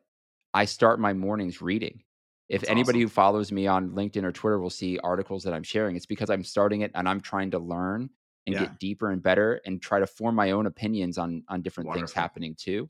I 0.53 0.65
start 0.65 0.99
my 0.99 1.13
mornings 1.13 1.61
reading. 1.61 2.03
If 2.49 2.63
That's 2.63 2.71
anybody 2.71 2.99
awesome. 2.99 3.01
who 3.01 3.09
follows 3.09 3.51
me 3.51 3.67
on 3.67 3.91
LinkedIn 3.91 4.23
or 4.23 4.31
Twitter 4.31 4.59
will 4.59 4.69
see 4.71 4.99
articles 4.99 5.43
that 5.43 5.53
I'm 5.53 5.63
sharing, 5.63 5.95
it's 5.95 6.05
because 6.07 6.29
I'm 6.31 6.43
starting 6.43 6.81
it 6.81 6.91
and 6.95 7.09
I'm 7.09 7.21
trying 7.21 7.51
to 7.51 7.59
learn 7.59 8.09
and 8.47 8.53
yeah. 8.53 8.61
get 8.61 8.79
deeper 8.79 9.11
and 9.11 9.21
better 9.23 9.61
and 9.65 9.81
try 9.81 9.99
to 9.99 10.07
form 10.07 10.35
my 10.35 10.51
own 10.51 10.65
opinions 10.65 11.17
on 11.17 11.43
on 11.49 11.61
different 11.61 11.87
Wonderful. 11.87 12.07
things 12.07 12.13
happening 12.13 12.55
too 12.57 12.89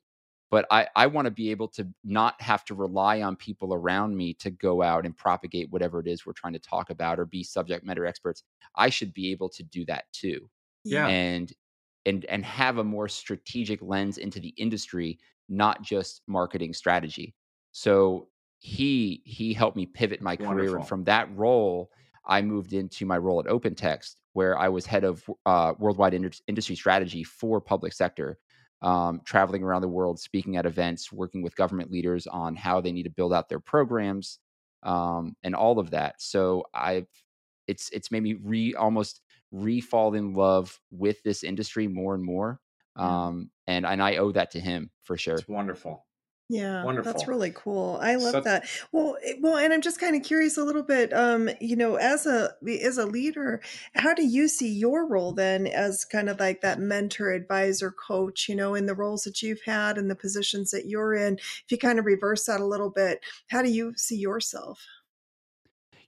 but 0.51 0.65
i 0.71 0.87
i 0.95 1.07
want 1.07 1.25
to 1.25 1.31
be 1.31 1.51
able 1.51 1.67
to 1.67 1.87
not 2.03 2.39
have 2.41 2.63
to 2.65 2.75
rely 2.75 3.21
on 3.21 3.35
people 3.35 3.73
around 3.73 4.15
me 4.15 4.33
to 4.33 4.49
go 4.51 4.81
out 4.81 5.05
and 5.05 5.15
propagate 5.17 5.69
whatever 5.71 5.99
it 5.99 6.07
is 6.07 6.25
we're 6.25 6.33
trying 6.33 6.53
to 6.53 6.59
talk 6.59 6.89
about 6.89 7.19
or 7.19 7.25
be 7.25 7.43
subject 7.43 7.85
matter 7.85 8.05
experts 8.05 8.43
i 8.75 8.89
should 8.89 9.13
be 9.13 9.31
able 9.31 9.49
to 9.49 9.63
do 9.63 9.85
that 9.85 10.05
too 10.11 10.49
yeah 10.83 11.07
and 11.07 11.53
and 12.05 12.25
and 12.25 12.45
have 12.45 12.77
a 12.77 12.83
more 12.83 13.07
strategic 13.07 13.81
lens 13.81 14.17
into 14.17 14.39
the 14.39 14.53
industry 14.57 15.17
not 15.49 15.81
just 15.81 16.21
marketing 16.27 16.73
strategy 16.73 17.33
so 17.71 18.27
he 18.59 19.21
he 19.25 19.53
helped 19.53 19.75
me 19.77 19.85
pivot 19.85 20.21
my 20.21 20.31
Wonderful. 20.39 20.53
career 20.55 20.75
and 20.77 20.87
from 20.87 21.03
that 21.03 21.35
role 21.35 21.89
i 22.25 22.41
moved 22.41 22.73
into 22.73 23.05
my 23.05 23.17
role 23.17 23.39
at 23.39 23.45
opentext 23.47 24.15
where 24.35 24.57
i 24.57 24.69
was 24.69 24.85
head 24.85 25.03
of 25.03 25.23
uh, 25.45 25.73
worldwide 25.79 26.13
industry 26.47 26.75
strategy 26.75 27.23
for 27.23 27.59
public 27.59 27.93
sector 27.93 28.37
um, 28.81 29.21
traveling 29.25 29.63
around 29.63 29.81
the 29.81 29.87
world, 29.87 30.19
speaking 30.19 30.57
at 30.57 30.65
events, 30.65 31.11
working 31.11 31.41
with 31.41 31.55
government 31.55 31.91
leaders 31.91 32.27
on 32.27 32.55
how 32.55 32.81
they 32.81 32.91
need 32.91 33.03
to 33.03 33.09
build 33.09 33.33
out 33.33 33.49
their 33.49 33.59
programs, 33.59 34.39
um, 34.83 35.35
and 35.43 35.55
all 35.55 35.79
of 35.79 35.89
that. 35.89 36.21
So 36.21 36.65
I've 36.73 37.07
it's 37.67 37.89
it's 37.89 38.11
made 38.11 38.21
me 38.21 38.35
re 38.35 38.75
almost 38.75 39.21
re-fall 39.51 40.13
in 40.13 40.33
love 40.33 40.79
with 40.91 41.21
this 41.23 41.43
industry 41.43 41.87
more 41.87 42.13
and 42.13 42.23
more. 42.23 42.59
Um, 42.95 43.49
and 43.65 43.85
and 43.85 44.03
I 44.03 44.17
owe 44.17 44.31
that 44.33 44.51
to 44.51 44.59
him 44.59 44.91
for 45.01 45.17
sure. 45.17 45.35
It's 45.35 45.47
wonderful. 45.47 46.05
Yeah, 46.47 46.83
Wonderful. 46.83 47.11
that's 47.11 47.27
really 47.27 47.51
cool. 47.55 47.97
I 47.99 48.15
love 48.15 48.43
that. 48.43 48.69
Well, 48.91 49.17
eh, 49.23 49.33
well, 49.39 49.57
and 49.57 49.73
I'm 49.73 49.81
just 49.81 49.99
kind 49.99 50.15
of 50.15 50.21
curious 50.21 50.57
a 50.57 50.63
little 50.63 50.83
bit. 50.83 51.11
Um, 51.11 51.49
you 51.59 51.75
know, 51.75 51.95
as 51.95 52.27
a 52.27 52.53
as 52.83 52.99
a 52.99 53.05
leader, 53.07 53.61
how 53.95 54.13
do 54.13 54.23
you 54.23 54.47
see 54.47 54.71
your 54.71 55.07
role 55.07 55.33
then 55.33 55.65
as 55.65 56.05
kind 56.05 56.29
of 56.29 56.39
like 56.39 56.61
that 56.61 56.79
mentor, 56.79 57.31
advisor, 57.31 57.89
coach? 57.89 58.47
You 58.47 58.55
know, 58.55 58.75
in 58.75 58.85
the 58.85 58.93
roles 58.93 59.23
that 59.23 59.41
you've 59.41 59.63
had 59.65 59.97
and 59.97 60.09
the 60.09 60.15
positions 60.15 60.69
that 60.69 60.85
you're 60.85 61.15
in. 61.15 61.37
If 61.37 61.65
you 61.69 61.79
kind 61.79 61.97
of 61.97 62.05
reverse 62.05 62.45
that 62.45 62.61
a 62.61 62.65
little 62.65 62.91
bit, 62.91 63.21
how 63.49 63.63
do 63.63 63.71
you 63.71 63.93
see 63.95 64.17
yourself? 64.17 64.85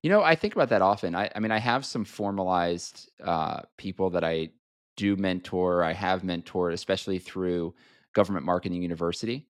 You 0.03 0.11
know, 0.11 0.21
I 0.21 0.35
think 0.35 0.53
about 0.53 0.69
that 0.69 0.83
often. 0.83 1.15
I, 1.15 1.31
I 1.35 1.39
mean, 1.39 1.51
I 1.51 1.57
have 1.57 1.83
some 1.83 2.05
formalized 2.05 3.09
uh, 3.23 3.63
people 3.77 4.11
that 4.11 4.23
I 4.23 4.49
do 4.97 5.15
mentor. 5.15 5.83
I 5.83 5.93
have 5.93 6.21
mentored, 6.21 6.73
especially 6.73 7.17
through 7.17 7.73
Government 8.13 8.45
Marketing 8.45 8.83
University 8.83 9.47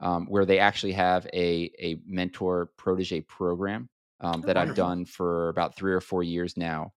um, 0.00 0.26
where 0.26 0.44
they 0.44 0.58
actually 0.58 0.92
have 0.92 1.26
a 1.32 1.70
a 1.78 2.00
mentor 2.06 2.70
protege 2.76 3.20
program 3.22 3.88
um, 4.20 4.42
that 4.42 4.56
I've 4.56 4.74
done 4.74 5.04
for 5.04 5.48
about 5.48 5.76
three 5.76 5.92
or 5.92 6.00
four 6.00 6.22
years 6.22 6.56
now. 6.56 6.92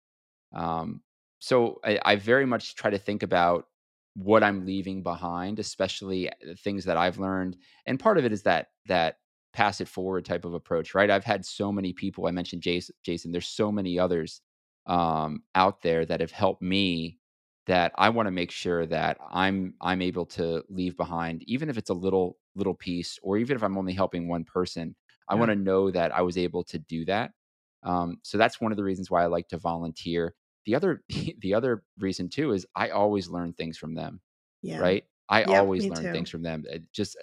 Um, 0.53 1.01
so 1.39 1.79
I, 1.83 1.99
I, 2.05 2.15
very 2.15 2.45
much 2.45 2.75
try 2.75 2.91
to 2.91 2.97
think 2.97 3.23
about 3.23 3.65
what 4.15 4.43
I'm 4.43 4.65
leaving 4.65 5.01
behind, 5.03 5.57
especially 5.59 6.29
uh, 6.29 6.33
things 6.63 6.85
that 6.85 6.97
I've 6.97 7.17
learned. 7.17 7.57
And 7.85 7.99
part 7.99 8.17
of 8.17 8.25
it 8.25 8.31
is 8.31 8.43
that 8.43 8.67
that 8.85 9.15
pass 9.53 9.81
it 9.81 9.87
forward 9.87 10.25
type 10.25 10.45
of 10.45 10.53
approach, 10.53 10.93
right? 10.93 11.09
I've 11.09 11.23
had 11.23 11.45
so 11.45 11.71
many 11.71 11.93
people. 11.93 12.27
I 12.27 12.31
mentioned 12.31 12.61
Jason. 12.61 12.95
Jason 13.03 13.31
there's 13.31 13.47
so 13.47 13.71
many 13.71 13.97
others 13.97 14.41
um, 14.85 15.43
out 15.55 15.81
there 15.81 16.05
that 16.05 16.21
have 16.21 16.31
helped 16.31 16.61
me 16.61 17.19
that 17.67 17.93
I 17.95 18.09
want 18.09 18.27
to 18.27 18.31
make 18.31 18.51
sure 18.51 18.85
that 18.87 19.17
I'm 19.31 19.73
I'm 19.81 20.01
able 20.01 20.25
to 20.27 20.63
leave 20.69 20.97
behind, 20.97 21.43
even 21.47 21.69
if 21.69 21.77
it's 21.77 21.89
a 21.89 21.95
little 21.95 22.37
little 22.55 22.73
piece, 22.73 23.19
or 23.23 23.37
even 23.37 23.55
if 23.55 23.63
I'm 23.63 23.77
only 23.77 23.93
helping 23.93 24.27
one 24.27 24.43
person. 24.43 24.95
I 25.29 25.35
yeah. 25.35 25.39
want 25.39 25.49
to 25.51 25.55
know 25.55 25.89
that 25.91 26.13
I 26.13 26.21
was 26.21 26.37
able 26.37 26.63
to 26.65 26.77
do 26.77 27.05
that. 27.05 27.31
Um, 27.83 28.17
so 28.23 28.37
that's 28.37 28.61
one 28.61 28.71
of 28.71 28.77
the 28.77 28.83
reasons 28.83 29.09
why 29.09 29.23
I 29.23 29.27
like 29.27 29.47
to 29.49 29.57
volunteer. 29.57 30.35
The 30.65 30.75
other 30.75 31.03
the 31.39 31.53
other 31.53 31.83
reason 31.99 32.29
too 32.29 32.51
is 32.51 32.65
I 32.75 32.89
always 32.89 33.29
learn 33.29 33.53
things 33.53 33.77
from 33.77 33.95
them. 33.95 34.21
Yeah. 34.61 34.79
Right. 34.79 35.03
I 35.29 35.39
yep, 35.39 35.49
always 35.49 35.85
learn 35.85 36.03
too. 36.03 36.11
things 36.11 36.29
from 36.29 36.43
them. 36.43 36.63
It 36.69 36.83
just 36.93 37.17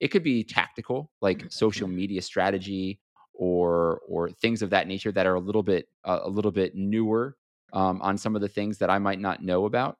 it 0.00 0.08
could 0.08 0.22
be 0.22 0.44
tactical, 0.44 1.10
like 1.20 1.38
mm-hmm. 1.38 1.48
social 1.50 1.88
media 1.88 2.22
strategy 2.22 3.00
or 3.34 4.00
or 4.08 4.30
things 4.30 4.62
of 4.62 4.70
that 4.70 4.86
nature 4.86 5.12
that 5.12 5.26
are 5.26 5.34
a 5.34 5.40
little 5.40 5.62
bit 5.62 5.88
uh, 6.04 6.20
a 6.22 6.28
little 6.28 6.50
bit 6.50 6.74
newer 6.74 7.36
um, 7.72 8.00
on 8.02 8.18
some 8.18 8.34
of 8.34 8.42
the 8.42 8.48
things 8.48 8.78
that 8.78 8.90
I 8.90 8.98
might 8.98 9.20
not 9.20 9.42
know 9.42 9.64
about. 9.64 9.98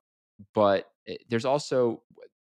But 0.55 0.87
it, 1.07 1.22
there's 1.29 1.44
also 1.44 2.03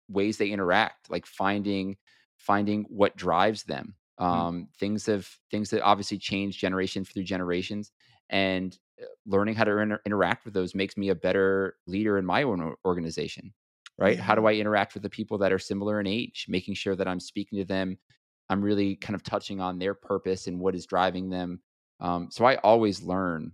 ways 0.08 0.36
they 0.36 0.50
interact, 0.50 1.10
like 1.10 1.26
finding 1.26 1.96
finding 2.38 2.84
what 2.88 3.16
drives 3.16 3.64
them. 3.64 3.94
Mm. 4.18 4.24
Um, 4.24 4.56
mm. 4.56 4.78
Things 4.78 5.06
have 5.06 5.28
things 5.50 5.70
that 5.70 5.82
obviously 5.82 6.18
change 6.18 6.58
generation 6.58 7.04
through 7.04 7.24
generations, 7.24 7.92
and 8.30 8.76
uh, 9.00 9.06
learning 9.26 9.54
how 9.54 9.64
to 9.64 9.78
inter- 9.78 10.00
interact 10.06 10.44
with 10.44 10.54
those 10.54 10.74
makes 10.74 10.96
me 10.96 11.10
a 11.10 11.14
better 11.14 11.76
leader 11.86 12.18
in 12.18 12.24
my 12.24 12.42
own 12.42 12.74
organization. 12.84 13.52
Right? 13.98 14.16
Yeah. 14.16 14.22
How 14.22 14.36
do 14.36 14.46
I 14.46 14.52
interact 14.54 14.94
with 14.94 15.02
the 15.02 15.10
people 15.10 15.38
that 15.38 15.52
are 15.52 15.58
similar 15.58 15.98
in 15.98 16.06
age? 16.06 16.46
Making 16.48 16.74
sure 16.74 16.94
that 16.94 17.08
I'm 17.08 17.18
speaking 17.18 17.58
to 17.58 17.64
them. 17.64 17.98
I'm 18.48 18.62
really 18.62 18.94
kind 18.96 19.16
of 19.16 19.24
touching 19.24 19.60
on 19.60 19.78
their 19.78 19.92
purpose 19.92 20.46
and 20.46 20.60
what 20.60 20.74
is 20.74 20.86
driving 20.86 21.28
them. 21.28 21.60
Um, 22.00 22.28
so 22.30 22.44
I 22.44 22.56
always 22.56 23.02
learn 23.02 23.52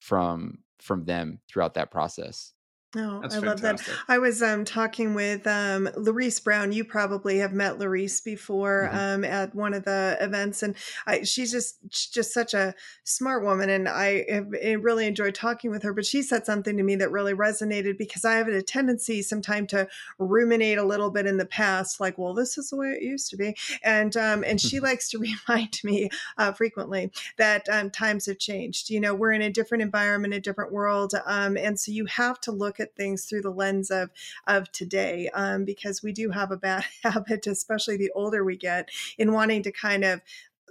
from 0.00 0.58
from 0.80 1.04
them 1.04 1.40
throughout 1.48 1.74
that 1.74 1.90
process. 1.90 2.52
Oh, 2.98 3.20
That's 3.20 3.36
I 3.36 3.38
love 3.40 3.60
that. 3.60 3.80
I 4.08 4.18
was 4.18 4.42
um, 4.42 4.64
talking 4.64 5.14
with 5.14 5.46
um, 5.46 5.88
Larice 5.96 6.42
Brown. 6.42 6.72
You 6.72 6.84
probably 6.84 7.38
have 7.38 7.52
met 7.52 7.78
Larice 7.78 8.24
before 8.24 8.88
mm-hmm. 8.90 8.98
um, 8.98 9.24
at 9.24 9.54
one 9.54 9.74
of 9.74 9.84
the 9.84 10.16
events, 10.20 10.62
and 10.62 10.74
I, 11.06 11.22
she's 11.22 11.52
just 11.52 11.76
she's 11.90 12.10
just 12.10 12.32
such 12.32 12.54
a 12.54 12.74
smart 13.04 13.44
woman, 13.44 13.68
and 13.68 13.88
I 13.88 14.24
have 14.30 14.48
really 14.82 15.06
enjoyed 15.06 15.34
talking 15.34 15.70
with 15.70 15.82
her. 15.82 15.92
But 15.92 16.06
she 16.06 16.22
said 16.22 16.46
something 16.46 16.76
to 16.76 16.82
me 16.82 16.96
that 16.96 17.10
really 17.10 17.34
resonated 17.34 17.98
because 17.98 18.24
I 18.24 18.36
have 18.36 18.48
a 18.48 18.62
tendency 18.62 19.20
sometimes 19.22 19.70
to 19.70 19.88
ruminate 20.18 20.78
a 20.78 20.84
little 20.84 21.10
bit 21.10 21.26
in 21.26 21.36
the 21.36 21.46
past, 21.46 22.00
like, 22.00 22.16
"Well, 22.16 22.34
this 22.34 22.56
is 22.56 22.70
the 22.70 22.76
way 22.76 22.88
it 22.88 23.02
used 23.02 23.30
to 23.30 23.36
be," 23.36 23.56
and 23.82 24.16
um, 24.16 24.42
and 24.44 24.60
she 24.60 24.80
likes 24.80 25.10
to 25.10 25.18
remind 25.48 25.80
me 25.84 26.08
uh, 26.38 26.52
frequently 26.52 27.10
that 27.36 27.68
um, 27.70 27.90
times 27.90 28.26
have 28.26 28.38
changed. 28.38 28.88
You 28.88 29.00
know, 29.00 29.14
we're 29.14 29.32
in 29.32 29.42
a 29.42 29.50
different 29.50 29.82
environment, 29.82 30.34
a 30.34 30.40
different 30.40 30.72
world, 30.72 31.12
um, 31.26 31.56
and 31.56 31.78
so 31.78 31.92
you 31.92 32.06
have 32.06 32.40
to 32.40 32.52
look 32.52 32.80
at 32.80 32.85
at 32.86 32.96
things 32.96 33.24
through 33.24 33.42
the 33.42 33.50
lens 33.50 33.90
of 33.90 34.10
of 34.46 34.70
today 34.72 35.28
um, 35.34 35.64
because 35.64 36.02
we 36.02 36.12
do 36.12 36.30
have 36.30 36.50
a 36.50 36.56
bad 36.56 36.84
habit 37.02 37.46
especially 37.46 37.96
the 37.96 38.12
older 38.14 38.44
we 38.44 38.56
get 38.56 38.88
in 39.18 39.32
wanting 39.32 39.62
to 39.62 39.72
kind 39.72 40.04
of 40.04 40.20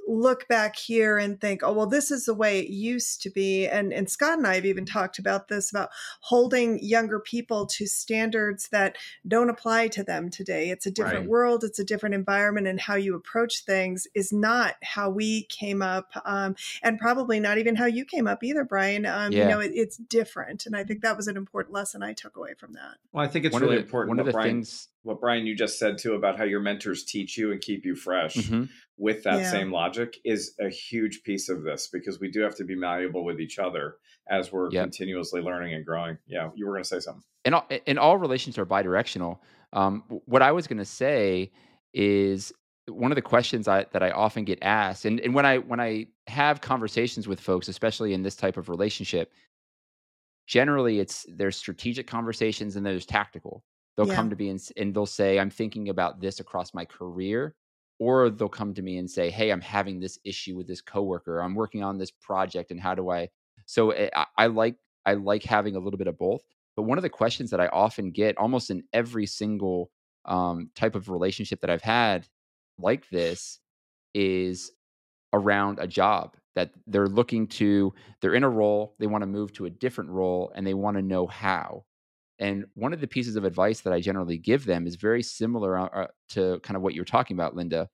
look 0.07 0.47
back 0.47 0.75
here 0.75 1.17
and 1.17 1.39
think, 1.39 1.61
oh, 1.63 1.73
well, 1.73 1.87
this 1.87 2.11
is 2.11 2.25
the 2.25 2.33
way 2.33 2.59
it 2.59 2.69
used 2.69 3.21
to 3.23 3.29
be. 3.29 3.67
And, 3.67 3.93
and 3.93 4.09
Scott 4.09 4.37
and 4.37 4.47
I 4.47 4.55
have 4.55 4.65
even 4.65 4.85
talked 4.85 5.19
about 5.19 5.47
this 5.47 5.71
about 5.71 5.89
holding 6.21 6.79
younger 6.81 7.19
people 7.19 7.65
to 7.67 7.87
standards 7.87 8.69
that 8.69 8.97
don't 9.27 9.49
apply 9.49 9.87
to 9.89 10.03
them 10.03 10.29
today. 10.29 10.69
It's 10.69 10.85
a 10.85 10.91
different 10.91 11.21
right. 11.21 11.29
world, 11.29 11.63
it's 11.63 11.79
a 11.79 11.83
different 11.83 12.15
environment, 12.15 12.67
and 12.67 12.79
how 12.79 12.95
you 12.95 13.15
approach 13.15 13.63
things 13.65 14.07
is 14.13 14.31
not 14.31 14.75
how 14.83 15.09
we 15.09 15.43
came 15.45 15.81
up, 15.81 16.11
um, 16.25 16.55
and 16.83 16.99
probably 16.99 17.39
not 17.39 17.57
even 17.57 17.75
how 17.75 17.85
you 17.85 18.05
came 18.05 18.27
up 18.27 18.43
either, 18.43 18.63
Brian. 18.63 19.05
Um, 19.05 19.31
yeah. 19.31 19.43
You 19.43 19.49
know, 19.49 19.59
it, 19.59 19.71
it's 19.73 19.97
different. 19.97 20.65
And 20.65 20.75
I 20.75 20.83
think 20.83 21.01
that 21.01 21.17
was 21.17 21.27
an 21.27 21.37
important 21.37 21.73
lesson 21.73 22.03
I 22.03 22.13
took 22.13 22.37
away 22.37 22.53
from 22.53 22.73
that. 22.73 22.97
Well, 23.11 23.23
I 23.23 23.27
think 23.27 23.45
it's 23.45 23.53
one 23.53 23.61
really 23.61 23.77
the, 23.77 23.83
important. 23.83 24.09
One 24.09 24.19
of 24.19 24.25
the 24.25 24.31
Brian, 24.31 24.49
things 24.49 24.87
what 25.05 25.21
Brian 25.21 25.45
you 25.45 25.55
just 25.55 25.77
said 25.77 25.99
too 25.99 26.15
about 26.15 26.37
how 26.37 26.43
your 26.43 26.59
mentors 26.59 27.05
teach 27.05 27.37
you 27.37 27.51
and 27.51 27.61
keep 27.61 27.85
you 27.85 27.95
fresh 27.95 28.35
mm-hmm. 28.35 28.63
with 28.97 29.23
that 29.23 29.39
yeah. 29.39 29.51
same 29.51 29.71
logic 29.71 30.17
is 30.25 30.55
a 30.59 30.67
huge 30.67 31.21
piece 31.23 31.47
of 31.47 31.61
this 31.61 31.87
because 31.93 32.19
we 32.19 32.29
do 32.29 32.41
have 32.41 32.55
to 32.55 32.63
be 32.63 32.75
malleable 32.75 33.23
with 33.23 33.39
each 33.39 33.59
other 33.59 33.97
as 34.27 34.51
we're 34.51 34.71
yep. 34.71 34.85
continuously 34.85 35.41
learning 35.41 35.75
and 35.75 35.85
growing. 35.85 36.17
Yeah, 36.25 36.49
you 36.55 36.65
were 36.65 36.73
going 36.73 36.83
to 36.83 36.89
say 36.89 36.99
something. 36.99 37.23
And 37.45 37.53
all, 37.53 37.67
and 37.85 37.99
all 37.99 38.17
relations 38.17 38.57
are 38.57 38.65
bidirectional. 38.65 39.37
Um, 39.73 40.03
what 40.25 40.41
I 40.41 40.51
was 40.51 40.65
going 40.65 40.79
to 40.79 40.85
say 40.85 41.51
is 41.93 42.51
one 42.87 43.11
of 43.11 43.15
the 43.15 43.21
questions 43.21 43.67
I, 43.67 43.85
that 43.93 44.01
I 44.01 44.09
often 44.09 44.43
get 44.43 44.57
asked, 44.63 45.05
and, 45.05 45.19
and 45.19 45.35
when 45.35 45.45
I 45.45 45.59
when 45.59 45.79
I 45.79 46.07
have 46.25 46.61
conversations 46.61 47.27
with 47.27 47.39
folks, 47.39 47.67
especially 47.67 48.13
in 48.13 48.23
this 48.23 48.35
type 48.35 48.57
of 48.57 48.69
relationship, 48.69 49.31
generally 50.47 50.99
it's 50.99 51.27
there's 51.29 51.55
strategic 51.55 52.07
conversations 52.07 52.75
and 52.75 52.83
there's 52.83 53.05
tactical 53.05 53.63
They'll 53.97 54.07
yeah. 54.07 54.15
come 54.15 54.29
to 54.29 54.35
me 54.35 54.49
and, 54.49 54.61
and 54.77 54.93
they'll 54.93 55.05
say, 55.05 55.39
I'm 55.39 55.49
thinking 55.49 55.89
about 55.89 56.19
this 56.19 56.39
across 56.39 56.73
my 56.73 56.85
career. 56.85 57.55
or 57.99 58.29
they'll 58.29 58.49
come 58.49 58.73
to 58.73 58.81
me 58.81 58.97
and 58.97 59.09
say, 59.09 59.29
"Hey, 59.29 59.51
I'm 59.51 59.61
having 59.61 59.99
this 59.99 60.19
issue 60.25 60.55
with 60.55 60.67
this 60.67 60.81
coworker. 60.81 61.39
I'm 61.39 61.55
working 61.55 61.83
on 61.83 61.97
this 61.97 62.11
project, 62.11 62.71
and 62.71 62.79
how 62.79 62.95
do 62.95 63.09
I?" 63.09 63.29
So 63.65 63.91
eh, 63.91 64.09
I, 64.15 64.25
I 64.37 64.47
like 64.47 64.75
I 65.05 65.13
like 65.13 65.43
having 65.43 65.75
a 65.75 65.79
little 65.79 65.97
bit 65.97 66.07
of 66.07 66.17
both. 66.17 66.41
But 66.75 66.83
one 66.83 66.97
of 66.97 67.03
the 67.03 67.09
questions 67.09 67.51
that 67.51 67.61
I 67.61 67.67
often 67.67 68.11
get, 68.11 68.37
almost 68.37 68.69
in 68.69 68.83
every 68.91 69.25
single 69.25 69.91
um, 70.25 70.71
type 70.75 70.95
of 70.95 71.09
relationship 71.09 71.61
that 71.61 71.69
I've 71.69 71.81
had 71.81 72.27
like 72.77 73.07
this, 73.09 73.59
is 74.13 74.71
around 75.33 75.79
a 75.79 75.87
job 75.87 76.35
that 76.55 76.71
they're 76.87 77.07
looking 77.07 77.47
to. 77.47 77.93
They're 78.21 78.35
in 78.35 78.43
a 78.43 78.49
role, 78.49 78.95
they 78.99 79.07
want 79.07 79.21
to 79.21 79.27
move 79.27 79.53
to 79.53 79.65
a 79.65 79.69
different 79.69 80.09
role, 80.09 80.51
and 80.55 80.67
they 80.67 80.73
want 80.73 80.97
to 80.97 81.03
know 81.03 81.27
how. 81.27 81.85
And 82.39 82.65
one 82.73 82.93
of 82.93 82.99
the 83.01 83.07
pieces 83.07 83.35
of 83.35 83.45
advice 83.45 83.81
that 83.81 83.93
I 83.93 84.01
generally 84.01 84.37
give 84.37 84.65
them 84.65 84.87
is 84.87 84.95
very 84.95 85.23
similar 85.23 85.77
uh, 85.77 85.85
uh, 85.87 86.07
to 86.29 86.59
kind 86.61 86.75
of 86.75 86.83
what 86.83 86.93
you're 86.93 87.05
talking 87.05 87.35
about, 87.37 87.55
Linda. 87.55 87.89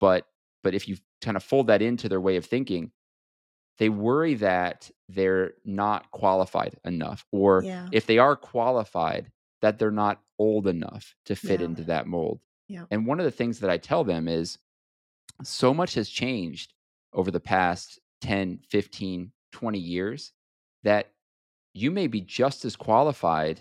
But 0.00 0.26
but 0.62 0.74
if 0.74 0.88
you 0.88 0.96
kind 1.20 1.36
of 1.36 1.42
fold 1.42 1.66
that 1.66 1.82
into 1.82 2.08
their 2.08 2.20
way 2.20 2.36
of 2.36 2.44
thinking, 2.46 2.92
they 3.78 3.88
worry 3.88 4.34
that 4.34 4.90
they're 5.08 5.54
not 5.64 6.10
qualified 6.12 6.78
enough, 6.84 7.26
or 7.32 7.64
Yeah. 7.64 7.88
if 7.92 8.06
they 8.06 8.18
are 8.18 8.36
qualified, 8.36 9.30
that 9.60 9.78
they're 9.78 9.90
not 9.90 10.22
old 10.38 10.66
enough 10.68 11.14
to 11.26 11.34
fit 11.34 11.60
Yeah. 11.60 11.66
into 11.66 11.84
that 11.84 12.06
mold. 12.06 12.40
Yeah. 12.68 12.86
And 12.90 13.06
one 13.06 13.18
of 13.20 13.24
the 13.24 13.30
things 13.30 13.60
that 13.60 13.70
I 13.70 13.78
tell 13.78 14.04
them 14.04 14.28
is 14.28 14.58
so 15.42 15.74
much 15.74 15.94
has 15.94 16.08
changed 16.08 16.74
over 17.12 17.30
the 17.30 17.40
past 17.40 17.98
10, 18.20 18.60
15, 18.68 19.32
20 19.52 19.78
years 19.78 20.32
that 20.84 21.13
you 21.74 21.90
may 21.90 22.06
be 22.06 22.20
just 22.20 22.64
as 22.64 22.76
qualified 22.76 23.60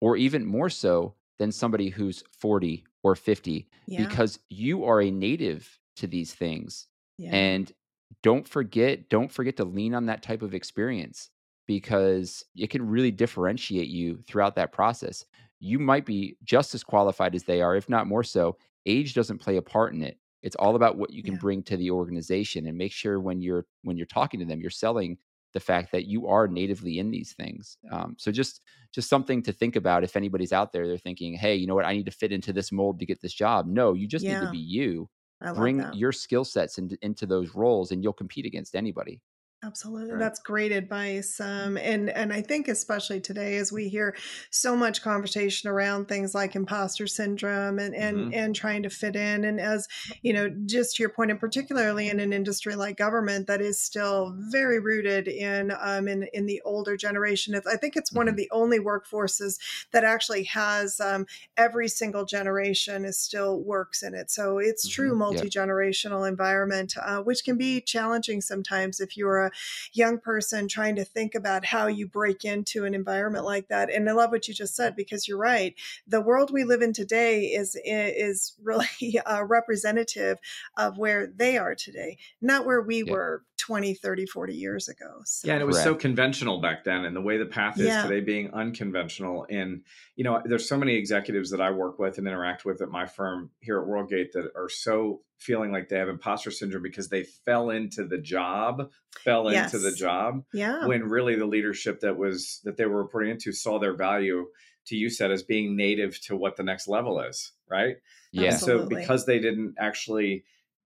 or 0.00 0.16
even 0.16 0.46
more 0.46 0.70
so 0.70 1.14
than 1.38 1.52
somebody 1.52 1.88
who's 1.90 2.24
40 2.32 2.84
or 3.02 3.16
50 3.16 3.68
Yeah. 3.86 4.06
because 4.06 4.38
you 4.50 4.84
are 4.84 5.00
a 5.02 5.10
native 5.10 5.78
to 5.96 6.06
these 6.06 6.34
things 6.34 6.88
Yeah. 7.18 7.32
and 7.34 7.72
don't 8.22 8.46
forget 8.48 9.08
don't 9.08 9.32
forget 9.32 9.56
to 9.58 9.64
lean 9.64 9.94
on 9.94 10.06
that 10.06 10.22
type 10.22 10.42
of 10.42 10.54
experience 10.54 11.30
because 11.66 12.44
it 12.56 12.70
can 12.70 12.86
really 12.88 13.10
differentiate 13.10 13.88
you 13.88 14.22
throughout 14.26 14.54
that 14.56 14.72
process 14.72 15.24
you 15.60 15.78
might 15.78 16.06
be 16.06 16.36
just 16.42 16.74
as 16.74 16.82
qualified 16.84 17.34
as 17.34 17.44
they 17.44 17.60
are 17.62 17.76
if 17.76 17.88
not 17.88 18.06
more 18.06 18.24
so 18.24 18.56
age 18.86 19.14
doesn't 19.14 19.38
play 19.38 19.56
a 19.56 19.62
part 19.62 19.94
in 19.94 20.02
it 20.02 20.18
it's 20.42 20.56
all 20.56 20.74
about 20.76 20.96
what 20.96 21.12
you 21.12 21.22
can 21.22 21.34
Yeah. 21.34 21.38
bring 21.38 21.62
to 21.62 21.76
the 21.76 21.90
organization 21.90 22.66
and 22.66 22.76
make 22.78 22.92
sure 22.92 23.20
when 23.20 23.40
you're 23.42 23.66
when 23.82 23.96
you're 23.96 24.06
talking 24.06 24.40
to 24.40 24.46
them 24.46 24.60
you're 24.60 24.70
selling 24.70 25.18
the 25.52 25.60
fact 25.60 25.92
that 25.92 26.06
you 26.06 26.26
are 26.28 26.46
natively 26.46 26.98
in 26.98 27.10
these 27.10 27.32
things 27.32 27.76
um, 27.90 28.14
so 28.18 28.30
just 28.30 28.62
just 28.92 29.08
something 29.08 29.42
to 29.42 29.52
think 29.52 29.76
about 29.76 30.04
if 30.04 30.16
anybody's 30.16 30.52
out 30.52 30.72
there 30.72 30.86
they're 30.86 30.98
thinking 30.98 31.34
hey 31.34 31.54
you 31.54 31.66
know 31.66 31.74
what 31.74 31.84
i 31.84 31.92
need 31.92 32.06
to 32.06 32.12
fit 32.12 32.32
into 32.32 32.52
this 32.52 32.72
mold 32.72 32.98
to 32.98 33.06
get 33.06 33.20
this 33.20 33.32
job. 33.32 33.66
No 33.66 33.94
you 33.94 34.06
just 34.06 34.24
need 34.24 34.40
to 34.40 34.50
be 34.50 34.58
you. 34.58 35.08
Bring 35.54 35.78
that. 35.78 35.94
your 35.94 36.12
skill 36.12 36.44
sets 36.44 36.76
into, 36.78 36.98
into 37.02 37.26
those 37.26 37.54
roles 37.54 37.92
and 37.92 38.02
you'll 38.02 38.12
compete 38.12 38.44
against 38.44 38.76
anybody 38.76 39.20
Absolutely. 39.62 40.14
Right. 40.14 40.16
That's 40.16 40.40
great 40.40 40.72
advice. 40.72 41.38
Um, 41.38 41.76
and 41.76 42.08
and 42.08 42.32
I 42.32 42.40
think 42.40 42.66
especially 42.66 43.20
today 43.20 43.56
as 43.58 43.70
we 43.70 43.90
hear 43.90 44.16
so 44.48 44.74
much 44.74 45.02
conversation 45.02 45.68
around 45.68 46.08
things 46.08 46.34
like 46.34 46.56
imposter 46.56 47.06
syndrome 47.06 47.78
and 47.78 47.94
and, 47.94 48.26
Mhm. 48.26 48.32
and 48.32 48.56
trying 48.56 48.82
to 48.84 48.88
fit 48.90 49.16
in. 49.16 49.44
And 49.44 49.60
as 49.60 49.86
you 50.22 50.32
know, 50.32 50.48
just 50.64 50.96
to 50.96 51.02
your 51.02 51.10
point, 51.10 51.30
and 51.30 51.38
particularly 51.38 52.08
in 52.08 52.20
an 52.20 52.32
industry 52.32 52.74
like 52.74 52.96
government 52.96 53.48
that 53.48 53.60
is 53.60 53.78
still 53.78 54.34
very 54.50 54.80
rooted 54.80 55.28
in 55.28 55.72
um 55.78 56.08
in, 56.08 56.22
in 56.32 56.46
the 56.46 56.62
older 56.64 56.96
generation. 56.96 57.54
I 57.70 57.76
think 57.76 57.96
it's 57.96 58.14
one 58.14 58.28
of 58.28 58.36
Mhm. 58.36 58.38
the 58.38 58.48
only 58.52 58.78
workforces 58.78 59.58
that 59.92 60.04
actually 60.04 60.44
has 60.44 60.98
um, 61.00 61.26
every 61.58 61.88
single 61.88 62.24
generation 62.24 63.04
is 63.04 63.18
still 63.18 63.60
works 63.60 64.02
in 64.02 64.14
it. 64.14 64.30
So 64.30 64.56
it's 64.56 64.88
true 64.88 65.14
Yeah. 65.28 65.44
multi-generational 65.44 66.26
environment, 66.26 66.94
uh, 66.96 67.20
which 67.22 67.44
can 67.44 67.58
be 67.58 67.82
challenging 67.82 68.40
sometimes 68.40 69.00
if 69.00 69.18
you're 69.18 69.40
a 69.44 69.49
young 69.92 70.18
person 70.18 70.68
trying 70.68 70.96
to 70.96 71.04
think 71.04 71.34
about 71.34 71.64
how 71.64 71.86
you 71.86 72.06
break 72.06 72.44
into 72.44 72.84
an 72.84 72.94
environment 72.94 73.44
like 73.44 73.68
that. 73.68 73.92
And 73.92 74.08
I 74.08 74.12
love 74.12 74.30
what 74.30 74.48
you 74.48 74.54
just 74.54 74.74
said 74.76 74.96
because 74.96 75.26
you're 75.28 75.38
right. 75.38 75.74
The 76.06 76.20
world 76.20 76.50
we 76.52 76.64
live 76.64 76.82
in 76.82 76.92
today 76.92 77.44
is 77.46 77.76
is 77.84 78.54
really 78.62 78.86
uh, 79.26 79.44
representative 79.44 80.38
of 80.76 80.98
where 80.98 81.26
they 81.26 81.58
are 81.58 81.74
today, 81.74 82.18
not 82.40 82.66
where 82.66 82.82
we 82.82 83.02
Yeah. 83.02 83.12
were 83.12 83.44
20, 83.60 83.94
30, 83.94 84.26
40 84.26 84.54
years 84.54 84.88
ago. 84.88 85.20
So, 85.24 85.46
Yeah, 85.46 85.54
and 85.54 85.62
it 85.62 85.66
was 85.66 85.82
so 85.82 85.94
conventional 85.94 86.60
back 86.60 86.82
then, 86.84 87.04
and 87.04 87.14
the 87.14 87.20
way 87.20 87.36
the 87.36 87.46
path 87.46 87.78
is 87.78 87.86
Yeah. 87.86 88.02
today 88.02 88.20
being 88.20 88.52
unconventional. 88.52 89.46
And 89.50 89.84
you 90.16 90.24
know, 90.24 90.42
there's 90.44 90.66
so 90.68 90.78
many 90.78 90.94
executives 90.94 91.50
that 91.50 91.60
I 91.60 91.70
work 91.70 91.98
with 91.98 92.18
and 92.18 92.26
interact 92.26 92.64
with 92.64 92.80
at 92.80 92.88
my 92.88 93.06
firm 93.06 93.50
here 93.60 93.80
at 93.80 93.86
WorldGate 93.86 94.32
that 94.32 94.50
are 94.56 94.68
so 94.68 95.22
feeling 95.38 95.72
like 95.72 95.88
they 95.88 95.98
have 95.98 96.08
imposter 96.08 96.50
syndrome 96.50 96.82
because 96.82 97.08
they 97.08 97.22
fell 97.22 97.70
into 97.70 98.06
the 98.06 98.18
job, 98.18 98.90
fell 99.24 99.48
into 99.48 99.78
the 99.78 99.92
job, 99.92 100.42
yeah. 100.52 100.86
when 100.86 101.04
really 101.04 101.36
the 101.36 101.46
leadership 101.46 102.00
that 102.00 102.16
was 102.16 102.60
that 102.64 102.76
they 102.76 102.86
were 102.86 103.02
reporting 103.02 103.30
into 103.30 103.52
saw 103.52 103.78
their 103.78 103.94
value 103.94 104.46
to 104.86 104.96
you 104.96 105.10
said 105.10 105.30
as 105.30 105.42
being 105.42 105.76
native 105.76 106.18
to 106.22 106.34
what 106.36 106.56
the 106.56 106.62
next 106.62 106.88
level 106.88 107.20
is, 107.20 107.52
right? 107.68 107.96
yeah 108.32 108.50
And 108.50 108.58
so 108.58 108.86
because 108.86 109.26
they 109.26 109.38
didn't 109.38 109.74
actually 109.78 110.44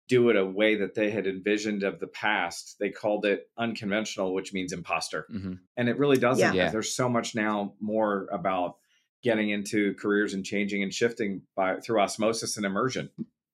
do 0.10 0.30
it 0.30 0.36
a 0.36 0.46
way 0.46 0.76
that 0.76 0.96
they 0.96 1.10
had 1.12 1.28
envisioned 1.28 1.84
of 1.84 2.00
the 2.00 2.08
past, 2.08 2.76
they 2.80 2.90
called 2.90 3.26
it 3.26 3.50
unconventional, 3.58 4.34
which 4.34 4.54
means 4.54 4.74
imposter. 4.74 5.26
hmm 5.30 5.54
And 5.78 5.88
it 5.90 5.98
really 5.98 6.18
doesn't. 6.18 6.54
Yeah. 6.56 6.70
There's 6.70 6.94
so 6.96 7.08
much 7.10 7.36
now 7.36 7.74
more 7.80 8.28
about 8.32 8.78
getting 9.24 9.50
into 9.50 9.94
careers 9.96 10.34
and 10.34 10.44
changing 10.46 10.84
and 10.84 10.94
shifting 10.94 11.44
by 11.56 11.78
through 11.80 12.02
osmosis 12.02 12.58
and 12.58 12.66
immersion. 12.66 13.10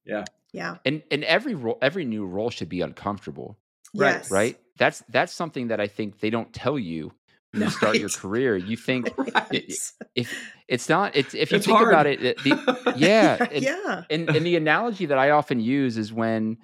Yeah. 0.05 0.25
yeah. 0.51 0.77
and 0.85 1.03
and 1.11 1.23
every 1.23 1.53
role 1.53 1.77
every 1.81 2.05
new 2.05 2.25
role 2.25 2.49
should 2.49 2.69
be 2.69 2.81
uncomfortable 2.81 3.57
Right, 3.95 4.13
Yes. 4.15 4.31
right 4.31 4.57
that's 4.77 5.03
that's 5.09 5.33
something 5.33 5.67
that 5.67 5.79
i 5.79 5.87
think 5.87 6.19
they 6.19 6.29
don't 6.31 6.51
tell 6.53 6.79
you 6.79 7.11
you 7.53 7.69
start 7.69 7.97
your 7.97 8.09
career 8.09 8.55
you 8.57 8.77
think 8.77 9.09
Right. 9.17 9.73
if 10.15 10.33
it's 10.67 10.87
not 10.89 11.15
it's 11.15 11.33
if 11.33 11.51
you 11.51 11.57
It's 11.57 11.65
think 11.65 11.77
hard. 11.77 11.89
about 11.89 12.05
it 12.05 12.19
the, 12.43 12.93
yeah 12.97 13.37
and, 13.51 13.63
yeah. 13.63 14.03
and 14.09 14.29
and 14.29 14.45
the 14.45 14.55
analogy 14.55 15.05
that 15.07 15.17
I 15.17 15.31
often 15.31 15.59
use 15.59 15.97
is 15.97 16.13
when 16.13 16.57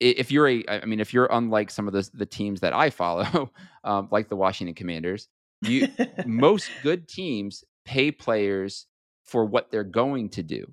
if 0.00 0.30
you're 0.30 0.48
a 0.48 0.64
I 0.68 0.84
mean 0.84 1.00
if 1.00 1.12
you're 1.12 1.28
unlike 1.30 1.70
some 1.70 1.88
of 1.88 1.92
the 1.92 2.08
the 2.14 2.26
teams 2.26 2.60
that 2.60 2.72
I 2.72 2.90
follow, 2.90 3.50
um, 3.84 4.08
like 4.12 4.28
the 4.28 4.36
Washington 4.36 4.74
Commanders, 4.76 5.28
you 5.62 5.88
most 6.24 6.70
good 6.84 7.08
teams 7.08 7.64
pay 7.84 8.12
players 8.12 8.86
for 9.24 9.44
what 9.44 9.72
they're 9.72 9.82
going 9.82 10.28
to 10.30 10.42
do, 10.44 10.72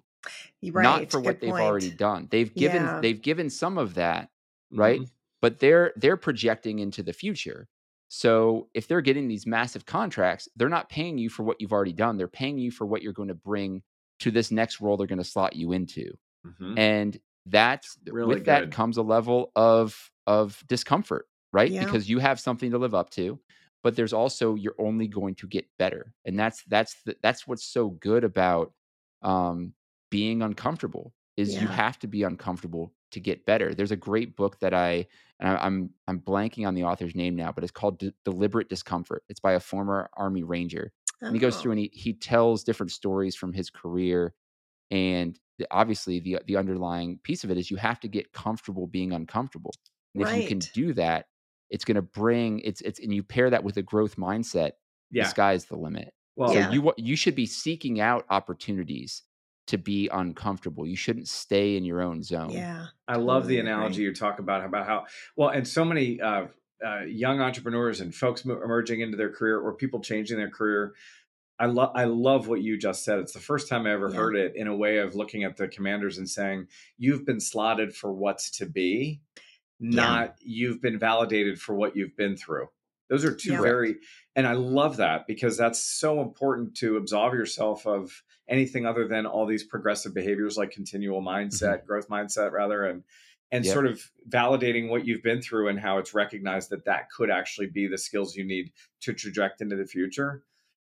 right. 0.72 0.84
not 0.84 1.12
for 1.12 1.20
Good 1.22 1.26
what 1.26 1.40
they've 1.42 1.50
already 1.52 1.90
done. 1.90 2.28
They've 2.30 2.54
given 2.54 2.84
Yeah. 2.84 3.00
they've 3.02 3.20
given 3.22 3.50
some 3.50 3.80
of 3.80 3.96
that, 3.96 4.30
right? 4.72 5.02
Mhm. 5.02 5.10
But 5.42 5.60
they're 5.60 5.92
they're 5.96 6.18
projecting 6.18 6.78
into 6.80 7.02
the 7.02 7.14
future. 7.14 7.68
So 8.08 8.70
if 8.74 8.88
they're 8.88 9.02
getting 9.02 9.28
these 9.28 9.46
massive 9.48 9.86
contracts, 9.86 10.48
they're 10.56 10.70
not 10.70 10.90
paying 10.90 11.18
you 11.18 11.30
for 11.30 11.44
what 11.44 11.60
you've 11.60 11.74
already 11.74 11.94
done. 11.94 12.18
They're 12.18 12.28
paying 12.28 12.58
you 12.58 12.72
for 12.72 12.86
what 12.86 13.02
you're 13.02 13.14
going 13.14 13.30
to 13.30 13.36
bring 13.36 13.84
to 14.20 14.32
this 14.32 14.52
next 14.52 14.80
role 14.80 14.96
they're 14.96 15.08
going 15.08 15.18
to 15.18 15.24
slot 15.26 15.56
you 15.56 15.74
into 15.74 16.14
Mhm. 16.44 16.78
and 16.78 17.18
that's 17.46 17.98
Really 18.10 18.24
with 18.24 18.46
that 18.46 18.72
comes 18.72 18.98
a 18.98 19.02
level 19.04 19.52
of 19.56 20.12
of 20.28 20.64
discomfort 20.68 21.28
right 21.54 21.74
Yeah. 21.74 21.80
because 21.80 22.10
you 22.10 22.20
have 22.20 22.40
something 22.40 22.72
to 22.72 22.78
live 22.78 22.96
up 22.96 23.10
to 23.12 23.40
but 23.84 23.96
there's 23.96 24.14
also 24.14 24.56
you're 24.56 24.76
only 24.80 25.08
going 25.08 25.36
to 25.36 25.48
get 25.48 25.68
better 25.78 26.14
and 26.26 26.40
that's 26.40 26.64
that's 26.66 27.02
the, 27.04 27.16
that's 27.22 27.48
what's 27.48 27.66
so 27.66 27.90
good 27.92 28.24
about 28.24 28.74
um 29.22 29.74
being 30.10 30.42
uncomfortable 30.42 31.14
is 31.38 31.60
you 31.60 31.68
have 31.68 32.00
to 32.00 32.08
be 32.08 32.24
uncomfortable 32.24 32.94
to 33.12 33.20
get 33.20 33.46
better 33.46 33.74
there's 33.76 33.92
a 33.92 33.96
great 33.98 34.36
book 34.36 34.60
that 34.60 34.74
i 34.74 35.06
and 35.40 35.50
I- 35.50 35.66
i'm 35.66 35.90
i'm 36.08 36.20
blanking 36.20 36.68
on 36.68 36.76
the 36.76 36.84
author's 36.84 37.16
name 37.16 37.36
now 37.36 37.52
but 37.52 37.64
it's 37.64 37.72
called 37.72 38.00
De- 38.00 38.14
deliberate 38.24 38.70
discomfort 38.70 39.24
it's 39.30 39.40
by 39.40 39.54
a 39.54 39.60
former 39.60 40.10
army 40.16 40.44
ranger 40.44 40.92
and 41.22 41.34
he 41.36 41.40
goes 41.40 41.56
Oh. 41.58 41.62
through 41.62 41.72
and 41.72 41.80
he, 41.80 41.90
he 41.94 42.14
tells 42.14 42.64
different 42.64 42.92
stories 42.92 43.36
from 43.36 43.54
his 43.54 43.70
career 43.70 44.34
and 44.92 45.40
the, 45.58 45.68
obviously 45.72 46.20
the 46.20 46.40
the 46.46 46.58
underlying 46.58 47.20
piece 47.24 47.44
of 47.44 47.52
it 47.52 47.58
is 47.58 47.72
you 47.72 47.78
have 47.78 48.00
to 48.02 48.08
get 48.08 48.32
comfortable 48.34 48.88
being 48.88 49.14
uncomfortable 49.14 49.74
and 50.14 50.24
if 50.24 50.36
you 50.36 50.48
can 50.48 50.60
do 50.74 50.94
that 50.94 51.26
it's 51.70 51.86
going 51.86 51.96
to 51.96 52.02
bring 52.02 52.60
it's 52.60 52.82
it's 52.82 53.00
and 53.00 53.14
you 53.14 53.24
pair 53.24 53.50
that 53.50 53.64
with 53.64 53.78
a 53.78 53.82
growth 53.84 54.16
mindset 54.18 54.72
the 55.12 55.20
Yeah. 55.20 55.28
sky's 55.28 55.66
the 55.66 55.76
limit 55.78 56.14
Well, 56.36 56.50
so 56.50 56.56
Yeah. 56.60 56.72
you 56.72 56.94
you 56.98 57.16
should 57.16 57.36
be 57.36 57.46
seeking 57.46 58.00
out 58.00 58.26
opportunities 58.30 59.24
to 59.68 59.78
be 59.78 60.08
uncomfortable 60.14 60.86
you 60.86 60.96
shouldn't 60.96 61.28
stay 61.28 61.76
in 61.78 61.84
your 61.86 62.02
own 62.02 62.22
zone 62.22 62.52
Yeah. 62.52 62.88
I 63.08 63.18
love 63.18 63.48
the 63.48 63.60
analogy 63.60 63.96
agree. 63.96 64.06
you 64.06 64.14
talk 64.16 64.40
about 64.40 64.64
about 64.66 64.86
how 64.86 65.06
well, 65.36 65.50
and 65.50 65.68
so 65.68 65.84
many 65.86 66.20
uh, 66.22 66.48
uh, 66.86 67.02
young 67.02 67.40
entrepreneurs 67.42 68.02
and 68.02 68.14
folks 68.14 68.46
emerging 68.46 69.02
into 69.02 69.18
their 69.18 69.32
career 69.32 69.60
or 69.60 69.74
people 69.74 70.00
changing 70.02 70.38
their 70.38 70.50
career. 70.50 70.94
I 71.58 71.68
love 71.68 71.92
I 71.96 72.04
love 72.06 72.48
what 72.48 72.62
you 72.62 72.78
just 72.78 73.04
said. 73.06 73.20
It's 73.20 73.32
the 73.34 73.40
first 73.40 73.70
time 73.70 73.86
I 73.86 73.92
ever 73.94 74.10
Yeah. 74.10 74.18
heard 74.18 74.36
it 74.36 74.56
in 74.56 74.68
a 74.68 74.76
way 74.76 74.98
of 74.98 75.16
looking 75.16 75.44
at 75.46 75.56
the 75.56 75.68
commanders 75.68 76.18
and 76.18 76.30
saying 76.30 76.68
you've 76.98 77.26
been 77.26 77.40
slotted 77.40 77.96
for 77.96 78.12
what's 78.12 78.52
to 78.58 78.66
be, 78.66 79.22
not 79.80 80.36
you've 80.42 80.82
been 80.82 81.00
validated 81.00 81.60
for 81.62 81.74
what 81.76 81.96
you've 81.96 82.16
been 82.18 82.36
through. 82.38 82.68
Those 83.10 83.24
are 83.24 83.34
two 83.36 83.54
yeah. 83.54 83.62
very, 83.62 83.96
and 84.36 84.48
I 84.48 84.54
love 84.54 84.98
that 84.98 85.28
because 85.28 85.58
that's 85.58 85.80
so 85.80 86.22
important 86.22 86.76
to 86.78 86.98
absolve 86.98 87.34
yourself 87.36 87.86
of 87.86 88.24
anything 88.48 88.86
other 88.86 89.08
than 89.08 89.26
all 89.26 89.46
these 89.46 89.64
progressive 89.64 90.14
behaviors 90.14 90.58
like 90.58 90.72
continual 90.72 91.22
mindset, 91.22 91.78
mm-hmm. 91.78 91.88
growth 91.88 92.10
mindset, 92.10 92.52
rather, 92.52 92.86
and 92.86 93.04
and 93.52 93.64
yep. 93.64 93.74
sort 93.74 93.86
of 93.86 94.02
validating 94.28 94.90
what 94.90 95.06
you've 95.06 95.24
been 95.24 95.42
through 95.42 95.68
and 95.70 95.80
how 95.80 95.98
it's 96.00 96.14
recognized 96.14 96.72
that 96.72 96.86
that 96.86 97.10
could 97.12 97.30
actually 97.30 97.68
be 97.68 97.88
the 97.88 97.98
skills 97.98 98.36
you 98.36 98.44
need 98.44 98.72
to 99.02 99.14
traject 99.14 99.62
into 99.62 99.76
the 99.76 99.86
future 99.86 100.44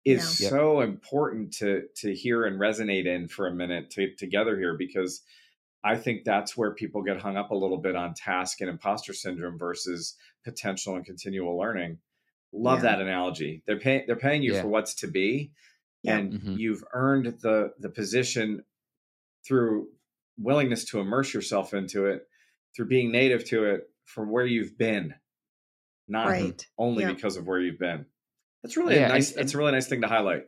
is 0.06 0.40
yeah. 0.40 0.48
so 0.48 0.80
yep. 0.80 0.88
important 0.88 1.52
to 1.52 1.82
to 1.96 2.14
hear 2.14 2.44
and 2.44 2.58
resonate 2.58 3.06
in 3.06 3.28
for 3.28 3.46
a 3.46 3.54
minute 3.54 3.90
to, 3.90 4.14
together 4.14 4.56
here 4.56 4.76
because 4.78 5.22
I 5.84 5.96
think 5.96 6.24
that's 6.24 6.56
where 6.56 6.72
people 6.72 7.02
get 7.02 7.20
hung 7.20 7.36
up 7.36 7.50
a 7.50 7.54
little 7.54 7.78
bit 7.78 7.94
on 7.94 8.14
task 8.14 8.60
and 8.60 8.70
imposter 8.70 9.12
syndrome 9.12 9.58
versus 9.58 10.16
potential 10.44 10.96
and 10.96 11.04
continual 11.04 11.56
learning. 11.56 11.98
Love 12.52 12.82
yeah. 12.82 12.90
that 12.90 13.00
analogy. 13.00 13.62
They're 13.66 13.78
paying 13.78 14.04
they're 14.06 14.16
paying 14.16 14.42
you 14.42 14.54
yeah. 14.54 14.62
for 14.62 14.68
what's 14.68 14.94
to 14.96 15.08
be, 15.08 15.52
yeah. 16.02 16.16
and 16.16 16.32
mm-hmm. 16.32 16.56
you've 16.56 16.84
earned 16.92 17.26
the 17.40 17.72
the 17.78 17.88
position 17.88 18.64
through 19.46 19.88
willingness 20.38 20.84
to 20.86 21.00
immerse 21.00 21.32
yourself 21.32 21.74
into 21.74 22.06
it, 22.06 22.22
through 22.74 22.86
being 22.86 23.10
native 23.10 23.44
to 23.46 23.64
it 23.64 23.88
from 24.04 24.30
where 24.30 24.46
you've 24.46 24.76
been, 24.76 25.14
not 26.08 26.28
right. 26.28 26.66
only 26.78 27.04
because 27.04 27.36
of 27.36 27.46
where 27.46 27.60
you've 27.60 27.78
been. 27.78 28.06
That's 28.62 28.76
really 28.76 28.98
a 28.98 29.08
nice. 29.08 29.30
And, 29.32 29.40
that's 29.40 29.54
a 29.54 29.58
really 29.58 29.72
nice 29.72 29.86
thing 29.86 30.00
to 30.02 30.08
highlight. 30.08 30.44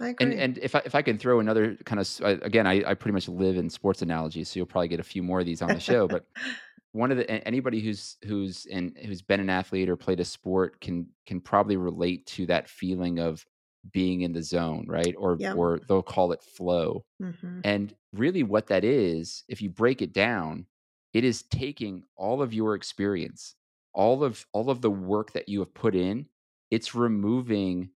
I 0.00 0.08
agree. 0.08 0.26
And 0.26 0.40
and 0.40 0.58
if 0.58 0.74
I 0.74 0.82
if 0.84 0.94
I 0.94 1.02
can 1.02 1.18
throw 1.18 1.40
another 1.40 1.76
kind 1.84 2.00
of 2.00 2.08
again, 2.42 2.66
I, 2.66 2.82
I 2.86 2.94
pretty 2.94 3.14
much 3.14 3.28
live 3.28 3.56
in 3.56 3.70
sports 3.70 4.02
analogies, 4.02 4.50
so 4.50 4.58
you'll 4.58 4.66
probably 4.66 4.88
get 4.88 5.00
a 5.00 5.04
few 5.04 5.22
more 5.22 5.40
of 5.40 5.46
these 5.46 5.62
on 5.62 5.68
the 5.68 5.80
show. 5.80 6.06
but 6.06 6.26
one 6.92 7.10
of 7.10 7.18
the 7.18 7.30
anybody 7.46 7.80
who's 7.80 8.16
who's 8.24 8.66
in 8.66 8.94
who's 9.04 9.22
been 9.22 9.40
an 9.40 9.50
athlete 9.50 9.88
or 9.88 9.96
played 9.96 10.20
a 10.20 10.24
sport 10.24 10.80
can 10.80 11.06
can 11.26 11.40
probably 11.40 11.76
relate 11.76 12.26
to 12.26 12.46
that 12.46 12.68
feeling 12.68 13.18
of 13.18 13.44
being 13.92 14.22
in 14.22 14.32
the 14.32 14.42
zone, 14.42 14.86
right? 14.88 15.14
Or 15.18 15.36
yep. 15.38 15.56
or 15.56 15.80
they'll 15.88 16.02
call 16.02 16.32
it 16.32 16.42
flow. 16.42 17.04
Mm-hmm. 17.22 17.60
And 17.64 17.94
really 18.12 18.42
what 18.42 18.68
that 18.68 18.84
is, 18.84 19.44
if 19.48 19.60
you 19.62 19.70
break 19.70 20.02
it 20.02 20.12
down, 20.12 20.66
it 21.12 21.24
is 21.24 21.42
taking 21.42 22.04
all 22.16 22.42
of 22.42 22.52
your 22.52 22.74
experience, 22.74 23.54
all 23.92 24.24
of 24.24 24.46
all 24.52 24.70
of 24.70 24.80
the 24.80 24.90
work 24.90 25.32
that 25.32 25.48
you 25.48 25.60
have 25.60 25.74
put 25.74 25.94
in, 25.94 26.26
it's 26.70 26.94
removing 26.94 27.90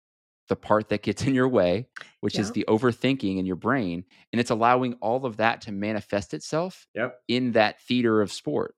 the 0.48 0.56
part 0.56 0.88
that 0.88 1.02
gets 1.02 1.24
in 1.24 1.34
your 1.34 1.48
way, 1.48 1.86
which 2.20 2.36
yep. 2.36 2.42
is 2.42 2.52
the 2.52 2.64
overthinking 2.68 3.38
in 3.38 3.44
your 3.44 3.56
brain, 3.56 4.02
and 4.32 4.40
it's 4.40 4.50
allowing 4.50 4.94
all 4.94 5.26
of 5.26 5.36
that 5.36 5.60
to 5.62 5.72
manifest 5.72 6.32
itself 6.32 6.86
yep. 6.94 7.18
in 7.28 7.52
that 7.52 7.80
theater 7.82 8.22
of 8.22 8.32
sport 8.32 8.74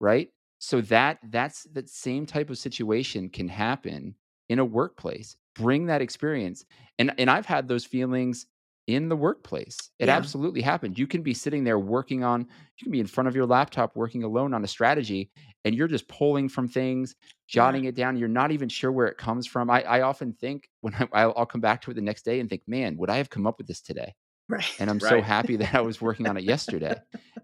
right 0.00 0.30
so 0.58 0.80
that 0.80 1.18
that's 1.30 1.64
that 1.72 1.88
same 1.88 2.26
type 2.26 2.50
of 2.50 2.58
situation 2.58 3.28
can 3.28 3.48
happen 3.48 4.14
in 4.48 4.58
a 4.58 4.64
workplace 4.64 5.36
bring 5.56 5.86
that 5.86 6.02
experience 6.02 6.64
and 6.98 7.12
and 7.18 7.30
i've 7.30 7.46
had 7.46 7.68
those 7.68 7.84
feelings 7.84 8.46
in 8.86 9.08
the 9.08 9.16
workplace 9.16 9.76
it 9.98 10.06
yeah. 10.06 10.16
absolutely 10.16 10.60
happened 10.60 10.98
you 10.98 11.06
can 11.06 11.22
be 11.22 11.34
sitting 11.34 11.64
there 11.64 11.78
working 11.78 12.22
on 12.22 12.40
you 12.40 12.84
can 12.84 12.92
be 12.92 13.00
in 13.00 13.06
front 13.06 13.26
of 13.26 13.34
your 13.34 13.46
laptop 13.46 13.96
working 13.96 14.22
alone 14.22 14.54
on 14.54 14.62
a 14.62 14.68
strategy 14.68 15.30
and 15.64 15.74
you're 15.74 15.88
just 15.88 16.06
pulling 16.06 16.48
from 16.48 16.68
things 16.68 17.16
jotting 17.48 17.84
yeah. 17.84 17.88
it 17.88 17.96
down 17.96 18.16
you're 18.16 18.28
not 18.28 18.52
even 18.52 18.68
sure 18.68 18.92
where 18.92 19.08
it 19.08 19.18
comes 19.18 19.46
from 19.46 19.70
i, 19.70 19.82
I 19.82 20.02
often 20.02 20.32
think 20.32 20.68
when 20.82 20.94
I, 20.94 21.22
i'll 21.22 21.46
come 21.46 21.60
back 21.60 21.82
to 21.82 21.90
it 21.90 21.94
the 21.94 22.00
next 22.00 22.24
day 22.24 22.38
and 22.38 22.48
think 22.48 22.62
man 22.68 22.96
would 22.98 23.10
i 23.10 23.16
have 23.16 23.30
come 23.30 23.46
up 23.46 23.58
with 23.58 23.66
this 23.66 23.80
today 23.80 24.14
Right. 24.48 24.64
And 24.78 24.88
I'm 24.88 24.98
right. 24.98 25.10
so 25.10 25.20
happy 25.20 25.56
that 25.56 25.74
I 25.74 25.80
was 25.80 26.00
working 26.00 26.28
on 26.28 26.36
it 26.36 26.44
yesterday. 26.44 26.94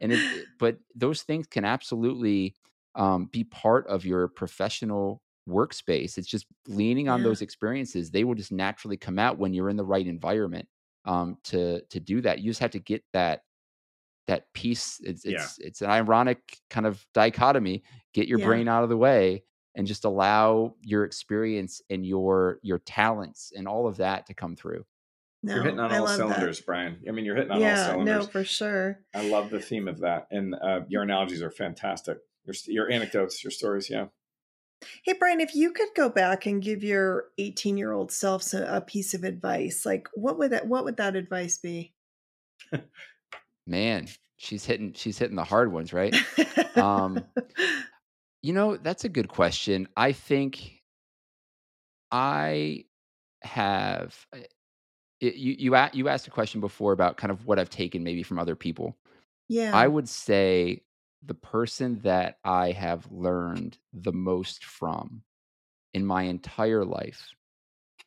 And 0.00 0.12
it, 0.12 0.46
but 0.58 0.78
those 0.94 1.22
things 1.22 1.46
can 1.46 1.64
absolutely 1.64 2.54
um, 2.94 3.26
be 3.26 3.44
part 3.44 3.86
of 3.88 4.04
your 4.04 4.28
professional 4.28 5.20
workspace. 5.48 6.18
It's 6.18 6.28
just 6.28 6.46
leaning 6.68 7.08
on 7.08 7.20
yeah. 7.20 7.24
those 7.24 7.42
experiences. 7.42 8.10
They 8.10 8.24
will 8.24 8.34
just 8.34 8.52
naturally 8.52 8.96
come 8.96 9.18
out 9.18 9.38
when 9.38 9.54
you're 9.54 9.68
in 9.68 9.76
the 9.76 9.84
right 9.84 10.06
environment 10.06 10.68
um, 11.04 11.38
to 11.44 11.82
to 11.90 12.00
do 12.00 12.20
that. 12.22 12.40
You 12.40 12.50
just 12.50 12.60
have 12.60 12.72
to 12.72 12.78
get 12.78 13.02
that 13.12 13.42
that 14.26 14.52
piece. 14.52 15.00
It's 15.02 15.24
it's 15.24 15.58
yeah. 15.58 15.66
it's 15.66 15.82
an 15.82 15.90
ironic 15.90 16.58
kind 16.70 16.86
of 16.86 17.04
dichotomy. 17.14 17.82
Get 18.14 18.28
your 18.28 18.38
yeah. 18.38 18.46
brain 18.46 18.68
out 18.68 18.82
of 18.82 18.88
the 18.88 18.96
way 18.96 19.44
and 19.74 19.86
just 19.86 20.04
allow 20.04 20.74
your 20.82 21.04
experience 21.04 21.80
and 21.90 22.06
your 22.06 22.58
your 22.62 22.78
talents 22.78 23.52
and 23.56 23.66
all 23.66 23.86
of 23.86 23.98
that 23.98 24.26
to 24.26 24.34
come 24.34 24.56
through. 24.56 24.84
No, 25.44 25.56
you're 25.56 25.64
hitting 25.64 25.80
on 25.80 25.92
all 25.92 26.06
cylinders, 26.06 26.58
that. 26.58 26.66
Brian. 26.66 26.98
I 27.08 27.10
mean, 27.10 27.24
you're 27.24 27.34
hitting 27.34 27.50
on 27.50 27.62
all 27.62 27.76
cylinders. 27.76 28.26
No, 28.26 28.30
for 28.30 28.44
sure. 28.44 29.00
I 29.12 29.28
love 29.28 29.50
the 29.50 29.58
theme 29.58 29.88
of 29.88 30.00
that, 30.00 30.28
and 30.30 30.54
uh, 30.54 30.80
your 30.88 31.02
analogies 31.02 31.42
are 31.42 31.50
fantastic. 31.50 32.18
Your 32.44 32.54
your 32.66 32.90
anecdotes, 32.90 33.42
your 33.42 33.50
stories, 33.50 33.90
yeah. 33.90 34.06
Hey, 35.04 35.14
Brian, 35.18 35.40
if 35.40 35.54
you 35.54 35.72
could 35.72 35.88
go 35.94 36.08
back 36.08 36.46
and 36.46 36.62
give 36.62 36.82
your 36.82 37.26
18 37.38 37.76
year 37.76 37.92
old 37.92 38.12
self 38.12 38.52
a, 38.52 38.76
a 38.76 38.80
piece 38.80 39.14
of 39.14 39.24
advice, 39.24 39.84
like 39.86 40.08
what 40.14 40.38
would 40.38 40.52
that 40.52 40.66
what 40.66 40.84
would 40.84 40.96
that 40.96 41.16
advice 41.16 41.58
be? 41.58 41.92
Man, 43.66 44.08
she's 44.36 44.64
hitting 44.64 44.92
she's 44.92 45.18
hitting 45.18 45.36
the 45.36 45.44
hard 45.44 45.72
ones, 45.72 45.92
right? 45.92 46.14
um, 46.76 47.24
you 48.42 48.52
know, 48.52 48.76
that's 48.76 49.04
a 49.04 49.08
good 49.08 49.28
question. 49.28 49.88
I 49.96 50.12
think 50.12 50.82
I 52.10 52.84
have 53.42 54.26
it, 55.20 55.34
you 55.34 55.54
you 55.58 55.88
you 55.92 56.08
asked 56.08 56.26
a 56.26 56.30
question 56.30 56.60
before 56.60 56.92
about 56.92 57.16
kind 57.16 57.30
of 57.30 57.46
what 57.46 57.58
I've 57.58 57.70
taken 57.70 58.02
maybe 58.02 58.22
from 58.22 58.38
other 58.38 58.56
people. 58.56 58.96
Yeah. 59.48 59.70
I 59.74 59.86
would 59.86 60.08
say 60.08 60.82
the 61.24 61.34
person 61.34 62.00
that 62.02 62.38
I 62.44 62.72
have 62.72 63.10
learned 63.10 63.78
the 63.92 64.12
most 64.12 64.64
from 64.64 65.22
in 65.94 66.04
my 66.04 66.22
entire 66.24 66.84
life 66.84 67.30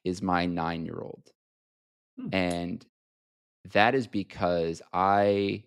is 0.03 0.21
my 0.21 0.45
9-year-old. 0.45 1.31
Hmm. 2.19 2.29
And 2.33 2.85
that 3.73 3.95
is 3.95 4.07
because 4.07 4.81
I 4.93 5.63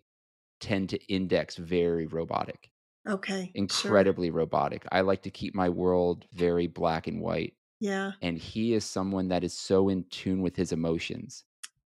tend 0.61 0.91
to 0.91 1.05
index 1.07 1.57
very 1.57 2.07
robotic. 2.07 2.71
Okay. 3.09 3.51
Incredibly 3.55 4.29
sure. 4.29 4.37
robotic. 4.37 4.87
I 4.93 5.01
like 5.01 5.23
to 5.23 5.31
keep 5.31 5.55
my 5.55 5.69
world 5.69 6.27
very 6.33 6.67
black 6.67 7.07
and 7.07 7.21
white. 7.21 7.55
Yeah. 7.81 8.13
And 8.21 8.37
he 8.37 8.75
is 8.75 8.85
someone 8.85 9.29
that 9.29 9.45
is 9.45 9.55
so 9.55 9.89
in 9.89 10.05
tune 10.11 10.43
with 10.43 10.57
his 10.57 10.73
emotions. 10.73 11.45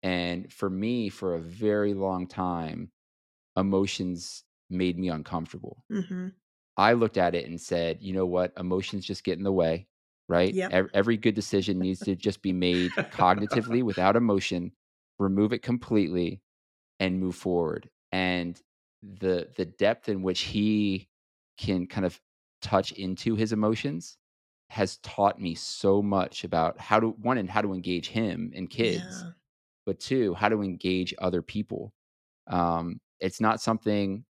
And 0.03 0.53
for 0.53 0.71
me, 0.71 1.09
for 1.09 1.35
a 1.35 1.41
very 1.41 1.95
long 1.95 2.27
time, 2.27 2.91
emotions 3.57 4.45
made 4.71 4.99
me 4.99 5.09
uncomfortable. 5.09 5.85
Mm-hmm. 5.91 6.29
I 6.77 6.93
looked 6.95 7.19
at 7.19 7.35
it 7.35 7.47
and 7.47 7.61
said, 7.61 7.99
you 8.01 8.13
know 8.13 8.27
what? 8.27 8.53
Emotions 8.57 9.05
just 9.05 9.25
get 9.25 9.39
in 9.39 9.45
the 9.45 9.53
way, 9.53 9.87
right? 10.29 10.53
Yep. 10.53 10.91
Every, 10.95 11.17
good 11.17 11.35
decision 11.35 11.79
needs 11.81 12.01
to 12.01 12.15
just 12.15 12.43
be 12.43 12.53
made 12.53 12.93
cognitively 12.93 13.83
without 13.83 14.17
emotion, 14.17 14.73
remove 15.19 15.53
it 15.53 15.63
completely, 15.63 16.41
and 16.99 17.21
move 17.21 17.35
forward. 17.35 17.91
And 18.13 18.61
the 19.03 19.49
the 19.57 19.65
depth 19.65 20.09
in 20.09 20.23
which 20.23 20.41
he 20.41 21.09
can 21.59 21.87
kind 21.87 22.05
of 22.05 22.21
touch 22.61 22.93
into 22.93 23.35
his 23.35 23.53
emotions 23.53 24.19
has 24.69 24.99
taught 24.99 25.41
me 25.41 25.55
so 25.55 26.03
much 26.03 26.45
about 26.45 26.79
how 26.79 27.01
to 27.01 27.09
one 27.09 27.39
and 27.39 27.51
how 27.51 27.61
to 27.61 27.73
engage 27.73 28.09
him 28.09 28.53
and 28.55 28.71
kids 28.71 29.23
yeah. 29.25 29.31
but 29.87 29.99
two 29.99 30.35
how 30.35 30.49
to 30.49 30.63
engage 30.63 31.15
other 31.19 31.43
people 31.43 31.93
um, 32.49 33.01
it's 33.21 33.41
not 33.41 33.61
something 33.61 34.25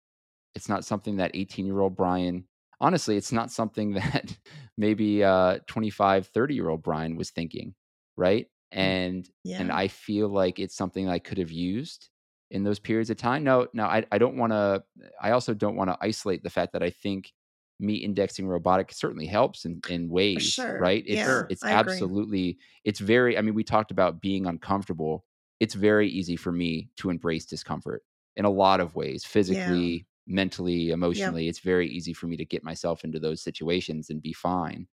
it's 0.60 0.68
not 0.68 0.84
something 0.84 1.16
that 1.16 1.32
18 1.34 1.66
year 1.66 1.80
old 1.80 1.96
brian 1.96 2.44
honestly 2.82 3.16
it's 3.16 3.32
not 3.32 3.50
something 3.50 3.94
that 3.94 4.38
maybe 4.78 5.24
uh 5.24 5.60
25 5.68 6.28
30 6.28 6.54
year 6.54 6.68
old 6.68 6.84
brian 6.84 7.16
was 7.16 7.30
thinking 7.30 7.74
right 8.18 8.48
mm, 8.74 8.78
and 8.78 9.30
yeah. 9.46 9.62
and 9.62 9.72
i 9.72 9.88
feel 9.88 10.28
like 10.28 10.60
it's 10.60 10.76
something 10.76 11.08
i 11.08 11.18
could 11.18 11.38
have 11.38 11.52
used 11.52 12.10
in 12.52 12.64
those 12.64 12.80
periods 12.80 13.10
of 13.10 13.16
time 13.16 13.46
no 13.46 13.68
no 13.74 13.86
i, 13.86 14.04
I 14.12 14.18
don't 14.18 14.36
want 14.36 14.52
to 14.52 14.84
i 15.22 15.32
also 15.32 15.54
don't 15.54 15.78
want 15.78 15.90
to 15.92 15.98
isolate 16.02 16.44
the 16.44 16.50
fact 16.50 16.74
that 16.74 16.84
i 16.84 16.90
think 16.90 17.32
me 17.80 17.96
indexing 17.96 18.46
robotic 18.46 18.92
certainly 18.92 19.26
helps 19.26 19.64
in, 19.64 19.80
in 19.90 20.10
ways, 20.10 20.44
sure. 20.44 20.80
right? 20.80 21.02
It's 21.08 21.18
yeah, 21.18 21.44
it's 21.50 21.64
I 21.64 21.72
absolutely 21.72 22.42
agree. 22.42 22.58
it's 22.84 23.00
very 23.00 23.38
I 23.38 23.42
mean, 23.42 23.54
we 23.54 23.64
talked 23.64 23.92
about 23.92 24.22
being 24.22 24.46
uncomfortable. 24.46 25.24
It's 25.60 25.74
very 25.74 26.10
easy 26.10 26.36
for 26.36 26.52
me 26.52 26.90
to 26.98 27.10
embrace 27.10 27.46
discomfort 27.46 28.04
in 28.36 28.46
a 28.46 28.50
lot 28.50 28.80
of 28.80 28.96
ways, 28.96 29.24
physically. 29.24 30.06
Mentally, 30.30 30.92
emotionally. 30.92 31.46
Yep. 31.46 31.50
It's 31.50 31.60
very 31.60 31.90
easy 31.90 32.14
for 32.14 32.28
me 32.28 32.38
to 32.38 32.46
get 32.46 32.64
myself 32.64 33.04
into 33.04 33.20
those 33.20 33.42
situations 33.42 34.10
and 34.10 34.22
be 34.22 34.32
fine. 34.32 34.88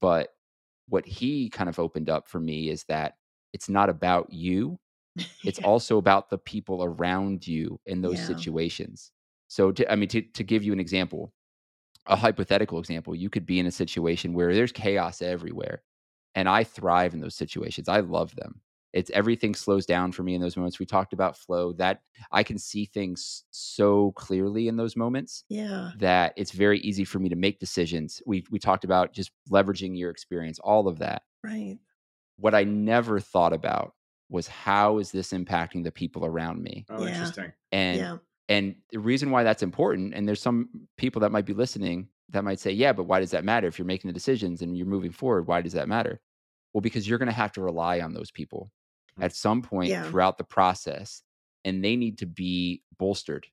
But 0.00 0.28
what 0.88 1.06
he 1.06 1.48
kind 1.48 1.68
of 1.68 1.78
opened 1.78 2.10
up 2.10 2.28
for 2.28 2.38
me 2.38 2.68
is 2.68 2.84
that 2.84 3.14
it's 3.52 3.68
not 3.68 3.88
about 3.88 4.32
you. 4.32 4.78
It's 5.44 5.60
yeah. 5.60 5.66
also 5.66 5.96
about 5.96 6.28
the 6.28 6.36
people 6.36 6.84
around 6.84 7.46
you 7.46 7.80
in 7.86 8.02
those 8.02 8.24
situations. 8.26 9.12
So 9.48 9.72
to, 9.72 9.90
I 9.90 9.96
mean 9.96 10.10
to 10.10 10.20
to 10.20 10.44
give 10.44 10.62
you 10.62 10.74
an 10.74 10.80
example, 10.80 11.32
a 12.06 12.16
hypothetical 12.16 12.78
example, 12.78 13.14
you 13.14 13.30
could 13.30 13.46
be 13.46 13.58
in 13.58 13.66
a 13.66 13.70
situation 13.70 14.34
where 14.34 14.52
there's 14.54 14.72
chaos 14.72 15.22
everywhere. 15.22 15.82
And 16.34 16.50
I 16.50 16.64
thrive 16.64 17.14
in 17.14 17.20
those 17.20 17.34
situations. 17.34 17.88
I 17.88 18.00
love 18.00 18.36
them. 18.36 18.60
It's 18.96 19.10
everything 19.10 19.54
slows 19.54 19.84
down 19.84 20.10
for 20.10 20.22
me 20.22 20.34
in 20.34 20.40
those 20.40 20.56
moments. 20.56 20.78
We 20.78 20.86
talked 20.86 21.12
about 21.12 21.36
flow 21.36 21.72
that 21.74 22.00
i 22.32 22.42
can 22.42 22.58
see 22.58 22.86
things 22.86 23.44
so 23.50 24.12
clearly 24.12 24.68
in 24.68 24.76
those 24.76 24.96
moments 24.96 25.44
yeah. 25.50 25.90
that 25.98 26.32
it's 26.36 26.50
very 26.50 26.80
easy 26.80 27.04
for 27.04 27.18
me 27.18 27.28
to 27.28 27.36
make 27.36 27.60
decisions. 27.60 28.22
We 28.26 28.44
we 28.50 28.58
talked 28.58 28.84
about 28.84 29.12
just 29.12 29.30
leveraging 29.50 29.98
your 29.98 30.10
experience 30.10 30.58
all 30.58 30.88
of 30.88 30.98
that. 31.00 31.22
Right. 31.44 31.78
What 32.38 32.54
i 32.54 32.64
never 32.64 33.20
thought 33.20 33.52
about 33.52 33.92
was 34.30 34.48
how 34.48 34.98
is 34.98 35.12
this 35.12 35.32
impacting 35.32 35.84
the 35.84 35.92
people 35.92 36.24
around 36.24 36.62
me? 36.62 36.86
Oh 36.88 37.04
yeah. 37.04 37.10
interesting. 37.10 37.52
And 37.72 37.98
yeah. 37.98 38.16
and 38.48 38.76
the 38.92 38.98
reason 38.98 39.30
why 39.30 39.42
that's 39.42 39.62
important 39.62 40.14
and 40.14 40.26
there's 40.26 40.40
some 40.40 40.70
people 40.96 41.20
that 41.20 41.32
might 41.32 41.46
be 41.46 41.52
listening 41.52 42.08
that 42.30 42.44
might 42.44 42.60
say 42.60 42.70
yeah 42.70 42.94
but 42.94 43.04
why 43.04 43.20
does 43.20 43.32
that 43.32 43.44
matter? 43.44 43.68
If 43.68 43.78
you're 43.78 43.84
making 43.84 44.08
the 44.08 44.14
decisions 44.14 44.62
and 44.62 44.74
you're 44.74 44.86
moving 44.86 45.12
forward 45.12 45.46
why 45.46 45.60
does 45.60 45.74
that 45.74 45.86
matter? 45.86 46.18
Well 46.72 46.80
because 46.80 47.06
you're 47.06 47.18
going 47.18 47.34
to 47.34 47.42
have 47.42 47.52
to 47.52 47.60
rely 47.60 48.00
on 48.00 48.14
those 48.14 48.30
people 48.30 48.70
at 49.20 49.34
some 49.34 49.62
point 49.62 49.90
yeah. 49.90 50.04
throughout 50.04 50.38
the 50.38 50.44
process 50.44 51.22
and 51.64 51.84
they 51.84 51.96
need 51.96 52.18
to 52.18 52.26
be 52.26 52.82
bolstered 52.98 53.46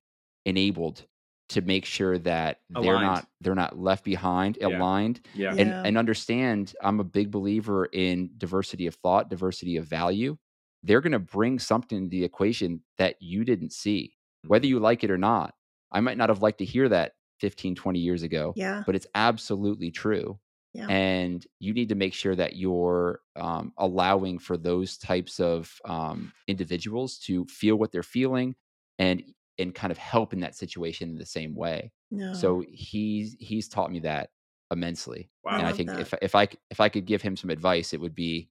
enabled 0.44 1.04
to 1.50 1.60
make 1.60 1.84
sure 1.84 2.18
that 2.18 2.60
aligned. 2.74 2.88
they're 2.88 3.00
not 3.00 3.26
they're 3.40 3.54
not 3.54 3.78
left 3.78 4.04
behind 4.04 4.56
yeah. 4.60 4.68
aligned 4.68 5.20
yeah. 5.34 5.50
And, 5.50 5.70
and 5.70 5.98
understand 5.98 6.74
i'm 6.82 7.00
a 7.00 7.04
big 7.04 7.30
believer 7.30 7.86
in 7.86 8.30
diversity 8.38 8.86
of 8.86 8.94
thought 8.96 9.28
diversity 9.28 9.76
of 9.76 9.86
value 9.86 10.36
they're 10.82 11.00
going 11.00 11.12
to 11.12 11.18
bring 11.18 11.58
something 11.58 12.04
to 12.04 12.08
the 12.10 12.24
equation 12.24 12.80
that 12.98 13.16
you 13.20 13.44
didn't 13.44 13.72
see 13.72 14.14
whether 14.46 14.64
mm-hmm. 14.64 14.70
you 14.70 14.80
like 14.80 15.04
it 15.04 15.10
or 15.10 15.18
not 15.18 15.54
i 15.92 16.00
might 16.00 16.16
not 16.16 16.28
have 16.28 16.42
liked 16.42 16.58
to 16.58 16.64
hear 16.64 16.88
that 16.88 17.12
15 17.40 17.74
20 17.74 17.98
years 17.98 18.22
ago 18.22 18.52
yeah 18.56 18.82
but 18.86 18.94
it's 18.94 19.06
absolutely 19.14 19.90
true 19.90 20.38
yeah. 20.74 20.88
And 20.88 21.46
you 21.60 21.72
need 21.72 21.88
to 21.90 21.94
make 21.94 22.14
sure 22.14 22.34
that 22.34 22.56
you're 22.56 23.20
um, 23.36 23.72
allowing 23.78 24.40
for 24.40 24.56
those 24.56 24.96
types 24.98 25.38
of 25.38 25.72
um, 25.84 26.32
individuals 26.48 27.18
to 27.20 27.44
feel 27.46 27.76
what 27.76 27.92
they're 27.92 28.02
feeling 28.02 28.56
and 28.98 29.22
and 29.56 29.72
kind 29.72 29.92
of 29.92 29.98
help 29.98 30.32
in 30.32 30.40
that 30.40 30.56
situation 30.56 31.10
in 31.10 31.16
the 31.16 31.24
same 31.24 31.54
way. 31.54 31.92
No. 32.10 32.34
So 32.34 32.64
he's 32.68 33.36
he's 33.38 33.68
taught 33.68 33.92
me 33.92 34.00
that 34.00 34.30
immensely. 34.72 35.30
Wow. 35.44 35.58
And 35.58 35.66
I, 35.66 35.70
I 35.70 35.72
think 35.72 35.90
that. 35.90 36.00
if 36.00 36.14
if 36.20 36.34
I 36.34 36.48
if 36.70 36.80
I 36.80 36.88
could 36.88 37.06
give 37.06 37.22
him 37.22 37.36
some 37.36 37.50
advice, 37.50 37.92
it 37.92 38.00
would 38.00 38.14
be 38.16 38.50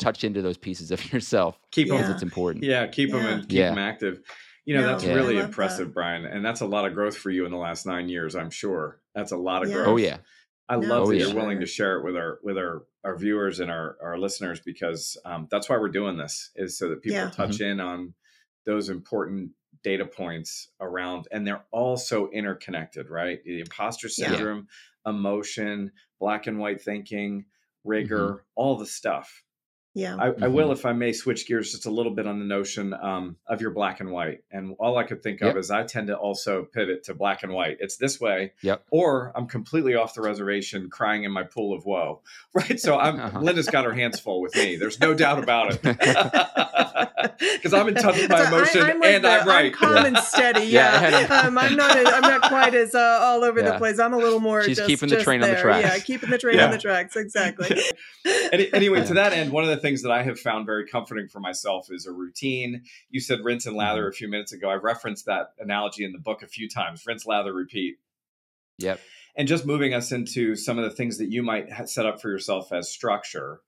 touch 0.00 0.24
into 0.24 0.42
those 0.42 0.58
pieces 0.58 0.90
of 0.90 1.12
yourself. 1.12 1.60
Keep 1.70 1.88
them. 1.88 1.98
Because 1.98 2.10
it's 2.10 2.22
important. 2.24 2.64
Yeah, 2.64 2.88
keep 2.88 3.10
yeah. 3.10 3.16
them 3.16 3.26
and 3.26 3.48
keep 3.48 3.58
yeah. 3.58 3.68
them 3.70 3.78
active. 3.78 4.20
You 4.64 4.74
know, 4.74 4.80
no, 4.80 4.86
that's 4.88 5.04
yeah. 5.04 5.14
really 5.14 5.38
impressive, 5.38 5.88
that. 5.88 5.94
Brian. 5.94 6.24
And 6.24 6.44
that's 6.44 6.60
a 6.60 6.66
lot 6.66 6.86
of 6.86 6.94
growth 6.94 7.16
for 7.16 7.30
you 7.30 7.46
in 7.46 7.52
the 7.52 7.56
last 7.56 7.86
nine 7.86 8.08
years, 8.08 8.34
I'm 8.34 8.50
sure. 8.50 9.00
That's 9.14 9.30
a 9.30 9.36
lot 9.36 9.64
of 9.64 9.70
growth. 9.70 9.86
Oh 9.86 9.96
yeah. 9.96 10.18
I 10.68 10.76
no, 10.76 10.88
love 10.88 11.08
that 11.08 11.16
you're 11.16 11.34
willing 11.34 11.60
to 11.60 11.66
share 11.66 11.98
it 11.98 12.04
with 12.04 12.16
our 12.16 12.38
with 12.42 12.58
our 12.58 12.84
our 13.04 13.16
viewers 13.16 13.60
and 13.60 13.70
our 13.70 13.96
our 14.02 14.18
listeners 14.18 14.60
because 14.60 15.16
um, 15.24 15.46
that's 15.50 15.68
why 15.68 15.76
we're 15.76 15.88
doing 15.88 16.16
this 16.16 16.50
is 16.56 16.76
so 16.76 16.88
that 16.88 17.02
people 17.02 17.18
yeah. 17.18 17.30
touch 17.30 17.58
mm-hmm. 17.58 17.64
in 17.72 17.80
on 17.80 18.14
those 18.64 18.88
important 18.88 19.50
data 19.84 20.04
points 20.04 20.68
around 20.80 21.28
and 21.30 21.46
they're 21.46 21.64
all 21.70 21.96
so 21.96 22.28
interconnected 22.32 23.08
right 23.08 23.44
the 23.44 23.60
imposter 23.60 24.08
syndrome 24.08 24.66
yeah. 25.06 25.12
emotion 25.12 25.92
black 26.18 26.48
and 26.48 26.58
white 26.58 26.82
thinking 26.82 27.44
rigor 27.84 28.26
mm-hmm. 28.26 28.42
all 28.56 28.76
the 28.76 28.86
stuff 28.86 29.44
yeah. 29.96 30.14
I, 30.14 30.28
mm-hmm. 30.28 30.44
I, 30.44 30.48
will, 30.48 30.72
if 30.72 30.84
I 30.84 30.92
may, 30.92 31.14
switch 31.14 31.48
gears 31.48 31.72
just 31.72 31.86
a 31.86 31.90
little 31.90 32.14
bit 32.14 32.26
on 32.26 32.38
the 32.38 32.44
notion 32.44 32.92
um, 32.92 33.36
of 33.46 33.62
your 33.62 33.70
black 33.70 34.00
and 34.00 34.10
white. 34.10 34.44
And 34.50 34.76
all 34.78 34.98
I 34.98 35.04
could 35.04 35.22
think 35.22 35.40
of 35.40 35.56
is 35.56 35.70
I 35.70 35.84
tend 35.84 36.08
to 36.08 36.16
also 36.18 36.64
pivot 36.64 37.04
to 37.04 37.14
black 37.14 37.42
and 37.42 37.50
white. 37.50 37.78
It's 37.80 37.96
this 37.96 38.20
way, 38.20 38.52
yep. 38.60 38.84
or 38.90 39.32
I'm 39.34 39.46
completely 39.46 39.94
off 39.94 40.12
the 40.12 40.20
reservation 40.20 40.90
crying 40.90 41.24
in 41.24 41.32
my 41.32 41.44
pool 41.44 41.74
of 41.74 41.86
woe. 41.86 42.20
Right. 42.56 42.80
So 42.80 42.98
I'm 42.98 43.20
uh-huh. 43.20 43.40
Linda's 43.40 43.68
got 43.68 43.84
her 43.84 43.92
hands 43.92 44.18
full 44.18 44.40
with 44.40 44.56
me. 44.56 44.76
There's 44.76 44.98
no 44.98 45.12
doubt 45.12 45.42
about 45.42 45.78
it. 45.78 45.82
Because 47.38 47.74
I'm 47.74 47.88
in 47.88 47.94
touch 47.94 48.16
with 48.16 48.30
my 48.30 48.46
emotion 48.46 48.82
I, 48.82 48.90
I'm 48.90 49.02
and 49.02 49.24
the, 49.24 49.28
I'm 49.28 49.46
right. 49.46 49.66
I'm 49.66 49.72
calm 49.72 50.04
and 50.06 50.18
steady. 50.18 50.66
Yeah. 50.76 51.26
yeah 51.26 51.40
um, 51.40 51.58
I'm 51.58 51.76
not. 51.76 51.96
I'm 51.96 52.22
not 52.22 52.42
quite 52.42 52.74
as 52.74 52.94
uh, 52.94 53.18
all 53.22 53.44
over 53.44 53.60
yeah. 53.60 53.72
the 53.72 53.78
place. 53.78 53.98
I'm 53.98 54.12
a 54.12 54.18
little 54.18 54.40
more. 54.40 54.62
She's 54.62 54.76
just, 54.76 54.88
keeping 54.88 55.08
the 55.08 55.22
train 55.22 55.40
there. 55.40 55.50
on 55.50 55.56
the 55.56 55.60
tracks. 55.60 55.86
Yeah, 55.86 55.98
keeping 56.04 56.30
the 56.30 56.38
train 56.38 56.56
yeah. 56.56 56.66
on 56.66 56.70
the 56.70 56.78
tracks. 56.78 57.16
Exactly. 57.16 57.80
anyway, 58.52 59.06
to 59.06 59.14
that 59.14 59.32
end, 59.32 59.52
one 59.52 59.64
of 59.64 59.70
the 59.70 59.76
things 59.76 59.85
that 60.02 60.10
I 60.10 60.22
have 60.22 60.38
found 60.38 60.66
very 60.66 60.86
comforting 60.86 61.28
for 61.28 61.40
myself 61.40 61.88
is 61.90 62.06
a 62.06 62.12
routine. 62.12 62.82
You 63.10 63.20
said 63.20 63.40
rinse 63.42 63.66
and 63.66 63.76
lather 63.76 64.02
mm-hmm. 64.02 64.08
a 64.08 64.12
few 64.12 64.28
minutes 64.28 64.52
ago. 64.52 64.68
I 64.68 64.74
referenced 64.74 65.26
that 65.26 65.52
analogy 65.58 66.04
in 66.04 66.12
the 66.12 66.18
book 66.18 66.42
a 66.42 66.46
few 66.46 66.68
times 66.68 67.04
rinse, 67.06 67.26
lather, 67.26 67.52
repeat. 67.52 67.96
Yep. 68.78 69.00
And 69.36 69.48
just 69.48 69.66
moving 69.66 69.94
us 69.94 70.12
into 70.12 70.56
some 70.56 70.78
of 70.78 70.84
the 70.84 70.96
things 70.96 71.18
that 71.18 71.30
you 71.30 71.42
might 71.42 71.88
set 71.88 72.06
up 72.06 72.20
for 72.20 72.30
yourself 72.30 72.72
as 72.72 72.90
structure. 72.90 73.60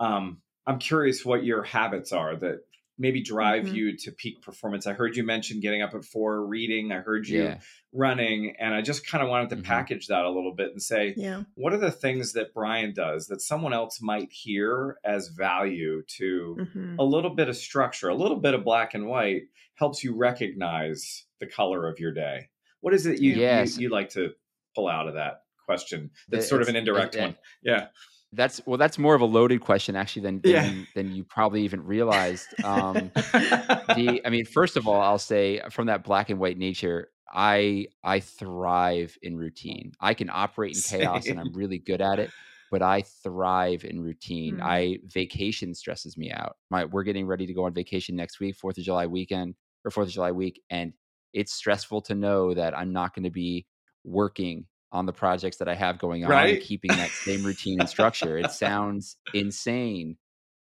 Um, 0.00 0.42
I'm 0.66 0.78
curious 0.78 1.24
what 1.24 1.44
your 1.44 1.62
habits 1.62 2.12
are 2.12 2.36
that 2.36 2.60
maybe 2.98 3.22
drive 3.22 3.64
mm-hmm. 3.64 3.74
you 3.74 3.96
to 3.96 4.12
peak 4.12 4.42
performance. 4.42 4.86
I 4.86 4.92
heard 4.92 5.16
you 5.16 5.24
mention 5.24 5.60
getting 5.60 5.82
up 5.82 5.94
at 5.94 6.04
four, 6.04 6.46
reading. 6.46 6.92
I 6.92 6.98
heard 6.98 7.26
you 7.26 7.42
yeah. 7.42 7.58
running, 7.92 8.54
and 8.58 8.74
I 8.74 8.82
just 8.82 9.06
kind 9.06 9.22
of 9.22 9.28
wanted 9.28 9.50
to 9.50 9.56
mm-hmm. 9.56 9.64
package 9.64 10.06
that 10.08 10.24
a 10.24 10.30
little 10.30 10.54
bit 10.54 10.70
and 10.70 10.82
say, 10.82 11.14
yeah. 11.16 11.42
what 11.54 11.72
are 11.72 11.78
the 11.78 11.90
things 11.90 12.34
that 12.34 12.54
Brian 12.54 12.94
does 12.94 13.26
that 13.26 13.40
someone 13.40 13.72
else 13.72 14.00
might 14.00 14.30
hear 14.30 14.98
as 15.04 15.28
value 15.28 16.02
to 16.18 16.56
mm-hmm. 16.60 16.96
a 16.98 17.04
little 17.04 17.34
bit 17.34 17.48
of 17.48 17.56
structure, 17.56 18.08
a 18.08 18.14
little 18.14 18.38
bit 18.38 18.54
of 18.54 18.64
black 18.64 18.94
and 18.94 19.06
white 19.06 19.42
helps 19.74 20.04
you 20.04 20.14
recognize 20.16 21.24
the 21.40 21.46
color 21.46 21.88
of 21.88 21.98
your 21.98 22.12
day. 22.12 22.48
What 22.80 22.94
is 22.94 23.06
it 23.06 23.20
you 23.20 23.32
yes. 23.34 23.76
you, 23.76 23.84
you 23.84 23.88
like 23.88 24.10
to 24.10 24.30
pull 24.74 24.88
out 24.88 25.08
of 25.08 25.14
that 25.14 25.42
question? 25.66 26.10
That's 26.28 26.48
sort 26.48 26.62
of 26.62 26.68
an 26.68 26.76
indirect 26.76 27.16
it, 27.16 27.20
one. 27.20 27.36
Yeah. 27.62 27.86
That's 28.34 28.60
well, 28.66 28.78
that's 28.78 28.98
more 28.98 29.14
of 29.14 29.20
a 29.20 29.26
loaded 29.26 29.60
question 29.60 29.96
actually 29.96 30.22
than 30.22 30.40
than, 30.40 30.52
yeah. 30.52 30.84
than 30.94 31.12
you 31.12 31.24
probably 31.24 31.62
even 31.62 31.84
realized. 31.84 32.46
Um, 32.64 33.10
the, 33.14 34.20
I 34.26 34.30
mean, 34.30 34.44
first 34.44 34.76
of 34.76 34.88
all, 34.88 35.00
I'll 35.00 35.18
say 35.18 35.60
from 35.70 35.86
that 35.86 36.04
black 36.04 36.30
and 36.30 36.38
white 36.38 36.58
nature, 36.58 37.08
I 37.32 37.86
I 38.02 38.20
thrive 38.20 39.16
in 39.22 39.36
routine. 39.36 39.92
I 40.00 40.14
can 40.14 40.30
operate 40.30 40.76
in 40.76 40.82
chaos, 40.82 41.26
and 41.26 41.40
I'm 41.40 41.52
really 41.52 41.78
good 41.78 42.00
at 42.00 42.18
it. 42.18 42.30
But 42.70 42.82
I 42.82 43.02
thrive 43.22 43.84
in 43.84 44.00
routine. 44.00 44.56
Mm. 44.56 44.62
I 44.62 44.98
vacation 45.06 45.74
stresses 45.74 46.16
me 46.16 46.32
out. 46.32 46.56
My 46.70 46.84
we're 46.84 47.04
getting 47.04 47.26
ready 47.26 47.46
to 47.46 47.54
go 47.54 47.64
on 47.64 47.74
vacation 47.74 48.16
next 48.16 48.40
week, 48.40 48.56
Fourth 48.56 48.78
of 48.78 48.84
July 48.84 49.06
weekend 49.06 49.54
or 49.84 49.90
Fourth 49.90 50.08
of 50.08 50.14
July 50.14 50.32
week, 50.32 50.60
and 50.70 50.92
it's 51.32 51.52
stressful 51.52 52.00
to 52.02 52.14
know 52.14 52.54
that 52.54 52.76
I'm 52.76 52.92
not 52.92 53.14
going 53.14 53.24
to 53.24 53.30
be 53.30 53.66
working 54.04 54.66
on 54.94 55.06
the 55.06 55.12
projects 55.12 55.56
that 55.58 55.68
I 55.68 55.74
have 55.74 55.98
going 55.98 56.24
on 56.24 56.30
right? 56.30 56.62
keeping 56.62 56.92
that 56.92 57.10
same 57.10 57.42
routine 57.42 57.80
and 57.80 57.88
structure. 57.88 58.38
It 58.38 58.52
sounds 58.52 59.16
insane, 59.34 60.16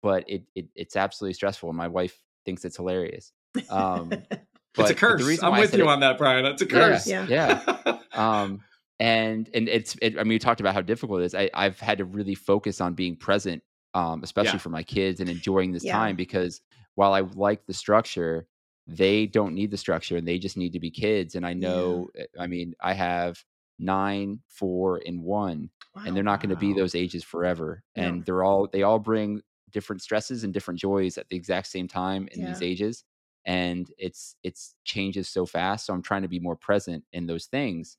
but 0.00 0.24
it, 0.28 0.44
it 0.54 0.68
it's 0.76 0.96
absolutely 0.96 1.34
stressful. 1.34 1.72
My 1.72 1.88
wife 1.88 2.16
thinks 2.46 2.64
it's 2.64 2.76
hilarious. 2.76 3.32
Um, 3.68 4.12
it's 4.78 4.90
a 4.90 4.94
curse. 4.94 5.42
I'm 5.42 5.58
with 5.58 5.74
you 5.74 5.84
it, 5.84 5.88
on 5.88 6.00
that, 6.00 6.18
Brian. 6.18 6.46
It's 6.46 6.62
a 6.62 6.66
curse. 6.66 7.06
Yeah. 7.06 7.26
Yeah. 7.28 7.78
yeah. 7.84 7.98
um, 8.12 8.62
and 9.00 9.50
and 9.52 9.68
it's 9.68 9.96
it, 10.00 10.14
I 10.14 10.22
mean, 10.22 10.28
we 10.28 10.38
talked 10.38 10.60
about 10.60 10.74
how 10.74 10.82
difficult 10.82 11.20
it 11.20 11.24
is. 11.24 11.34
I, 11.34 11.50
I've 11.52 11.80
had 11.80 11.98
to 11.98 12.04
really 12.04 12.36
focus 12.36 12.80
on 12.80 12.94
being 12.94 13.16
present, 13.16 13.64
um, 13.92 14.22
especially 14.22 14.52
yeah. 14.52 14.58
for 14.58 14.70
my 14.70 14.84
kids 14.84 15.18
and 15.18 15.28
enjoying 15.28 15.72
this 15.72 15.84
yeah. 15.84 15.94
time 15.94 16.14
because 16.14 16.60
while 16.94 17.12
I 17.12 17.20
like 17.20 17.66
the 17.66 17.74
structure, 17.74 18.46
they 18.86 19.26
don't 19.26 19.54
need 19.54 19.72
the 19.72 19.76
structure 19.76 20.16
and 20.16 20.28
they 20.28 20.38
just 20.38 20.56
need 20.56 20.74
to 20.74 20.80
be 20.80 20.92
kids. 20.92 21.34
And 21.34 21.44
I 21.44 21.54
know, 21.54 22.10
yeah. 22.14 22.24
I 22.38 22.46
mean, 22.46 22.74
I 22.80 22.92
have 22.92 23.42
nine, 23.82 24.40
four, 24.48 25.00
and 25.04 25.22
one, 25.22 25.70
wow, 25.94 26.02
and 26.06 26.16
they're 26.16 26.22
not 26.22 26.40
going 26.40 26.50
to 26.50 26.56
be 26.56 26.72
those 26.72 26.94
ages 26.94 27.24
forever. 27.24 27.82
Yeah. 27.96 28.04
And 28.04 28.24
they're 28.24 28.44
all 28.44 28.68
they 28.72 28.82
all 28.82 28.98
bring 28.98 29.42
different 29.70 30.02
stresses 30.02 30.44
and 30.44 30.52
different 30.52 30.80
joys 30.80 31.18
at 31.18 31.28
the 31.28 31.36
exact 31.36 31.66
same 31.66 31.88
time 31.88 32.28
in 32.32 32.40
yeah. 32.40 32.48
these 32.48 32.62
ages. 32.62 33.04
And 33.44 33.90
it's 33.98 34.36
it's 34.42 34.74
changes 34.84 35.28
so 35.28 35.44
fast. 35.46 35.86
So 35.86 35.94
I'm 35.94 36.02
trying 36.02 36.22
to 36.22 36.28
be 36.28 36.38
more 36.38 36.56
present 36.56 37.04
in 37.12 37.26
those 37.26 37.46
things. 37.46 37.96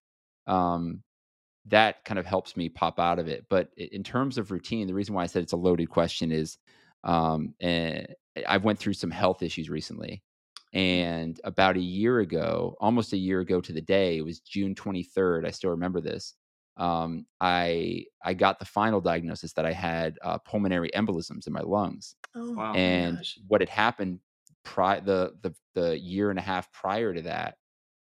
Um, 0.47 1.03
that 1.67 2.03
kind 2.03 2.19
of 2.19 2.25
helps 2.25 2.57
me 2.57 2.69
pop 2.69 2.99
out 2.99 3.19
of 3.19 3.27
it. 3.27 3.45
But 3.49 3.69
in 3.77 4.03
terms 4.03 4.37
of 4.37 4.51
routine, 4.51 4.87
the 4.87 4.93
reason 4.93 5.15
why 5.15 5.23
I 5.23 5.27
said 5.27 5.43
it's 5.43 5.53
a 5.53 5.57
loaded 5.57 5.89
question 5.89 6.31
is 6.31 6.57
um, 7.03 7.53
and 7.59 8.07
eh, 8.35 8.43
I 8.47 8.57
went 8.57 8.79
through 8.79 8.93
some 8.93 9.11
health 9.11 9.43
issues 9.43 9.69
recently. 9.69 10.23
And 10.73 11.39
about 11.43 11.77
a 11.77 11.81
year 11.81 12.19
ago, 12.19 12.75
almost 12.79 13.13
a 13.13 13.17
year 13.17 13.41
ago 13.41 13.61
to 13.61 13.71
the 13.73 13.81
day, 13.81 14.17
it 14.17 14.25
was 14.25 14.39
June 14.39 14.73
23rd. 14.73 15.45
I 15.45 15.51
still 15.51 15.69
remember 15.69 16.01
this. 16.01 16.33
Um, 16.77 17.27
I 17.39 18.05
I 18.23 18.33
got 18.33 18.57
the 18.57 18.65
final 18.65 18.99
diagnosis 18.99 19.53
that 19.53 19.65
I 19.65 19.71
had 19.71 20.17
uh, 20.23 20.39
pulmonary 20.39 20.89
embolisms 20.95 21.45
in 21.45 21.53
my 21.53 21.61
lungs. 21.61 22.15
Oh, 22.35 22.53
wow. 22.53 22.73
And 22.73 23.19
what 23.47 23.61
had 23.61 23.69
happened 23.69 24.19
prior 24.63 24.99
the, 25.01 25.33
the 25.41 25.53
the 25.75 25.99
year 25.99 26.31
and 26.31 26.39
a 26.39 26.41
half 26.41 26.71
prior 26.71 27.13
to 27.13 27.21
that 27.23 27.57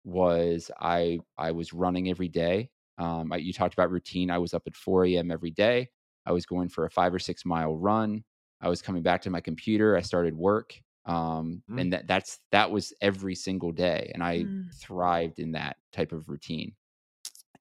was 0.05 0.71
I 0.81 1.21
I 1.37 1.53
was 1.53 1.73
running 1.73 2.09
every 2.11 2.29
day. 2.29 2.71
Um, 2.99 3.33
I, 3.33 3.37
you 3.37 3.53
talked 3.53 3.75
about 3.75 3.93
routine. 3.93 4.31
I 4.31 4.39
was 4.39 4.55
up 4.55 4.65
at 4.67 4.75
4 4.75 5.05
a.m. 5.07 5.31
every 5.31 5.53
day. 5.53 5.91
I 6.27 6.33
was 6.33 6.47
going 6.47 6.69
for 6.69 6.85
a 6.85 6.91
five 6.91 7.15
or 7.15 7.21
six 7.21 7.45
mile 7.45 7.77
run. 7.77 8.25
I 8.61 8.69
was 8.69 8.83
coming 8.83 9.03
back 9.03 9.23
to 9.23 9.31
my 9.31 9.41
computer. 9.41 9.97
I 9.97 10.01
started 10.01 10.35
work 10.35 10.75
um, 11.09 11.65
mm. 11.69 11.79
and 11.79 11.93
that 11.95 12.09
that's 12.09 12.41
that 12.53 12.71
was 12.73 12.95
every 13.03 13.37
single 13.37 13.73
day 13.73 14.13
and 14.15 14.25
i 14.25 14.49
mm. 14.49 14.73
thrived 14.75 15.41
in 15.41 15.53
that 15.53 15.79
type 15.93 16.13
of 16.13 16.29
routine 16.31 16.77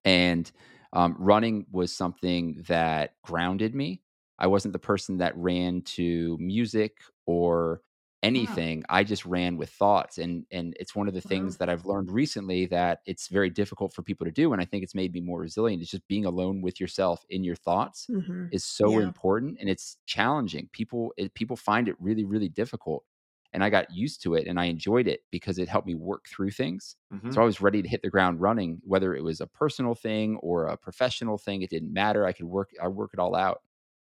and 0.05 0.51
um, 0.93 1.15
running 1.19 1.65
was 1.71 1.93
something 1.93 2.63
that 2.67 3.15
grounded 3.23 3.75
me 3.75 4.03
I 4.39 4.45
wasn't 4.45 4.73
the 4.73 4.79
person 4.79 5.17
that 5.17 5.35
ran 5.35 5.81
to 5.97 6.37
music 6.39 6.99
or 7.25 7.81
anything. 8.21 8.83
I 8.87 9.03
just 9.03 9.25
ran 9.25 9.57
with 9.57 9.71
thoughts. 9.71 10.19
And 10.19 10.45
and 10.51 10.75
it's 10.79 10.95
one 10.95 11.07
of 11.07 11.15
the 11.15 11.21
Wow. 11.23 11.53
things 11.53 11.57
that 11.57 11.69
I've 11.69 11.85
learned 11.85 12.11
recently 12.11 12.67
that 12.67 12.99
it's 13.07 13.29
very 13.29 13.49
difficult 13.49 13.93
for 13.93 14.03
people 14.03 14.25
to 14.25 14.31
do. 14.31 14.53
And 14.53 14.61
I 14.61 14.65
think 14.65 14.83
it's 14.83 14.93
made 14.93 15.11
me 15.11 15.21
more 15.21 15.39
resilient. 15.39 15.81
It's 15.81 15.89
just 15.89 16.07
being 16.07 16.23
alone 16.25 16.61
with 16.61 16.79
yourself 16.79 17.25
in 17.31 17.43
your 17.43 17.55
thoughts 17.55 18.09
Mhm. 18.09 18.51
is 18.51 18.63
so 18.63 18.99
Yeah. 18.99 18.99
important 18.99 19.57
and 19.59 19.69
it's 19.69 19.97
challenging. 20.05 20.69
People 20.71 21.13
it, 21.17 21.33
people 21.33 21.55
find 21.57 21.87
it 21.87 21.95
really, 21.99 22.23
really 22.25 22.49
difficult. 22.49 23.05
And 23.53 23.63
I 23.63 23.69
got 23.69 23.91
used 23.91 24.21
to 24.23 24.35
it 24.35 24.47
and 24.47 24.59
I 24.59 24.65
enjoyed 24.65 25.07
it 25.07 25.21
because 25.31 25.57
it 25.57 25.69
helped 25.69 25.87
me 25.87 25.95
work 25.95 26.25
through 26.27 26.51
things. 26.51 26.95
Mhm. 27.11 27.33
So 27.33 27.41
I 27.41 27.45
was 27.45 27.61
ready 27.61 27.81
to 27.81 27.87
hit 27.89 28.01
the 28.01 28.09
ground 28.09 28.41
running, 28.41 28.79
whether 28.83 29.15
it 29.15 29.23
was 29.23 29.41
a 29.41 29.47
personal 29.47 29.95
thing 29.95 30.37
or 30.37 30.65
a 30.67 30.77
professional 30.77 31.37
thing. 31.37 31.61
It 31.61 31.69
didn't 31.69 31.93
matter. 31.93 32.25
I 32.25 32.33
could 32.33 32.45
work, 32.45 32.71
I 32.81 32.87
work 32.87 33.11
it 33.13 33.19
all 33.19 33.35
out. 33.35 33.61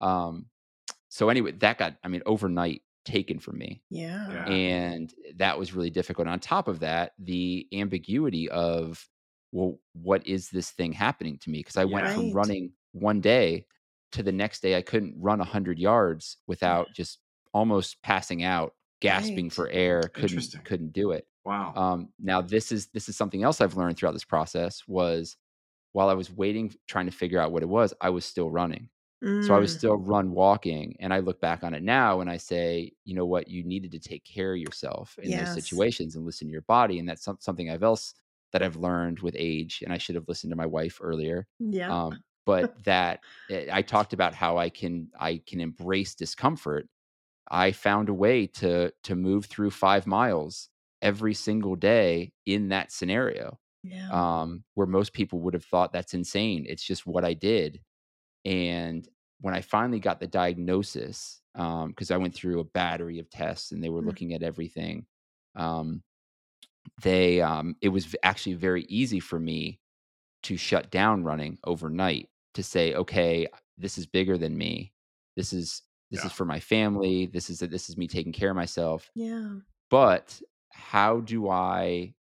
Um, 0.01 0.51
so 1.09 1.29
anyway, 1.29 1.53
that 1.53 1.79
got, 1.79 1.97
I 2.05 2.09
mean, 2.09 2.23
overnight 2.27 2.83
taken 3.05 3.39
from 3.39 3.59
me. 3.59 3.83
Yeah. 3.91 4.29
Yeah. 4.29 4.47
And 4.47 5.13
that 5.37 5.59
was 5.59 5.75
really 5.75 5.91
difficult. 5.91 6.29
On 6.29 6.41
top 6.41 6.69
of 6.69 6.81
that, 6.81 7.13
the 7.19 7.69
ambiguity 7.73 8.49
of, 8.51 9.09
well, 9.53 9.81
what 9.93 10.27
is 10.27 10.51
this 10.51 10.71
thing 10.71 10.93
happening 10.93 11.39
to 11.41 11.51
me? 11.51 11.61
Because 11.61 11.77
I 11.77 11.85
went 11.85 12.09
Yeah. 12.09 12.11
from 12.11 12.31
running 12.31 12.73
one 12.93 13.21
day 13.21 13.67
to 14.13 14.23
the 14.23 14.33
next 14.33 14.61
day, 14.61 14.77
I 14.77 14.83
couldn't 14.83 15.21
run 15.21 15.41
100 15.41 15.79
yards 15.79 16.39
without 16.47 16.93
just 16.95 17.21
almost 17.53 18.03
passing 18.03 18.43
out, 18.43 18.75
gasping 19.01 19.51
Right. 19.51 19.51
for 19.51 19.69
air, 19.71 20.09
couldn't 20.09 20.57
couldn't 20.65 20.93
do 20.93 21.13
it. 21.13 21.27
Wow. 21.45 21.77
Um, 21.77 22.13
now 22.19 22.43
this 22.43 22.73
is 22.73 22.89
this 22.89 23.09
is 23.09 23.17
something 23.17 23.43
else 23.45 23.61
I've 23.61 23.77
learned 23.77 23.97
throughout 23.99 24.13
this 24.13 24.25
process 24.25 24.87
was 24.89 25.37
while 25.93 26.09
I 26.09 26.15
was 26.15 26.31
waiting, 26.31 26.73
trying 26.87 27.07
to 27.07 27.13
figure 27.13 27.41
out 27.41 27.53
what 27.53 27.63
it 27.63 27.69
was, 27.69 27.95
I 28.01 28.11
was 28.11 28.25
still 28.25 28.51
running. 28.51 28.91
So 29.41 29.55
I 29.55 29.59
was 29.59 29.73
Mm. 29.73 29.73
still 29.73 29.97
run 29.97 30.33
walking. 30.33 30.97
And 31.01 31.15
I 31.15 31.21
look 31.21 31.41
back 31.41 31.65
on 31.65 31.75
it 31.75 31.83
now 31.83 32.21
and 32.21 32.31
I 32.31 32.37
say, 32.37 32.93
you 33.05 33.15
know 33.15 33.25
what, 33.27 33.49
you 33.49 33.65
needed 33.65 33.91
to 33.93 33.99
take 33.99 34.25
care 34.25 34.53
of 34.53 34.59
yourself 34.61 35.19
in 35.19 35.35
those 35.35 35.51
situations 35.51 36.15
and 36.15 36.27
listen 36.27 36.49
to 36.49 36.53
your 36.53 36.61
body. 36.63 36.99
And 36.99 37.09
that's 37.09 37.25
some, 37.25 37.39
something 37.41 37.71
I've 37.71 37.83
else 37.83 38.15
that 38.53 38.63
I've 38.63 38.77
learned 38.77 39.21
with 39.21 39.35
age. 39.39 39.81
And 39.83 39.93
I 39.93 39.99
should 39.99 40.15
have 40.15 40.29
listened 40.29 40.51
to 40.51 40.57
my 40.57 40.67
wife 40.67 40.99
earlier. 41.01 41.47
Yeah. 41.61 41.95
Um, 41.95 42.23
but 42.45 42.71
that 42.85 43.21
eh, 43.49 43.69
I 43.73 43.83
talked 43.83 44.13
about 44.13 44.35
how 44.35 44.59
I 44.59 44.69
can 44.71 45.11
I 45.19 45.43
can 45.47 45.61
embrace 45.61 46.15
discomfort. 46.15 46.89
I 47.51 47.73
found 47.73 48.09
a 48.09 48.15
way 48.15 48.47
to 48.47 48.93
to 49.05 49.17
move 49.17 49.47
through 49.47 49.71
five 49.71 50.07
miles 50.07 50.69
every 51.03 51.35
single 51.35 51.77
day 51.77 52.33
in 52.47 52.69
that 52.69 52.93
scenario 52.93 53.59
yeah. 53.83 54.13
um, 54.13 54.65
where 54.75 54.87
most 54.87 55.13
people 55.13 55.41
would 55.41 55.55
have 55.55 55.65
thought 55.65 55.93
that's 55.93 56.15
insane. 56.15 56.67
It's 56.69 56.85
just 56.85 57.07
what 57.07 57.25
I 57.25 57.35
did. 57.35 57.81
And 58.45 59.09
when 59.41 59.55
I 59.55 59.63
finally 59.63 60.01
got 60.01 60.21
the 60.21 60.27
diagnosis, 60.27 61.43
because 61.55 62.11
I 62.11 62.19
went 62.19 62.35
through 62.35 62.61
a 62.61 62.65
battery 62.65 63.19
of 63.19 63.31
tests 63.31 63.73
and 63.73 63.83
they 63.83 63.91
were 63.91 64.03
Mm. 64.03 64.11
looking 64.11 64.35
at 64.35 64.43
everything, 64.43 65.07
um, 65.57 66.03
they 67.03 67.41
um, 67.41 67.77
it 67.81 67.89
was 67.91 68.15
actually 68.23 68.55
very 68.55 68.85
easy 68.85 69.21
for 69.21 69.39
me 69.39 69.81
to 70.45 70.57
shut 70.57 70.91
down 70.91 71.25
running 71.25 71.59
overnight 71.65 72.31
to 72.55 72.63
say, 72.63 72.95
okay, 72.95 73.47
this 73.79 73.99
is 73.99 74.07
bigger 74.07 74.39
than 74.39 74.59
me. 74.59 74.93
This 75.37 75.53
is 75.53 75.83
this 76.11 76.25
Yeah. 76.25 76.27
is 76.27 76.33
for 76.33 76.45
my 76.45 76.61
family. 76.61 77.27
This 77.27 77.51
is 77.51 77.61
this 77.61 77.89
is 77.89 77.97
me 77.97 78.09
taking 78.09 78.33
care 78.33 78.51
of 78.51 78.57
myself. 78.57 79.11
yeah. 79.15 79.61
But 79.91 80.41
how 80.71 81.21
do 81.21 81.49
I 81.49 82.15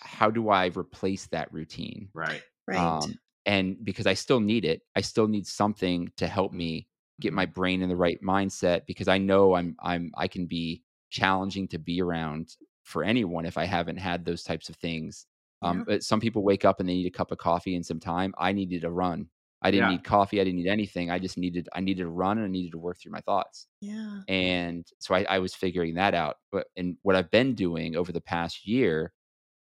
how 0.00 0.30
do 0.30 0.48
I 0.50 0.66
replace 0.66 1.26
that 1.28 1.52
routine? 1.52 2.10
right. 2.14 2.42
Right. 2.66 2.80
Um, 2.80 3.18
and 3.46 3.82
because 3.84 4.06
I 4.06 4.14
still 4.14 4.40
need 4.40 4.64
it, 4.64 4.82
I 4.96 5.00
still 5.00 5.28
need 5.28 5.46
something 5.46 6.12
to 6.16 6.26
help 6.26 6.52
me 6.52 6.88
get 7.20 7.32
Mhm. 7.32 7.36
my 7.36 7.46
brain 7.46 7.82
in 7.82 7.88
the 7.88 7.96
right 7.96 8.20
mindset 8.22 8.86
because 8.86 9.08
I 9.08 9.18
know 9.18 9.54
I'm 9.54 9.76
I'm 9.80 10.12
I 10.16 10.28
can 10.28 10.46
be 10.46 10.84
challenging 11.10 11.68
to 11.68 11.78
be 11.78 12.02
around 12.02 12.56
for 12.84 13.04
anyone 13.04 13.46
if 13.46 13.58
I 13.58 13.64
haven't 13.64 13.96
had 13.98 14.24
those 14.24 14.42
types 14.44 14.68
of 14.68 14.76
things. 14.76 15.26
Um, 15.62 15.78
Yeah. 15.78 15.84
but 15.86 16.04
some 16.04 16.20
people 16.20 16.42
wake 16.44 16.64
up 16.64 16.80
and 16.80 16.88
they 16.88 16.94
need 16.94 17.06
a 17.06 17.10
cup 17.10 17.32
of 17.32 17.38
coffee 17.38 17.74
and 17.74 17.84
some 17.84 18.00
time. 18.00 18.34
I 18.38 18.52
needed 18.52 18.84
a 18.84 18.90
run. 18.90 19.28
I 19.62 19.70
didn't 19.70 19.86
Yeah. 19.86 19.88
need 19.88 20.04
coffee. 20.04 20.40
I 20.40 20.44
didn't 20.44 20.58
need 20.60 20.68
anything. 20.68 21.10
I 21.10 21.18
just 21.18 21.38
needed 21.38 21.68
I 21.74 21.80
needed 21.80 22.02
to 22.04 22.08
run 22.10 22.38
and 22.38 22.46
I 22.46 22.50
needed 22.50 22.72
to 22.72 22.78
work 22.78 22.98
through 22.98 23.12
my 23.12 23.20
thoughts. 23.22 23.66
yeah. 23.80 24.22
And 24.28 24.86
so 25.00 25.14
I, 25.14 25.24
I 25.24 25.38
was 25.38 25.54
figuring 25.54 25.94
that 25.94 26.14
out. 26.14 26.36
But 26.52 26.68
and 26.76 26.96
what 27.02 27.16
I've 27.16 27.30
been 27.30 27.54
doing 27.54 27.96
over 27.96 28.12
the 28.12 28.20
past 28.20 28.66
year 28.66 29.12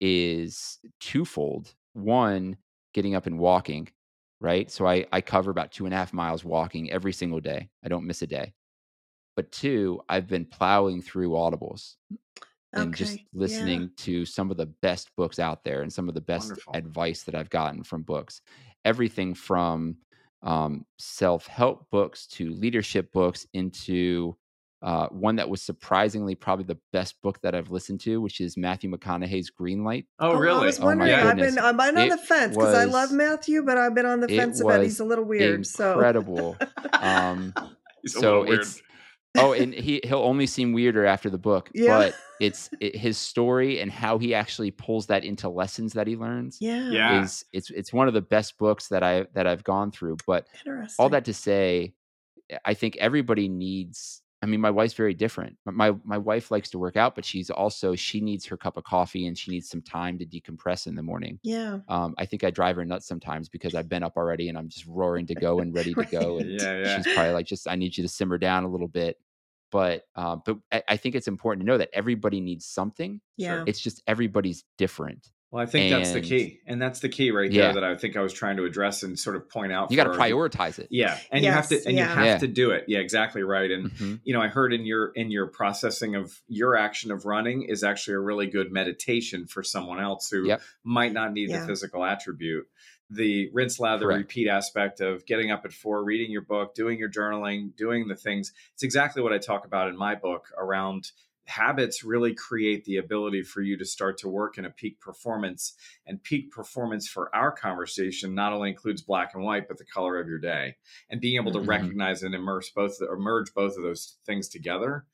is 0.01 0.78
twofold. 1.01 1.74
One, 1.95 2.59
getting 2.95 3.14
up 3.14 3.26
and 3.26 3.38
walking, 3.38 3.88
right? 4.40 4.70
So 4.70 4.86
I, 4.86 5.07
I 5.12 5.20
cover 5.20 5.51
about 5.51 5.72
two 5.72 5.84
and 5.86 5.95
a 5.95 5.97
half 5.97 6.12
miles 6.12 6.45
walking 6.45 6.90
every 6.90 7.12
single 7.12 7.40
day. 7.40 7.70
I 7.84 7.88
don't 7.88 8.07
miss 8.07 8.22
a 8.22 8.26
day. 8.26 8.55
But 9.36 9.51
two, 9.53 10.01
I've 10.09 10.28
been 10.28 10.47
plowing 10.47 11.03
through 11.03 11.30
audibles 11.30 11.97
and 12.74 12.97
just 12.97 13.20
Okay. 13.20 13.28
Yeah. 13.42 13.80
listening 13.80 13.92
to 13.99 14.24
some 14.26 14.51
of 14.51 14.57
the 14.57 14.66
best 14.66 15.14
books 15.16 15.38
out 15.38 15.64
there 15.64 15.82
and 15.82 15.92
some 15.92 16.09
of 16.09 16.14
the 16.14 16.20
best 16.20 16.59
Wonderful. 16.59 16.74
advice 16.74 17.22
that 17.24 17.34
I've 17.34 17.51
gotten 17.51 17.84
from 17.84 18.03
books. 18.03 18.42
Everything 18.85 19.35
from 19.35 19.97
um, 20.43 20.85
self 20.99 21.47
help 21.47 21.89
books 21.91 22.26
to 22.28 22.51
leadership 22.51 23.12
books 23.12 23.47
into 23.55 24.37
uh, 24.82 25.07
one 25.09 25.37
that 25.37 25.49
was 25.49 25.62
surprisingly 25.62 26.35
probably 26.35 26.66
the 26.66 26.78
best 26.93 27.20
book 27.22 27.41
that 27.41 27.55
I've 27.55 27.70
listened 27.70 28.01
to, 28.01 28.20
which 28.20 28.43
is 28.43 28.59
Matthew 28.59 28.91
McConaughey's 28.91 29.51
Greenlight. 29.51 30.05
Oh, 30.18 30.32
I 30.32 30.39
really? 30.39 30.66
was 30.66 30.78
Oh 30.78 30.82
my 30.82 30.89
wondering. 30.89 31.14
I've 31.14 31.24
goodness. 31.37 31.55
been 31.55 31.64
I'm 31.64 31.76
been 31.78 31.97
on 31.97 32.07
It 32.07 32.11
the 32.11 32.18
fence 32.18 32.55
because 32.55 32.74
I 32.74 32.85
love 32.85 33.11
Matthew, 33.11 33.62
but 33.62 33.78
I've 33.78 33.95
been 33.95 34.05
on 34.05 34.20
the 34.20 34.28
fence 34.28 34.61
about 34.61 34.82
he's 34.82 35.01
a 35.01 35.05
little 35.05 35.24
weird. 35.24 35.66
So 35.66 35.93
incredible. 35.93 36.57
Um, 36.93 37.55
He's 38.03 38.14
a 38.16 38.20
so 38.20 38.43
weird. 38.43 38.61
it's 38.61 38.82
oh, 39.37 39.53
and 39.53 39.74
he 39.74 40.01
he'll 40.05 40.18
only 40.18 40.47
seem 40.47 40.72
weirder 40.72 41.05
after 41.07 41.30
the 41.30 41.39
book, 41.39 41.70
Yeah. 41.74 41.99
but 41.99 42.14
it's 42.41 42.70
it, 42.80 42.97
his 42.97 43.16
story 43.18 43.80
and 43.80 43.91
how 43.91 44.18
he 44.18 44.35
actually 44.35 44.70
pulls 44.70 45.07
that 45.07 45.24
into 45.24 45.49
lessons 45.49 45.93
that 45.95 46.07
he 46.07 46.16
learns 46.16 46.59
yeah. 46.61 46.91
Yeah. 46.91 47.22
is 47.22 47.45
it's 47.53 47.70
it's 47.70 47.93
one 47.93 48.09
of 48.09 48.14
the 48.14 48.22
best 48.22 48.59
books 48.59 48.89
that 48.89 49.03
I 49.03 49.26
that 49.35 49.47
I've 49.47 49.64
gone 49.64 49.91
through. 49.91 50.16
But 50.26 50.47
all 50.99 51.09
that 51.11 51.24
to 51.26 51.35
say, 51.35 51.95
I 52.64 52.74
think 52.74 52.97
everybody 52.97 53.49
needs. 53.49 54.20
I 54.45 54.47
mean, 54.47 54.61
my 54.61 54.70
wife's 54.70 54.92
very 54.92 55.14
different. 55.14 55.57
My 55.64 55.95
my 56.05 56.18
wife 56.18 56.51
likes 56.51 56.68
to 56.70 56.78
work 56.78 56.99
out, 56.99 57.14
but 57.14 57.24
she's 57.24 57.49
also 57.49 57.95
she 57.95 58.20
needs 58.20 58.45
her 58.45 58.59
cup 58.59 58.76
of 58.76 58.84
coffee 58.84 59.26
and 59.26 59.38
she 59.38 59.51
needs 59.51 59.70
some 59.70 59.80
time 59.80 60.18
to 60.18 60.26
decompress 60.26 60.86
in 60.86 60.95
the 60.95 61.03
morning. 61.03 61.38
Yeah. 61.42 61.78
Um, 61.88 62.14
I 62.18 62.26
think 62.26 62.45
I 62.45 62.51
drive 62.51 62.76
her 62.76 62.84
nuts 62.84 63.07
sometimes 63.07 63.49
because 63.49 63.74
I've 63.74 63.88
been 63.88 64.03
up 64.03 64.18
already 64.18 64.51
and 64.51 64.59
I'm 64.59 64.68
just 64.68 64.84
roaring 64.86 65.26
to 65.28 65.34
go 65.34 65.61
and 65.61 65.74
ready 65.74 65.95
to 65.95 66.05
go. 66.05 66.36
And 66.40 66.61
yeah, 66.61 66.78
yeah. 66.78 66.97
she's 66.97 67.14
probably 67.14 67.32
like, 67.32 67.47
just 67.47 67.66
I 67.66 67.74
need 67.74 67.97
you 67.97 68.03
to 68.03 68.09
simmer 68.09 68.36
down 68.36 68.64
a 68.64 68.68
little 68.68 68.86
bit. 68.86 69.16
But 69.70 70.03
um, 70.14 70.42
but 70.45 70.59
I, 70.70 70.82
I 70.90 70.97
think 70.99 71.14
it's 71.14 71.26
important 71.26 71.62
to 71.62 71.66
know 71.66 71.78
that 71.78 71.88
everybody 71.95 72.42
needs 72.42 72.66
something. 72.66 73.22
Yeah. 73.38 73.64
It's 73.66 73.80
just 73.80 74.03
everybody's 74.07 74.64
different. 74.76 75.30
Well, 75.55 75.62
I 75.62 75.66
think 75.66 75.88
that's 75.88 76.11
the 76.11 76.20
key, 76.20 76.59
and 76.66 76.82
that's 76.82 76.98
the 76.98 77.09
key 77.09 77.30
right 77.30 77.48
Yeah. 77.48 77.66
there 77.66 77.74
that 77.74 77.84
I 77.84 77.94
think 77.96 78.16
I 78.16 78.22
was 78.22 78.32
trying 78.32 78.57
to 78.57 78.64
address 78.64 79.05
and 79.05 79.16
sort 79.16 79.36
of 79.36 79.48
point 79.48 79.70
out. 79.70 79.88
You 79.88 79.96
got 79.96 80.12
to 80.12 80.18
prioritize 80.18 80.80
it. 80.80 80.88
Yeah, 80.90 81.16
and 81.30 81.44
you 81.44 81.50
have 81.52 81.68
to, 81.68 81.76
and 81.86 81.96
yeah. 81.96 82.09
you 82.09 82.14
have 82.16 82.26
Yeah. 82.26 82.38
to 82.38 82.48
do 82.48 82.72
it. 82.72 82.86
Yeah, 82.88 82.98
exactly 82.98 83.44
right. 83.44 83.70
And 83.70 83.88
Mhm. 83.92 84.20
you 84.24 84.34
know, 84.34 84.40
I 84.40 84.48
heard 84.48 84.72
in 84.72 84.84
your 84.84 85.12
in 85.14 85.30
your 85.30 85.46
processing 85.46 86.16
of 86.16 86.42
your 86.48 86.74
action 86.76 87.12
of 87.12 87.24
running 87.24 87.62
is 87.62 87.84
actually 87.84 88.14
a 88.14 88.18
really 88.18 88.48
good 88.48 88.72
meditation 88.72 89.46
for 89.46 89.62
someone 89.62 90.00
else 90.00 90.28
who 90.28 90.44
Yep. 90.44 90.61
might 90.82 91.12
not 91.12 91.32
need 91.32 91.50
Yeah. 91.50 91.61
the 91.61 91.66
physical 91.68 92.05
attribute. 92.05 92.66
The 93.11 93.48
rinse, 93.52 93.78
lather, 93.78 94.07
Correct. 94.07 94.18
repeat 94.22 94.48
aspect 94.48 95.00
of 95.00 95.24
getting 95.24 95.52
up 95.52 95.64
at 95.64 95.72
four, 95.72 96.02
reading 96.02 96.32
your 96.32 96.42
book, 96.42 96.74
doing 96.74 96.98
your 96.98 97.11
journaling, 97.11 97.76
doing 97.76 98.09
the 98.09 98.16
things. 98.16 98.52
It's 98.72 98.82
exactly 98.82 99.22
what 99.22 99.32
I 99.32 99.38
talk 99.38 99.64
about 99.66 99.88
in 99.88 99.96
my 99.96 100.16
book 100.16 100.46
around 100.59 101.12
habits 101.47 102.03
really 102.05 102.34
create 102.34 102.84
the 102.84 102.97
ability 102.97 103.42
for 103.42 103.61
you 103.61 103.76
to 103.76 103.84
start 103.84 104.16
to 104.18 104.28
work 104.28 104.57
in 104.59 104.64
a 104.64 104.70
peak 104.70 105.01
performance 105.01 105.74
and 106.07 106.22
peak 106.22 106.51
performance 106.51 107.07
for 107.09 107.34
our 107.34 107.53
conversation 107.53 108.34
not 108.34 108.53
only 108.53 108.70
includes 108.70 109.03
black 109.03 109.34
and 109.34 109.45
white 109.45 109.68
but 109.68 109.76
the 109.78 109.84
color 109.84 110.18
of 110.18 110.26
your 110.28 110.38
day 110.38 110.74
and 111.11 111.20
being 111.20 111.36
able 111.36 111.53
to 111.53 111.61
Mhm. 111.61 111.66
recognize 111.66 112.22
and 112.22 112.34
immerse 112.34 112.70
both 112.70 112.97
or 113.01 113.18
merge 113.18 113.53
both 113.55 113.76
of 113.76 113.82
those 113.82 114.18
things 114.24 114.49
together. 114.49 115.07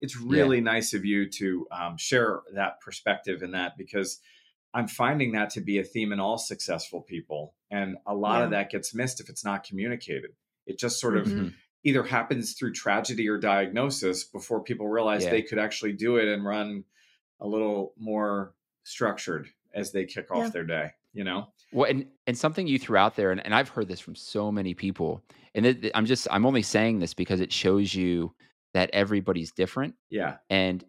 It's 0.00 0.16
really 0.20 0.60
nice 0.60 0.94
of 0.94 1.04
you 1.04 1.28
to 1.30 1.66
um, 1.72 1.96
share 1.96 2.42
that 2.54 2.80
perspective 2.80 3.42
in 3.42 3.52
that 3.52 3.76
because 3.76 4.20
i'm 4.74 4.86
finding 4.86 5.32
that 5.32 5.48
to 5.50 5.60
be 5.62 5.78
a 5.78 5.84
theme 5.84 6.12
in 6.12 6.20
all 6.20 6.36
successful 6.36 7.00
people 7.00 7.54
and 7.70 7.96
a 8.06 8.14
lot 8.14 8.42
of 8.42 8.50
that 8.50 8.70
gets 8.70 8.94
missed 8.94 9.18
if 9.20 9.28
it's 9.30 9.44
not 9.44 9.64
communicated. 9.64 10.32
It 10.66 10.78
just 10.78 11.00
sort 11.00 11.16
of 11.16 11.26
Mhm. 11.28 11.54
Either 11.84 12.02
happens 12.02 12.54
through 12.54 12.72
tragedy 12.72 13.28
or 13.28 13.38
diagnosis 13.38 14.24
before 14.24 14.62
people 14.62 14.88
realize 14.88 15.24
Yeah. 15.24 15.30
they 15.30 15.42
could 15.42 15.58
actually 15.58 15.92
do 15.92 16.16
it 16.16 16.26
and 16.28 16.44
run 16.44 16.84
a 17.40 17.46
little 17.46 17.94
more 17.96 18.54
structured 18.84 19.48
as 19.74 19.92
they 19.92 20.04
kick 20.04 20.30
off 20.30 20.44
Yeah. 20.44 20.50
their 20.50 20.64
day 20.64 20.90
you 21.12 21.24
know 21.24 21.46
Well, 21.72 21.90
and 21.90 22.06
and 22.26 22.36
something 22.36 22.66
you 22.66 22.78
threw 22.78 22.96
out 22.96 23.16
there, 23.16 23.30
and, 23.32 23.44
and 23.44 23.54
I've 23.54 23.68
heard 23.68 23.88
this 23.88 24.00
from 24.00 24.14
so 24.14 24.50
many 24.52 24.74
people, 24.74 25.24
and 25.54 25.64
it, 25.66 25.90
I'm 25.94 26.04
just 26.06 26.26
I'm 26.30 26.44
only 26.46 26.62
saying 26.62 26.98
this 26.98 27.14
because 27.14 27.40
it 27.40 27.52
shows 27.52 27.94
you 27.94 28.34
that 28.74 28.90
everybody's 28.92 29.50
different, 29.52 29.94
yeah 30.10 30.36
and 30.50 30.84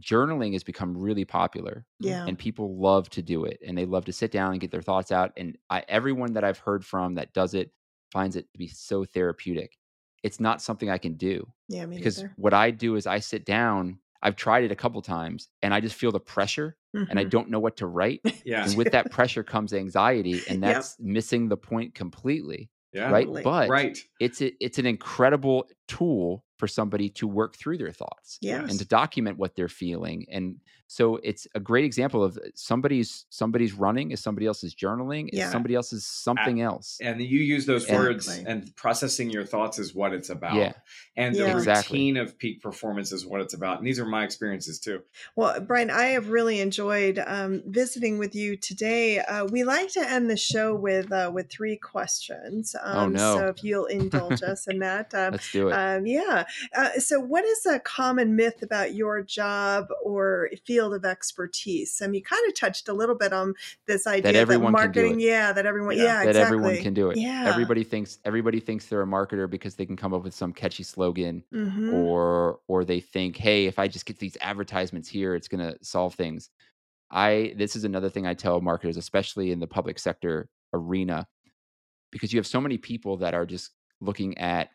journaling 0.00 0.52
has 0.52 0.62
become 0.62 0.96
really 0.96 1.24
popular. 1.24 1.84
Yeah. 1.98 2.24
and 2.26 2.38
people 2.38 2.78
love 2.78 3.10
to 3.10 3.22
do 3.22 3.44
it 3.44 3.58
and 3.66 3.76
they 3.76 3.84
love 3.84 4.04
to 4.06 4.12
sit 4.12 4.30
down 4.30 4.52
and 4.52 4.60
get 4.60 4.70
their 4.70 4.82
thoughts 4.82 5.10
out 5.10 5.32
and 5.36 5.58
I, 5.70 5.84
everyone 5.88 6.34
that 6.34 6.44
i've 6.44 6.58
heard 6.58 6.84
from 6.84 7.16
that 7.16 7.32
does 7.32 7.54
it 7.54 7.72
finds 8.12 8.36
it 8.36 8.46
to 8.52 8.58
be 8.58 8.68
so 8.68 9.04
therapeutic 9.04 9.76
it's 10.22 10.40
not 10.40 10.60
something 10.62 10.90
I 10.90 10.98
can 10.98 11.14
do. 11.14 11.46
Yeah, 11.68 11.86
because 11.86 12.18
neither. 12.18 12.32
what 12.36 12.54
I 12.54 12.70
do 12.70 12.96
is 12.96 13.06
I 13.06 13.18
sit 13.20 13.44
down. 13.44 13.98
I've 14.22 14.36
tried 14.36 14.64
it 14.64 14.72
a 14.72 14.76
couple 14.76 15.00
times, 15.02 15.48
and 15.62 15.72
I 15.72 15.80
just 15.80 15.94
feel 15.94 16.10
the 16.10 16.18
pressure, 16.20 16.76
and 16.92 17.18
I 17.20 17.24
Mhm. 17.24 17.30
don't 17.30 17.50
know 17.50 17.60
what 17.60 17.76
to 17.78 17.86
write. 17.86 18.20
Yeah. 18.44 18.64
And 18.66 18.76
with 18.76 18.90
that 18.92 19.10
pressure 19.12 19.44
comes 19.44 19.72
anxiety, 19.72 20.40
and 20.48 20.60
Yep. 20.62 20.74
that's 20.74 20.96
missing 20.98 21.48
the 21.48 21.56
point 21.56 21.94
completely, 21.94 22.68
Yeah. 22.92 23.10
right? 23.10 23.26
Totally. 23.26 23.42
But 23.42 23.68
Right. 23.68 23.98
it's 24.20 24.40
a, 24.42 24.52
it's 24.64 24.78
an 24.78 24.86
incredible 24.86 25.68
tool 25.86 26.44
for 26.56 26.66
somebody 26.66 27.08
to 27.10 27.28
work 27.28 27.54
through 27.56 27.78
their 27.78 27.92
thoughts 27.92 28.38
Yeah. 28.40 28.64
and 28.68 28.76
to 28.78 28.84
document 28.84 29.38
what 29.38 29.54
they're 29.54 29.68
feeling 29.68 30.26
and 30.30 30.56
so 30.90 31.16
it's 31.22 31.46
a 31.54 31.60
great 31.60 31.84
example 31.84 32.24
of 32.24 32.38
uh, 32.38 32.48
somebody's 32.54 33.26
somebody's 33.28 33.74
running 33.74 34.10
is 34.10 34.20
somebody 34.20 34.46
else's 34.46 34.74
journaling 34.74 35.28
is 35.28 35.38
Yeah. 35.38 35.50
somebody 35.50 35.74
else's 35.74 36.04
something 36.06 36.62
else 36.62 36.98
And 37.00 37.20
you 37.20 37.40
use 37.40 37.66
those 37.66 37.88
words 37.88 38.26
and 38.28 38.74
processing 38.74 39.28
your 39.30 39.44
thoughts 39.44 39.78
is 39.78 39.94
what 39.94 40.12
it's 40.14 40.30
about. 40.30 40.56
Yeah. 40.56 40.72
And 41.16 41.34
the 41.34 41.40
Yeah. 41.40 41.56
Exactly. 41.58 41.98
routine 41.98 42.16
of 42.16 42.38
peak 42.38 42.62
performance 42.62 43.12
is 43.12 43.26
what 43.26 43.40
it's 43.42 43.52
about. 43.52 43.78
And 43.78 43.86
these 43.86 44.00
are 44.00 44.06
my 44.06 44.24
experiences 44.24 44.78
too. 44.78 45.02
Well, 45.36 45.60
Brian, 45.60 45.90
I 45.90 46.06
have 46.16 46.30
really 46.30 46.58
enjoyed 46.60 47.22
um, 47.26 47.62
visiting 47.66 48.18
with 48.18 48.34
you 48.34 48.56
today. 48.56 49.18
Uh, 49.20 49.44
we 49.44 49.64
like 49.64 49.90
to 49.92 50.00
end 50.00 50.30
the 50.30 50.36
show 50.38 50.74
with 50.74 51.12
uh, 51.12 51.30
with 51.34 51.50
three 51.50 51.76
questions. 51.76 52.74
Um, 52.82 53.12
no. 53.12 53.36
So 53.36 53.46
if 53.48 53.62
you'll 53.62 53.86
indulge 53.86 54.42
us 54.42 54.66
in 54.66 54.78
that, 54.78 55.12
um, 55.12 55.32
let's 55.32 55.52
do 55.52 55.68
it 55.68 55.72
um, 55.72 56.06
yeah. 56.06 56.44
Uh, 56.74 56.92
so, 56.98 57.20
what 57.20 57.44
is 57.44 57.66
a 57.66 57.78
common 57.78 58.36
myth 58.36 58.62
about 58.62 58.94
your 58.94 59.20
job 59.22 59.88
or 60.02 60.48
field 60.64 60.77
of 60.86 61.04
expertise? 61.04 62.00
And 62.00 62.14
you 62.14 62.22
kind 62.22 62.42
of 62.48 62.54
touched 62.54 62.88
a 62.88 62.92
little 62.92 63.14
bit 63.14 63.32
on 63.32 63.54
this 63.86 64.06
idea 64.06 64.32
everyone 64.32 64.72
can 64.74 64.92
do 64.92 65.00
marketing, 65.02 65.20
yeah, 65.20 65.52
that 65.52 65.66
everyone, 65.66 65.96
Yeah. 65.96 66.04
yeah, 66.04 66.18
that 66.24 66.28
exactly. 66.30 66.56
everyone 66.58 66.82
can 66.82 66.94
do 66.94 67.10
it 67.10 67.18
Yeah. 67.18 67.44
everybody 67.48 67.84
thinks 67.84 68.18
everybody 68.24 68.60
thinks 68.60 68.86
they're 68.86 69.02
a 69.02 69.06
marketer 69.06 69.48
because 69.50 69.74
they 69.74 69.84
can 69.86 69.96
come 69.96 70.14
up 70.14 70.22
with 70.24 70.34
some 70.34 70.52
catchy 70.52 70.82
slogan 70.82 71.42
Mhm. 71.52 71.92
or 71.92 72.60
or 72.68 72.84
they 72.84 73.00
think 73.00 73.36
hey 73.36 73.66
if 73.66 73.78
i 73.78 73.88
just 73.88 74.06
get 74.06 74.18
these 74.18 74.36
advertisements 74.40 75.08
here 75.08 75.34
it's 75.34 75.48
going 75.48 75.60
to 75.72 75.76
solve 75.84 76.14
things 76.14 76.50
i 77.10 77.54
this 77.56 77.74
is 77.76 77.84
another 77.84 78.08
thing 78.10 78.26
i 78.26 78.34
tell 78.34 78.60
marketers 78.60 78.96
especially 78.96 79.50
in 79.50 79.60
the 79.60 79.66
public 79.66 79.98
sector 79.98 80.48
arena 80.72 81.26
because 82.10 82.32
you 82.32 82.38
have 82.38 82.46
so 82.46 82.60
many 82.60 82.78
people 82.78 83.16
that 83.18 83.34
are 83.34 83.46
just 83.46 83.70
looking 84.00 84.36
at 84.38 84.70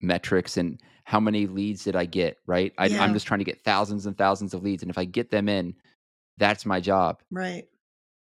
metrics 0.00 0.56
and 0.56 0.80
how 1.04 1.18
many 1.20 1.46
leads 1.46 1.84
did 1.84 1.96
i 1.96 2.04
get 2.04 2.38
right 2.46 2.72
I, 2.78 2.86
Yeah. 2.86 3.02
i'm 3.02 3.12
just 3.12 3.26
trying 3.26 3.38
to 3.40 3.44
get 3.44 3.62
thousands 3.64 4.06
and 4.06 4.16
thousands 4.16 4.54
of 4.54 4.62
leads 4.62 4.82
and 4.82 4.90
if 4.90 4.98
i 4.98 5.04
get 5.04 5.30
them 5.30 5.48
in 5.48 5.74
that's 6.36 6.64
my 6.66 6.80
job 6.80 7.20
Right. 7.30 7.66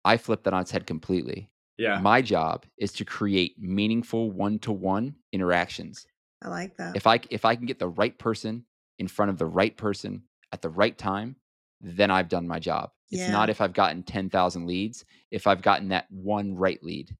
i 0.05 0.17
flip 0.17 0.43
that 0.45 0.53
on 0.55 0.63
its 0.63 0.71
head 0.71 0.87
completely 0.87 1.51
Yeah. 1.79 1.99
my 2.01 2.23
job 2.23 2.65
is 2.79 2.93
to 2.95 3.05
create 3.05 3.57
meaningful 3.59 4.31
one-to-one 4.31 5.15
interactions 5.33 6.07
I 6.43 6.49
like 6.49 6.77
that. 6.79 6.97
if 6.97 7.07
i 7.07 7.21
if 7.31 7.45
i 7.45 7.55
can 7.55 7.67
get 7.67 7.79
the 7.79 7.89
right 7.89 8.19
person 8.19 8.65
in 8.99 9.07
front 9.09 9.31
of 9.31 9.39
the 9.39 9.47
right 9.47 9.77
person 9.77 10.23
at 10.53 10.63
the 10.63 10.71
right 10.71 10.97
time 10.99 11.37
then 11.81 12.11
i've 12.11 12.29
done 12.29 12.47
my 12.49 12.59
job 12.59 12.91
it's 13.11 13.23
Yeah. 13.23 13.33
not 13.33 13.51
if 13.51 13.61
i've 13.61 13.73
gotten 13.75 14.03
10,000 14.03 14.67
leads 14.67 15.05
if 15.31 15.47
i've 15.47 15.63
gotten 15.63 15.89
that 15.89 16.11
one 16.11 16.55
right 16.57 16.83
lead 16.83 17.17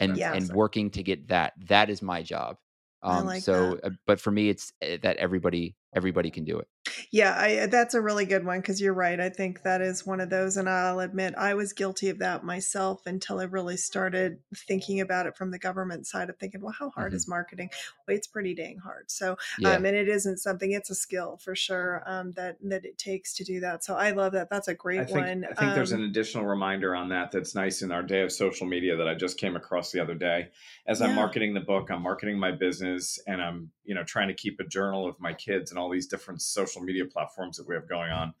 and 0.00 0.16
Yeah. 0.18 0.32
and 0.34 0.52
working 0.52 0.90
to 0.90 1.02
get 1.02 1.28
that 1.28 1.54
that 1.68 1.88
is 1.90 2.02
my 2.02 2.22
job 2.22 2.58
um 3.06 3.26
like 3.26 3.42
so 3.42 3.78
uh, 3.84 3.90
but 4.06 4.20
for 4.20 4.30
me 4.30 4.48
it's 4.48 4.72
uh, 4.82 4.96
that 5.02 5.16
everybody 5.18 5.74
everybody 5.94 6.30
can 6.30 6.44
do 6.44 6.58
it 6.58 6.68
Yeah, 7.10 7.34
I, 7.36 7.66
that's 7.66 7.94
a 7.94 8.00
really 8.00 8.26
good 8.26 8.44
one 8.44 8.60
because 8.60 8.80
you're 8.80 8.94
right. 8.94 9.18
I 9.18 9.28
think 9.28 9.62
that 9.62 9.80
is 9.80 10.06
one 10.06 10.20
of 10.20 10.30
those, 10.30 10.56
and 10.56 10.68
I'll 10.68 11.00
admit 11.00 11.34
I 11.36 11.54
was 11.54 11.72
guilty 11.72 12.08
of 12.10 12.18
that 12.20 12.44
myself 12.44 13.06
until 13.06 13.40
I 13.40 13.44
really 13.44 13.76
started 13.76 14.38
thinking 14.54 15.00
about 15.00 15.26
it 15.26 15.36
from 15.36 15.50
the 15.50 15.58
government 15.58 16.06
side 16.06 16.30
of 16.30 16.38
thinking, 16.38 16.60
well, 16.60 16.72
how 16.78 16.90
hard 16.90 17.12
Mhm. 17.12 17.14
is 17.14 17.26
marketing? 17.26 17.70
Well, 18.06 18.16
it's 18.16 18.28
pretty 18.28 18.54
dang 18.54 18.78
hard. 18.78 19.10
So, 19.10 19.36
yeah 19.56 19.78
um, 19.78 19.84
and 19.84 19.96
it 19.96 20.08
isn't 20.08 20.38
something; 20.38 20.72
it's 20.72 20.90
a 20.90 20.94
skill 20.94 21.38
for 21.38 21.56
sure 21.56 22.02
um, 22.06 22.32
that 22.32 22.56
that 22.62 22.84
it 22.84 22.98
takes 22.98 23.34
to 23.34 23.44
do 23.44 23.60
that. 23.60 23.82
So, 23.84 23.94
I 23.96 24.12
love 24.12 24.32
that. 24.32 24.48
That's 24.50 24.68
a 24.68 24.74
great 24.74 24.96
I 24.98 25.04
think, 25.04 25.34
one. 25.34 25.44
I 25.50 25.54
think 25.54 25.74
there's 25.74 25.92
Um, 25.92 25.92
an 25.92 26.02
additional 26.02 26.46
reminder 26.46 26.96
on 26.96 27.10
that 27.10 27.30
that's 27.30 27.54
nice 27.54 27.82
in 27.82 27.92
our 27.92 28.02
day 28.02 28.22
of 28.22 28.32
social 28.32 28.66
media 28.66 28.96
that 28.96 29.06
I 29.06 29.14
just 29.14 29.38
came 29.38 29.54
across 29.54 29.92
the 29.92 30.00
other 30.00 30.14
day. 30.14 30.48
As 30.86 31.02
I'm 31.02 31.12
marketing 31.12 31.52
the 31.52 31.60
book, 31.60 31.90
I'm 31.90 32.00
marketing 32.00 32.38
my 32.38 32.50
business, 32.52 33.18
and 33.26 33.42
I'm 33.42 33.72
you 33.84 33.94
know 33.94 34.04
trying 34.04 34.28
to 34.28 34.34
keep 34.34 34.58
a 34.58 34.64
journal 34.66 35.06
of 35.06 35.20
my 35.20 35.34
kids 35.34 35.70
and 35.76 35.82
all 35.82 35.90
these 35.90 36.06
different 36.06 36.40
social 36.40 36.80
media 36.82 37.04
platforms 37.04 37.58
that 37.58 37.68
we 37.68 37.74
have 37.74 37.86
going 37.86 38.10
on. 38.10 38.32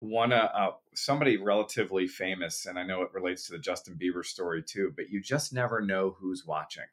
One, 0.00 0.32
uh, 0.32 0.48
uh, 0.54 0.70
somebody 0.94 1.36
relatively 1.36 2.06
famous, 2.06 2.64
and 2.64 2.78
I 2.78 2.84
know 2.84 3.02
it 3.02 3.12
relates 3.12 3.46
to 3.46 3.52
the 3.52 3.58
Justin 3.58 3.98
Bieber 4.00 4.24
story 4.24 4.62
too, 4.62 4.92
but 4.96 5.10
you 5.10 5.20
just 5.20 5.52
never 5.52 5.82
know 5.82 6.16
who's 6.18 6.46
watching, 6.46 6.84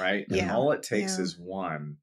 right? 0.00 0.24
And 0.30 0.50
all 0.50 0.72
it 0.72 0.82
takes 0.82 1.18
yeah. 1.18 1.24
is 1.24 1.36
one, 1.38 1.98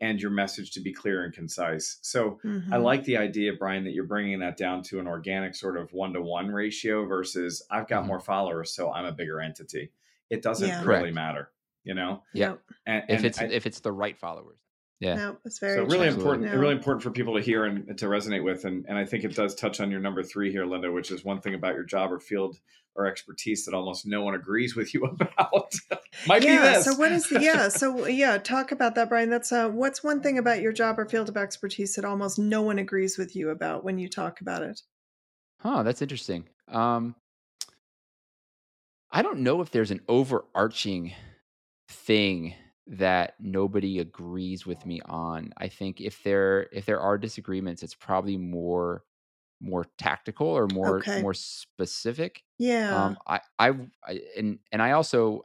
and 0.00 0.20
your 0.20 0.30
message 0.32 0.72
to 0.72 0.80
be 0.80 0.92
clear 0.92 1.22
and 1.24 1.32
concise. 1.32 1.98
So 2.02 2.40
I 2.42 2.46
mhm. 2.46 2.82
like 2.82 3.04
the 3.04 3.18
idea, 3.18 3.52
Brian, 3.52 3.84
that 3.84 3.92
you're 3.92 4.04
bringing 4.04 4.40
that 4.40 4.56
down 4.56 4.82
to 4.84 4.98
an 4.98 5.06
organic 5.06 5.54
sort 5.54 5.76
of 5.76 5.92
one 5.92 6.14
to 6.14 6.22
one 6.22 6.48
ratio 6.50 7.04
versus 7.04 7.64
I've 7.70 7.86
got 7.86 8.04
Mhm. 8.04 8.08
more 8.08 8.20
followers, 8.20 8.72
so 8.72 8.90
I'm 8.90 9.04
a 9.04 9.12
bigger 9.12 9.40
entity. 9.40 9.92
It 10.30 10.42
doesn't 10.42 10.66
Yeah. 10.66 10.80
really 10.80 11.02
Correct. 11.12 11.14
matter, 11.14 11.50
you 11.84 11.92
know. 11.94 12.24
Yeah. 12.32 12.48
Nope, 12.48 12.62
And, 12.86 13.04
if 13.10 13.22
it's 13.22 13.38
I- 13.38 13.44
if 13.44 13.66
it's 13.66 13.80
the 13.80 13.92
right 13.92 14.18
followers 14.18 14.61
yeah 15.02 15.14
nope, 15.14 15.40
it's 15.44 15.58
very 15.58 15.74
so 15.74 15.84
really. 15.84 16.06
Absolutely. 16.06 16.20
important, 16.20 16.52
No. 16.52 16.58
really 16.58 16.74
important 16.74 17.02
for 17.02 17.10
people 17.10 17.34
to 17.34 17.40
hear 17.40 17.64
and 17.64 17.98
to 17.98 18.06
resonate 18.06 18.44
with, 18.44 18.64
and 18.64 18.86
and 18.88 18.96
I 18.96 19.04
think 19.04 19.24
it 19.24 19.34
does 19.34 19.54
touch 19.54 19.80
on 19.80 19.90
your 19.90 20.00
number 20.00 20.22
three 20.22 20.50
here, 20.52 20.64
Linda, 20.64 20.90
which 20.92 21.10
is 21.10 21.24
one 21.24 21.40
thing 21.40 21.54
about 21.54 21.74
your 21.74 21.84
job 21.84 22.12
or 22.12 22.20
field 22.20 22.58
or 22.94 23.06
expertise 23.06 23.64
that 23.64 23.74
almost 23.74 24.06
no 24.06 24.22
one 24.22 24.34
agrees 24.34 24.76
with 24.76 24.94
you 24.94 25.04
about. 25.20 25.74
Might 26.26 26.44
yeah. 26.44 26.56
be 26.56 26.62
this. 26.62 26.84
So 26.84 26.94
what 26.94 27.10
is 27.10 27.28
the 27.28 27.40
yeah? 27.42 27.68
So 27.68 28.06
yeah, 28.22 28.38
talk 28.38 28.70
about 28.72 28.94
that, 28.94 29.08
Brian. 29.08 29.30
That's 29.30 29.50
uh, 29.50 29.68
what's 29.68 30.04
one 30.04 30.20
thing 30.20 30.38
about 30.38 30.60
your 30.60 30.72
job 30.72 30.98
or 30.98 31.06
field 31.06 31.28
of 31.28 31.36
expertise 31.36 31.94
that 31.96 32.04
almost 32.04 32.38
no 32.38 32.62
one 32.62 32.78
agrees 32.78 33.18
with 33.18 33.34
you 33.34 33.50
about 33.50 33.84
when 33.84 33.98
you 33.98 34.08
talk 34.08 34.40
about 34.40 34.62
it. 34.62 34.80
Huh, 35.58 35.82
that's 35.82 36.02
interesting. 36.02 36.48
Um, 36.68 37.14
I 39.10 39.22
don't 39.22 39.40
know 39.40 39.60
if 39.60 39.70
there's 39.70 39.90
an 39.90 40.00
overarching 40.08 41.12
thing 41.88 42.54
that 42.86 43.34
nobody 43.40 43.98
agrees 44.00 44.66
with 44.66 44.84
me 44.86 45.00
on. 45.06 45.52
I 45.56 45.68
think 45.68 46.00
if 46.00 46.22
there 46.22 46.68
if 46.72 46.86
there 46.86 47.00
are 47.00 47.18
disagreements, 47.18 47.82
it's 47.82 47.94
probably 47.94 48.36
more 48.36 49.04
more 49.60 49.86
tactical 49.98 50.48
or 50.48 50.68
more 50.68 51.06
Okay. 51.06 51.16
more 51.16 51.34
specific. 51.34 52.42
Yeah. 52.58 53.02
Um, 53.02 53.18
I, 53.26 53.40
I 53.58 53.70
I 54.06 54.22
and 54.36 54.58
and 54.72 54.82
I 54.82 54.92
also 54.92 55.42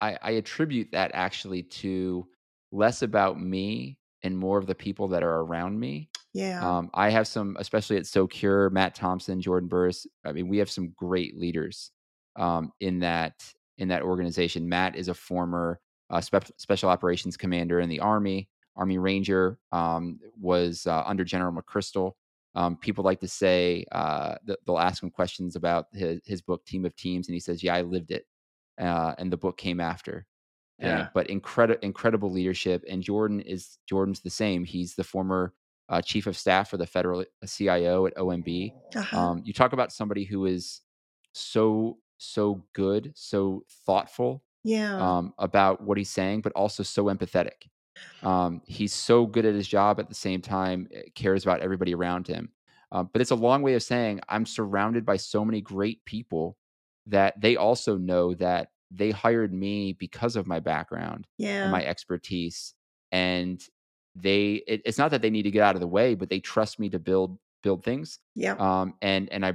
I, 0.00 0.18
I 0.20 0.30
attribute 0.32 0.90
that 0.92 1.10
actually 1.14 1.62
to 1.64 2.28
less 2.72 3.02
about 3.02 3.40
me 3.40 3.98
and 4.22 4.36
more 4.36 4.58
of 4.58 4.66
the 4.66 4.74
people 4.74 5.08
that 5.08 5.22
are 5.22 5.40
around 5.40 5.78
me. 5.78 6.10
yeah. 6.32 6.64
Um, 6.64 6.90
I 6.94 7.10
have 7.10 7.26
some, 7.26 7.56
especially 7.58 7.96
at 7.96 8.06
Socure, 8.06 8.70
Matt 8.70 8.94
Thompson, 8.94 9.40
Jordan 9.40 9.68
Burris. 9.68 10.06
I 10.24 10.32
mean, 10.32 10.48
we 10.48 10.58
have 10.58 10.70
some 10.70 10.90
great 10.90 11.36
leaders 11.36 11.90
um, 12.36 12.72
in 12.80 13.00
that 13.00 13.52
in 13.76 13.88
that 13.88 14.02
organization. 14.02 14.68
Matt 14.68 14.96
is 14.96 15.08
a 15.08 15.14
former 15.14 15.80
uh, 16.10 16.20
spe- 16.20 16.52
special 16.56 16.88
operations 16.90 17.36
commander 17.36 17.80
in 17.80 17.88
the 17.88 18.00
Army, 18.00 18.48
Army 18.76 18.98
Ranger. 18.98 19.58
Um, 19.72 20.18
was 20.40 20.86
uh, 20.86 21.02
under 21.06 21.24
General 21.24 21.52
McChrystal. 21.52 22.12
Um, 22.56 22.76
people 22.76 23.02
like 23.02 23.20
to 23.20 23.28
say 23.28 23.84
uh, 23.90 24.36
th- 24.46 24.58
they'll 24.66 24.78
ask 24.78 25.02
him 25.02 25.10
questions 25.10 25.56
about 25.56 25.86
his, 25.92 26.20
his 26.24 26.40
book 26.42 26.64
Team 26.66 26.84
of 26.84 26.94
Teams, 26.94 27.26
and 27.28 27.34
he 27.34 27.40
says, 27.40 27.62
"Yeah, 27.64 27.74
I 27.74 27.80
lived 27.82 28.10
it," 28.12 28.26
uh, 28.80 29.14
and 29.18 29.32
the 29.32 29.36
book 29.36 29.56
came 29.56 29.80
after. 29.80 30.26
And- 30.78 30.88
Yeah. 30.90 31.08
but 31.14 31.28
incredible, 31.30 31.80
incredible 31.82 32.30
leadership. 32.30 32.84
And 32.88 33.02
Jordan 33.02 33.40
is 33.40 33.78
Jordan's 33.88 34.20
the 34.20 34.30
same. 34.30 34.64
He's 34.64 34.94
the 34.94 35.04
former 35.04 35.52
uh, 35.88 36.00
chief 36.02 36.26
of 36.28 36.36
staff 36.36 36.70
for 36.70 36.76
the 36.76 36.86
federal 36.86 37.24
CIO 37.46 38.06
at 38.06 38.14
OMB. 38.16 38.72
Uh-huh. 38.94 39.18
Um, 39.18 39.42
you 39.44 39.52
talk 39.52 39.72
about 39.72 39.92
somebody 39.92 40.24
who 40.24 40.46
is 40.46 40.80
so 41.32 41.98
so 42.18 42.64
good, 42.72 43.12
so 43.16 43.64
thoughtful 43.84 44.43
yeah. 44.64 44.96
um, 44.98 45.34
about 45.38 45.82
what 45.82 45.98
he's 45.98 46.10
saying, 46.10 46.40
but 46.40 46.52
also 46.52 46.82
so 46.82 47.04
empathetic. 47.04 47.68
Um, 48.22 48.60
he's 48.66 48.92
so 48.92 49.26
good 49.26 49.44
at 49.44 49.54
his 49.54 49.68
job 49.68 50.00
at 50.00 50.08
the 50.08 50.14
same 50.14 50.40
time, 50.40 50.88
eh, 50.92 51.02
cares 51.14 51.44
about 51.44 51.60
everybody 51.60 51.94
around 51.94 52.26
him. 52.26 52.50
Um, 52.90 53.10
but 53.12 53.22
it's 53.22 53.30
a 53.30 53.36
long 53.36 53.62
way 53.62 53.74
of 53.74 53.82
saying 53.82 54.20
I'm 54.28 54.46
surrounded 54.46 55.04
by 55.04 55.16
so 55.16 55.44
many 55.44 55.60
great 55.60 56.04
people 56.04 56.56
that 57.06 57.40
they 57.40 57.56
also 57.56 57.96
know 57.96 58.34
that 58.34 58.68
they 58.90 59.10
hired 59.10 59.52
me 59.52 59.92
because 59.92 60.36
of 60.36 60.46
my 60.46 60.60
background 60.60 61.26
yeah. 61.38 61.64
and 61.64 61.72
my 61.72 61.84
expertise 61.84 62.74
and 63.12 63.62
they 64.14 64.62
it, 64.66 64.82
it's 64.84 64.98
not 64.98 65.10
that 65.10 65.22
they 65.22 65.30
need 65.30 65.42
to 65.42 65.50
get 65.50 65.62
out 65.62 65.74
of 65.74 65.80
the 65.80 65.86
way 65.86 66.14
but 66.14 66.30
they 66.30 66.40
trust 66.40 66.78
me 66.78 66.88
to 66.88 66.98
build 66.98 67.38
build 67.62 67.82
things 67.82 68.20
yeah. 68.34 68.54
um 68.58 68.94
and 69.02 69.28
and 69.32 69.44
i 69.44 69.52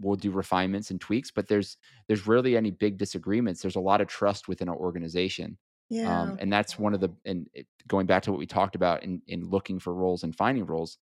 will 0.00 0.16
do 0.16 0.30
refinements 0.30 0.90
and 0.90 1.00
tweaks 1.00 1.30
but 1.30 1.48
there's 1.48 1.76
there's 2.08 2.26
rarely 2.26 2.56
any 2.56 2.70
big 2.70 2.96
disagreements 2.98 3.62
there's 3.62 3.76
a 3.76 3.80
lot 3.80 4.00
of 4.00 4.08
trust 4.08 4.48
within 4.48 4.68
our 4.68 4.76
organization 4.76 5.56
yeah. 5.88 6.22
um 6.22 6.36
and 6.40 6.52
that's 6.52 6.78
one 6.78 6.94
of 6.94 7.00
the 7.00 7.10
and 7.24 7.46
it, 7.54 7.66
going 7.88 8.06
back 8.06 8.22
to 8.22 8.30
what 8.30 8.38
we 8.38 8.46
talked 8.46 8.76
about 8.76 9.02
in 9.02 9.20
in 9.26 9.48
looking 9.48 9.78
for 9.78 9.94
roles 9.94 10.22
and 10.22 10.36
finding 10.36 10.64
roles 10.66 10.98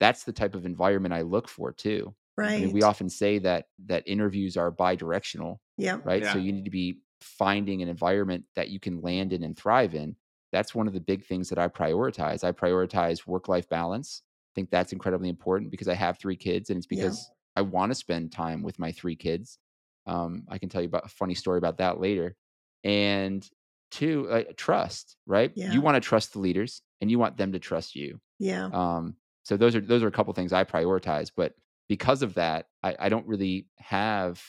that's 0.00 0.24
the 0.24 0.32
type 0.32 0.54
of 0.54 0.66
environment 0.66 1.14
i 1.14 1.22
look 1.22 1.48
for 1.48 1.72
too 1.72 2.14
right. 2.36 2.52
i 2.52 2.58
mean 2.60 2.72
we 2.72 2.82
often 2.82 3.08
say 3.08 3.38
that 3.38 3.66
that 3.86 4.02
interviews 4.06 4.56
are 4.56 4.70
bi-directional 4.70 5.60
yeah. 5.76 5.98
right? 6.04 6.24
So 6.24 6.38
you 6.38 6.52
need 6.52 6.64
to 6.64 6.70
be 6.70 7.00
finding 7.20 7.82
an 7.82 7.88
environment 7.88 8.44
that 8.54 8.68
you 8.68 8.80
can 8.80 9.00
land 9.00 9.32
in 9.32 9.42
and 9.42 9.56
thrive 9.56 9.94
in. 9.94 10.16
that's 10.52 10.74
one 10.74 10.86
of 10.86 10.94
the 10.94 11.00
big 11.00 11.24
things 11.24 11.48
that 11.48 11.58
I 11.58 11.68
prioritize. 11.68 12.44
I 12.44 12.52
prioritize 12.52 13.26
work 13.26 13.48
life 13.48 13.68
balance. 13.68 14.22
I 14.24 14.52
think 14.54 14.70
that's 14.70 14.92
incredibly 14.92 15.28
important 15.28 15.70
because 15.70 15.88
I 15.88 15.94
have 15.94 16.18
three 16.18 16.36
kids, 16.36 16.70
and 16.70 16.78
it's 16.78 16.86
because 16.86 17.28
yeah. 17.28 17.34
I 17.56 17.62
want 17.62 17.90
to 17.90 17.94
spend 17.94 18.32
time 18.32 18.62
with 18.62 18.78
my 18.78 18.92
three 18.92 19.16
kids. 19.16 19.58
Um, 20.06 20.44
I 20.48 20.58
can 20.58 20.68
tell 20.68 20.82
you 20.82 20.88
about 20.88 21.06
a 21.06 21.08
funny 21.08 21.34
story 21.34 21.58
about 21.58 21.78
that 21.78 22.00
later. 22.00 22.36
And 22.84 23.48
two, 23.90 24.28
uh, 24.30 24.44
trust, 24.56 25.16
right? 25.26 25.52
Yeah. 25.56 25.72
You 25.72 25.80
want 25.80 25.96
to 25.96 26.06
trust 26.06 26.34
the 26.34 26.38
leaders, 26.38 26.82
and 27.00 27.10
you 27.10 27.18
want 27.18 27.36
them 27.36 27.52
to 27.52 27.58
trust 27.58 27.96
you. 27.96 28.20
Yeah. 28.38 28.66
Um, 28.66 29.16
so 29.42 29.56
those 29.56 29.74
are 29.74 29.80
those 29.80 30.02
are 30.02 30.08
a 30.08 30.12
couple 30.12 30.32
things 30.34 30.52
I 30.52 30.64
prioritize, 30.64 31.30
but 31.34 31.54
because 31.88 32.22
of 32.22 32.34
that, 32.34 32.66
I, 32.82 32.96
I 32.98 33.08
don't 33.08 33.26
really 33.26 33.68
have 33.78 34.42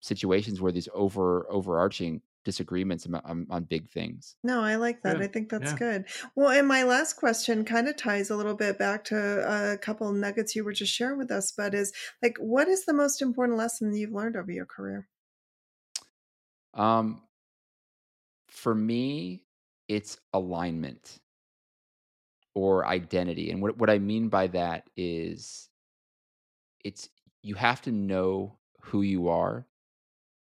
situations 0.00 0.60
where 0.60 0.72
these 0.72 0.88
over 0.94 1.46
overarching 1.50 2.22
disagreements 2.44 3.06
on, 3.24 3.46
on, 3.50 3.64
big 3.64 3.88
things. 3.88 4.36
No, 4.42 4.62
I 4.62 4.76
like 4.76 5.02
that. 5.02 5.18
Good. 5.18 5.24
I 5.24 5.26
think 5.28 5.50
that's 5.50 5.72
yeah. 5.72 5.78
good. 5.78 6.04
Well, 6.34 6.48
and 6.48 6.66
my 6.66 6.82
last 6.84 7.14
question 7.14 7.64
kind 7.64 7.88
of 7.88 7.96
ties 7.96 8.30
a 8.30 8.36
little 8.36 8.54
bit 8.54 8.78
back 8.78 9.04
to 9.04 9.72
a 9.72 9.76
couple 9.78 10.10
nuggets 10.12 10.56
you 10.56 10.64
were 10.64 10.72
just 10.72 10.92
sharing 10.92 11.18
with 11.18 11.30
us, 11.30 11.52
but 11.56 11.74
is 11.74 11.92
like, 12.22 12.36
what 12.38 12.68
is 12.68 12.84
the 12.84 12.94
most 12.94 13.20
important 13.20 13.58
lesson 13.58 13.94
you've 13.94 14.12
learned 14.12 14.36
over 14.36 14.50
your 14.50 14.66
career? 14.66 15.08
Um, 16.74 17.22
for 18.48 18.74
me, 18.74 19.44
it's 19.88 20.18
alignment 20.32 21.18
or 22.54 22.86
identity. 22.86 23.50
And 23.50 23.60
what, 23.60 23.76
what 23.76 23.90
I 23.90 23.98
mean 23.98 24.28
by 24.28 24.46
that 24.48 24.88
is 24.96 25.68
it's 26.84 27.08
you 27.42 27.54
have 27.54 27.82
to 27.82 27.92
know 27.92 28.58
who 28.80 29.02
you 29.02 29.28
are 29.28 29.66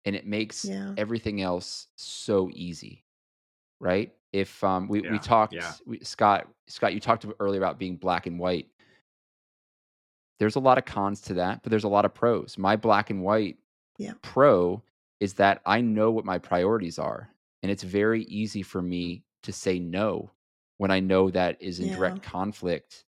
and 0.05 0.14
it 0.14 0.26
makes 0.26 0.64
yeah. 0.64 0.92
everything 0.96 1.40
else 1.40 1.88
so 1.96 2.50
easy 2.52 3.05
right 3.80 4.12
if 4.32 4.62
um 4.64 4.88
we, 4.88 5.02
yeah. 5.02 5.12
we 5.12 5.18
talked 5.18 5.52
yeah. 5.52 5.72
we, 5.86 5.98
scott 6.00 6.48
scott 6.66 6.94
you 6.94 7.00
talked 7.00 7.26
earlier 7.40 7.61
about 7.61 7.78
being 7.78 7.96
black 7.96 8.26
and 8.26 8.38
white 8.38 8.68
there's 10.38 10.57
a 10.57 10.61
lot 10.61 10.78
of 10.78 10.84
cons 10.84 11.20
to 11.20 11.34
that 11.34 11.62
but 11.62 11.70
there's 11.70 11.84
a 11.84 11.88
lot 11.88 12.05
of 12.05 12.14
pros 12.14 12.57
my 12.59 12.76
black 12.76 13.11
and 13.11 13.22
white 13.22 13.57
pro 14.22 14.82
is 15.20 15.34
that 15.34 15.61
i 15.66 15.80
know 15.80 16.11
what 16.11 16.24
my 16.24 16.38
priorities 16.38 16.98
are 16.98 17.28
and 17.62 17.70
it's 17.70 17.82
very 17.82 18.24
easy 18.24 18.62
for 18.62 18.82
me 18.82 19.22
to 19.42 19.52
say 19.52 19.78
no 19.78 20.30
when 20.78 20.90
i 20.90 21.00
know 21.00 21.30
that 21.30 21.61
is 21.61 21.80
in 21.80 21.92
direct 21.94 22.22
conflict 22.22 23.05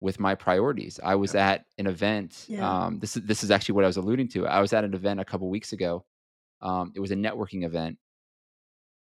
with 0.00 0.20
my 0.20 0.34
priorities. 0.34 1.00
I 1.02 1.14
was 1.14 1.34
at 1.34 1.66
an 1.78 1.86
event. 1.86 2.44
Yeah. 2.48 2.68
Um, 2.68 2.98
this 2.98 3.16
is 3.16 3.22
this 3.24 3.42
is 3.42 3.50
actually 3.50 3.74
what 3.74 3.84
I 3.84 3.86
was 3.88 3.96
alluding 3.96 4.28
to. 4.28 4.46
I 4.46 4.60
was 4.60 4.72
at 4.72 4.84
an 4.84 4.94
event 4.94 5.20
a 5.20 5.24
couple 5.24 5.48
weeks 5.48 5.72
ago. 5.72 6.04
Um, 6.60 6.92
it 6.94 7.00
was 7.00 7.10
a 7.10 7.16
networking 7.16 7.64
event, 7.64 7.98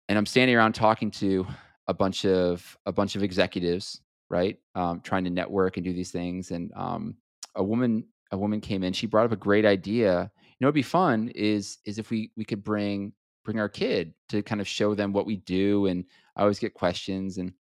and 0.08 0.18
I'm 0.18 0.26
standing 0.26 0.56
around 0.56 0.74
talking 0.74 1.10
to 1.12 1.46
a 1.86 1.94
bunch 1.94 2.24
of 2.24 2.76
a 2.86 2.92
bunch 2.92 3.16
of 3.16 3.22
executives, 3.22 4.00
right? 4.30 4.58
Um, 4.74 5.00
trying 5.00 5.24
to 5.24 5.30
network 5.30 5.76
and 5.76 5.84
do 5.84 5.92
these 5.92 6.10
things. 6.10 6.50
And 6.50 6.72
um, 6.76 7.16
a 7.54 7.64
woman 7.64 8.04
a 8.30 8.38
woman 8.38 8.60
came 8.60 8.82
in. 8.82 8.92
She 8.92 9.06
brought 9.06 9.24
up 9.24 9.32
a 9.32 9.36
great 9.36 9.64
idea. 9.64 10.30
You 10.36 10.64
know, 10.64 10.68
it'd 10.68 10.74
be 10.74 10.82
fun 10.82 11.28
is 11.34 11.78
is 11.84 11.98
if 11.98 12.10
we 12.10 12.30
we 12.36 12.44
could 12.44 12.62
bring 12.62 13.12
bring 13.44 13.58
our 13.58 13.68
kid 13.68 14.12
to 14.28 14.42
kind 14.42 14.60
of 14.60 14.68
show 14.68 14.94
them 14.94 15.12
what 15.12 15.24
we 15.24 15.36
do. 15.36 15.86
And 15.86 16.04
I 16.36 16.42
always 16.42 16.58
get 16.58 16.74
questions. 16.74 17.38
And 17.38 17.54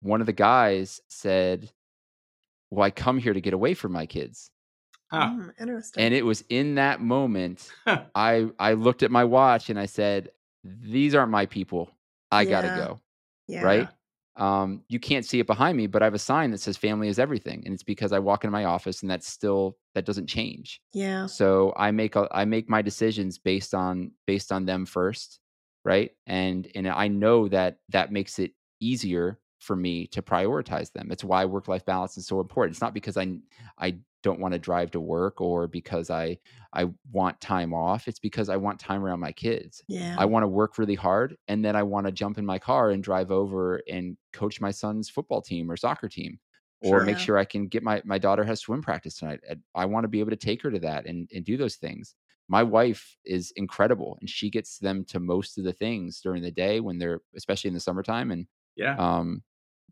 one 0.00 0.20
of 0.20 0.26
the 0.26 0.32
guys 0.32 1.00
said, 1.08 1.70
well, 2.70 2.84
I 2.84 2.90
come 2.90 3.18
here 3.18 3.32
to 3.32 3.40
get 3.40 3.52
away 3.52 3.74
from 3.74 3.90
my 3.90 4.06
kids. 4.06 4.52
Huh. 5.10 5.30
Mm, 5.30 5.52
interesting. 5.60 6.02
And 6.02 6.14
it 6.14 6.24
was 6.24 6.42
in 6.48 6.74
that 6.76 7.00
moment 7.00 7.70
I 8.14 8.48
I 8.58 8.72
looked 8.72 9.02
at 9.02 9.10
my 9.10 9.24
watch 9.24 9.70
and 9.70 9.78
I 9.78 9.86
said, 9.86 10.30
"These 10.64 11.14
aren't 11.14 11.30
my 11.30 11.46
people. 11.46 11.90
I 12.30 12.42
yeah. 12.42 12.50
gotta 12.50 12.68
go." 12.68 13.00
Yeah. 13.46 13.62
Right. 13.62 13.88
Um, 14.36 14.82
you 14.88 15.00
can't 15.00 15.24
see 15.24 15.40
it 15.40 15.46
behind 15.46 15.78
me, 15.78 15.86
but 15.86 16.02
I 16.02 16.04
have 16.06 16.14
a 16.14 16.18
sign 16.18 16.50
that 16.50 16.58
says 16.60 16.76
"Family 16.76 17.08
is 17.08 17.18
everything," 17.18 17.62
and 17.64 17.72
it's 17.72 17.82
because 17.82 18.12
I 18.12 18.18
walk 18.18 18.44
into 18.44 18.52
my 18.52 18.64
office, 18.64 19.02
and 19.02 19.10
that's 19.10 19.28
still 19.28 19.78
that 19.94 20.04
doesn't 20.04 20.26
change. 20.26 20.80
Yeah. 20.92 21.26
So 21.26 21.72
I 21.76 21.90
make 21.90 22.16
a, 22.16 22.28
I 22.30 22.44
make 22.44 22.68
my 22.68 22.82
decisions 22.82 23.38
based 23.38 23.74
on 23.74 24.12
based 24.26 24.52
on 24.52 24.66
them 24.66 24.86
first, 24.86 25.40
right? 25.84 26.10
And 26.26 26.68
and 26.74 26.88
I 26.88 27.08
know 27.08 27.48
that 27.48 27.78
that 27.90 28.12
makes 28.12 28.38
it 28.38 28.52
easier 28.80 29.38
for 29.58 29.76
me 29.76 30.06
to 30.08 30.22
prioritize 30.22 30.92
them. 30.92 31.10
It's 31.10 31.24
why 31.24 31.44
work 31.44 31.68
life 31.68 31.84
balance 31.84 32.16
is 32.18 32.26
so 32.26 32.40
important. 32.40 32.74
It's 32.74 32.80
not 32.80 32.94
because 32.94 33.16
I 33.16 33.38
I 33.78 33.98
don't 34.22 34.40
want 34.40 34.52
to 34.52 34.58
drive 34.58 34.90
to 34.92 35.00
work 35.00 35.40
or 35.40 35.66
because 35.68 36.10
I 36.10 36.38
I 36.72 36.90
want 37.12 37.40
time 37.40 37.72
off. 37.72 38.08
It's 38.08 38.18
because 38.18 38.48
I 38.48 38.56
want 38.56 38.80
time 38.80 39.04
around 39.04 39.20
my 39.20 39.32
kids. 39.32 39.84
Yeah. 39.88 40.16
I 40.16 40.24
want 40.26 40.42
to 40.42 40.48
work 40.48 40.78
really 40.78 40.94
hard 40.94 41.36
and 41.48 41.64
then 41.64 41.76
I 41.76 41.82
want 41.82 42.06
to 42.06 42.12
jump 42.12 42.38
in 42.38 42.46
my 42.46 42.58
car 42.58 42.90
and 42.90 43.02
drive 43.02 43.30
over 43.30 43.82
and 43.88 44.16
coach 44.32 44.60
my 44.60 44.70
son's 44.70 45.08
football 45.08 45.42
team 45.42 45.70
or 45.70 45.76
soccer 45.76 46.08
team 46.08 46.38
or 46.80 47.00
sure, 47.00 47.00
make 47.00 47.18
sure 47.18 47.38
I 47.38 47.44
can 47.44 47.68
get 47.68 47.82
my 47.82 48.02
my 48.04 48.18
daughter 48.18 48.44
has 48.44 48.60
swim 48.60 48.82
practice 48.82 49.16
tonight. 49.18 49.40
I 49.74 49.84
want 49.86 50.04
to 50.04 50.08
be 50.08 50.20
able 50.20 50.30
to 50.30 50.36
take 50.36 50.62
her 50.62 50.70
to 50.70 50.78
that 50.80 51.06
and 51.06 51.28
and 51.34 51.44
do 51.44 51.56
those 51.56 51.76
things. 51.76 52.14
My 52.48 52.62
wife 52.62 53.16
is 53.24 53.52
incredible 53.56 54.16
and 54.20 54.30
she 54.30 54.50
gets 54.50 54.78
them 54.78 55.04
to 55.06 55.18
most 55.18 55.58
of 55.58 55.64
the 55.64 55.72
things 55.72 56.20
during 56.20 56.42
the 56.42 56.50
day 56.52 56.80
when 56.80 56.98
they're 56.98 57.22
especially 57.36 57.68
in 57.68 57.74
the 57.74 57.80
summertime 57.80 58.30
and 58.30 58.46
yeah. 58.76 58.96
Um, 58.96 59.42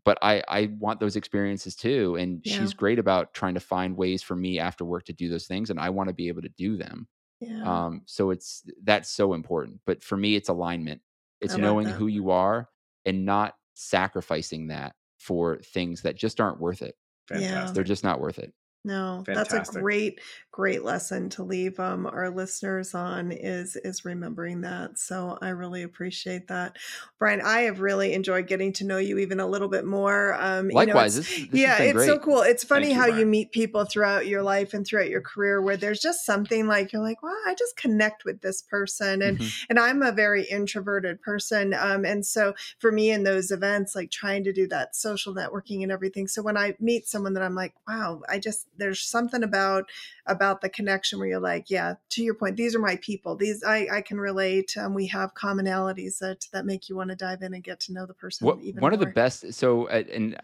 but 0.03 0.17
I 0.21 0.43
I 0.47 0.69
want 0.79 0.99
those 0.99 1.15
experiences 1.15 1.75
too, 1.75 2.15
and 2.15 2.41
yeah. 2.43 2.57
she's 2.57 2.73
great 2.73 2.99
about 2.99 3.33
trying 3.33 3.55
to 3.55 3.59
find 3.59 3.97
ways 3.97 4.21
for 4.21 4.35
me 4.35 4.59
after 4.59 4.85
work 4.85 5.05
to 5.05 5.13
do 5.13 5.29
those 5.29 5.47
things, 5.47 5.69
and 5.69 5.79
I 5.79 5.89
want 5.89 6.09
to 6.09 6.13
be 6.13 6.27
able 6.27 6.43
to 6.43 6.49
do 6.49 6.77
them. 6.77 7.07
Yeah. 7.39 7.63
Um, 7.63 8.01
so 8.05 8.29
it's 8.29 8.63
that's 8.83 9.09
so 9.09 9.33
important. 9.33 9.81
But 9.85 10.03
for 10.03 10.15
me, 10.15 10.35
it's 10.35 10.49
alignment. 10.49 11.01
It's 11.41 11.57
knowing 11.57 11.87
who 11.87 12.07
you 12.07 12.31
are 12.31 12.69
and 13.05 13.25
not 13.25 13.55
sacrificing 13.75 14.67
that 14.67 14.95
for 15.19 15.57
things 15.57 16.01
that 16.03 16.15
just 16.15 16.39
aren't 16.39 16.59
worth 16.59 16.81
it. 16.81 16.95
Fantastic. 17.27 17.51
Yeah. 17.51 17.71
They're 17.71 17.83
just 17.83 18.03
not 18.03 18.19
worth 18.19 18.39
it. 18.39 18.53
No, 18.85 19.23
Fantastic. 19.25 19.57
that's 19.57 19.75
a 19.75 19.79
great, 19.79 20.21
great 20.51 20.83
lesson 20.83 21.27
to 21.31 21.43
leave 21.43 21.79
um, 21.79 22.05
our 22.05 22.29
listeners 22.29 22.93
on 22.93 23.31
is 23.31 23.75
is 23.77 24.05
remembering 24.05 24.61
that. 24.61 24.99
So 24.99 25.39
I 25.41 25.49
really 25.49 25.81
appreciate 25.81 26.49
that, 26.49 26.77
Brian. 27.17 27.41
I 27.41 27.61
have 27.61 27.79
really 27.79 28.13
enjoyed 28.13 28.45
getting 28.45 28.71
to 28.73 28.85
know 28.85 28.99
you 28.99 29.17
even 29.17 29.39
a 29.39 29.47
little 29.47 29.69
bit 29.69 29.85
more. 29.85 30.35
Um, 30.39 30.69
Likewise, 30.69 31.15
you 31.15 31.21
know, 31.21 31.23
this, 31.23 31.51
this 31.51 31.61
yeah, 31.61 31.81
it's 31.81 31.93
great. 31.93 32.05
so 32.05 32.19
cool. 32.19 32.41
It's 32.43 32.63
funny 32.63 32.89
Thank 32.89 32.99
how 32.99 33.05
you, 33.07 33.21
you, 33.21 33.25
meet 33.25 33.51
people 33.51 33.85
throughout 33.85 34.27
your 34.27 34.43
life 34.43 34.75
and 34.75 34.85
throughout 34.85 35.09
your 35.09 35.21
career 35.21 35.63
where 35.63 35.77
there's 35.77 35.99
just 35.99 36.23
something 36.23 36.67
like 36.67 36.93
you're 36.93 37.01
like, 37.01 37.23
well, 37.23 37.35
I 37.47 37.55
just 37.55 37.75
connect 37.77 38.23
with 38.23 38.41
this 38.41 38.61
person, 38.61 39.23
and 39.23 39.39
mm-hmm. 39.39 39.65
and 39.71 39.79
I'm 39.79 40.03
a 40.03 40.11
very 40.11 40.43
introverted 40.43 41.23
person, 41.23 41.73
um, 41.73 42.05
and 42.05 42.23
so 42.23 42.53
for 42.77 42.91
me 42.91 43.09
in 43.09 43.23
those 43.23 43.49
events, 43.49 43.95
like 43.95 44.11
trying 44.11 44.43
to 44.43 44.53
do 44.53 44.67
that 44.67 44.95
social 44.95 45.33
networking 45.33 45.81
and 45.81 45.91
everything. 45.91 46.27
So 46.27 46.43
when 46.43 46.55
I 46.55 46.75
meet 46.79 47.07
someone 47.07 47.33
that 47.33 47.41
I'm 47.41 47.55
like, 47.55 47.73
wow, 47.87 48.21
I 48.29 48.37
just 48.37 48.67
there's 48.77 49.01
something 49.01 49.43
about 49.43 49.85
about 50.25 50.61
the 50.61 50.69
connection 50.69 51.19
where 51.19 51.27
you're 51.27 51.39
like, 51.39 51.69
yeah, 51.69 51.95
to 52.11 52.23
your 52.23 52.33
point, 52.35 52.57
these 52.57 52.75
are 52.75 52.79
my 52.79 52.97
people. 52.97 53.35
These 53.35 53.63
I, 53.63 53.87
I 53.91 54.01
can 54.01 54.17
relate. 54.17 54.75
Um, 54.77 54.93
we 54.93 55.07
have 55.07 55.33
commonalities 55.33 56.19
that 56.19 56.45
that 56.53 56.65
make 56.65 56.89
you 56.89 56.95
want 56.95 57.09
to 57.09 57.15
dive 57.15 57.41
in 57.41 57.53
and 57.53 57.63
get 57.63 57.79
to 57.81 57.93
know 57.93 58.05
the 58.05 58.13
person. 58.13 58.45
What, 58.45 58.57
one 58.57 58.75
more. 58.79 58.91
of 58.93 58.99
the 58.99 59.07
best. 59.07 59.53
So 59.53 59.87
uh, 59.87 60.03
and. 60.11 60.37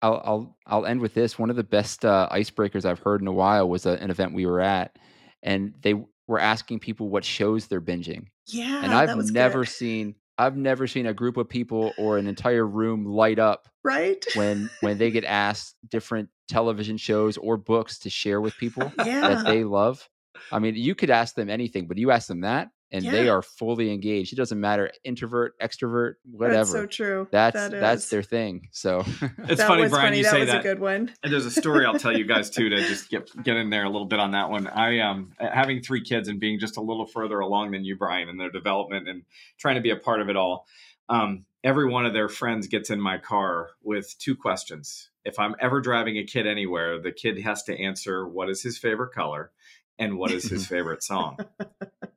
I'll, 0.00 0.22
I'll 0.24 0.56
I'll 0.64 0.86
end 0.86 1.00
with 1.00 1.14
this. 1.14 1.40
One 1.40 1.50
of 1.50 1.56
the 1.56 1.64
best 1.64 2.04
uh, 2.04 2.28
icebreakers 2.30 2.84
I've 2.84 3.00
heard 3.00 3.20
in 3.20 3.26
a 3.26 3.32
while 3.32 3.68
was 3.68 3.84
a, 3.84 4.00
an 4.00 4.12
event 4.12 4.32
we 4.32 4.46
were 4.46 4.60
at, 4.60 4.96
and 5.42 5.74
they 5.82 5.94
were 6.28 6.38
asking 6.38 6.78
people 6.78 7.08
what 7.08 7.24
shows 7.24 7.66
they're 7.66 7.80
binging. 7.80 8.26
Yeah, 8.46 8.84
and 8.84 8.94
I've 8.94 9.16
never 9.32 9.64
good. 9.64 9.70
seen 9.70 10.14
I've 10.38 10.56
never 10.56 10.86
seen 10.86 11.06
a 11.06 11.14
group 11.14 11.36
of 11.36 11.48
people 11.48 11.92
or 11.98 12.16
an 12.16 12.26
entire 12.26 12.66
room 12.66 13.04
light 13.04 13.38
up 13.38 13.68
right 13.84 14.24
when 14.34 14.70
when 14.80 14.98
they 14.98 15.10
get 15.10 15.24
asked 15.24 15.76
different 15.88 16.28
television 16.48 16.96
shows 16.96 17.36
or 17.36 17.56
books 17.56 17.98
to 18.00 18.10
share 18.10 18.40
with 18.40 18.56
people 18.56 18.92
yeah. 18.98 19.28
that 19.28 19.44
they 19.44 19.64
love. 19.64 20.08
I 20.52 20.60
mean, 20.60 20.76
you 20.76 20.94
could 20.94 21.10
ask 21.10 21.34
them 21.34 21.50
anything, 21.50 21.88
but 21.88 21.98
you 21.98 22.10
ask 22.10 22.28
them 22.28 22.42
that 22.42 22.68
and 22.90 23.04
yeah. 23.04 23.10
they 23.10 23.28
are 23.28 23.42
fully 23.42 23.92
engaged. 23.92 24.32
It 24.32 24.36
doesn't 24.36 24.58
matter 24.58 24.90
introvert, 25.04 25.58
extrovert, 25.60 26.14
whatever. 26.24 26.56
That's 26.56 26.72
so 26.72 26.86
true. 26.86 27.28
That's 27.30 27.54
that 27.54 27.70
that's 27.70 28.08
their 28.08 28.22
thing. 28.22 28.68
So 28.72 29.00
it's 29.38 29.62
funny, 29.62 29.88
Brian. 29.88 29.90
Funny. 29.90 30.18
You 30.18 30.22
that 30.24 30.32
say 30.32 30.40
was 30.40 30.48
that. 30.48 30.60
a 30.60 30.62
good 30.62 30.80
one. 30.80 31.12
And 31.22 31.32
there's 31.32 31.46
a 31.46 31.50
story 31.50 31.84
I'll 31.84 31.98
tell 31.98 32.16
you 32.16 32.24
guys 32.26 32.50
too 32.50 32.68
to 32.68 32.76
just 32.76 33.10
get 33.10 33.30
get 33.42 33.56
in 33.56 33.70
there 33.70 33.84
a 33.84 33.90
little 33.90 34.06
bit 34.06 34.20
on 34.20 34.32
that 34.32 34.50
one. 34.50 34.66
I 34.66 35.00
um 35.00 35.32
having 35.38 35.82
three 35.82 36.02
kids 36.02 36.28
and 36.28 36.40
being 36.40 36.58
just 36.58 36.76
a 36.76 36.82
little 36.82 37.06
further 37.06 37.40
along 37.40 37.72
than 37.72 37.84
you, 37.84 37.96
Brian, 37.96 38.28
in 38.28 38.38
their 38.38 38.50
development 38.50 39.08
and 39.08 39.22
trying 39.58 39.76
to 39.76 39.82
be 39.82 39.90
a 39.90 39.96
part 39.96 40.20
of 40.20 40.28
it 40.28 40.36
all. 40.36 40.66
Um, 41.10 41.44
every 41.64 41.88
one 41.88 42.06
of 42.06 42.12
their 42.12 42.28
friends 42.28 42.66
gets 42.66 42.90
in 42.90 43.00
my 43.00 43.18
car 43.18 43.70
with 43.82 44.14
two 44.18 44.36
questions. 44.36 45.10
If 45.24 45.38
I'm 45.38 45.54
ever 45.60 45.80
driving 45.80 46.16
a 46.16 46.24
kid 46.24 46.46
anywhere, 46.46 47.00
the 47.00 47.12
kid 47.12 47.38
has 47.40 47.62
to 47.64 47.78
answer 47.78 48.26
what 48.26 48.48
is 48.48 48.62
his 48.62 48.78
favorite 48.78 49.12
color 49.12 49.50
and 49.98 50.18
what 50.18 50.30
is 50.30 50.44
his 50.48 50.66
favorite 50.74 51.02
song. 51.02 51.38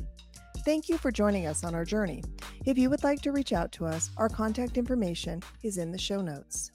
Thank 0.66 0.90
you 0.90 0.98
for 0.98 1.12
joining 1.12 1.48
us 1.48 1.64
on 1.64 1.74
our 1.74 1.86
journey. 1.86 2.22
If 2.66 2.78
you 2.78 2.90
would 2.90 3.04
like 3.04 3.22
to 3.22 3.32
reach 3.32 3.54
out 3.54 3.72
to 3.74 3.86
us, 3.86 4.10
our 4.18 4.30
contact 4.30 4.78
information 4.78 5.42
is 5.64 5.78
in 5.78 5.92
the 5.92 5.98
show 5.98 6.22
notes. 6.22 6.72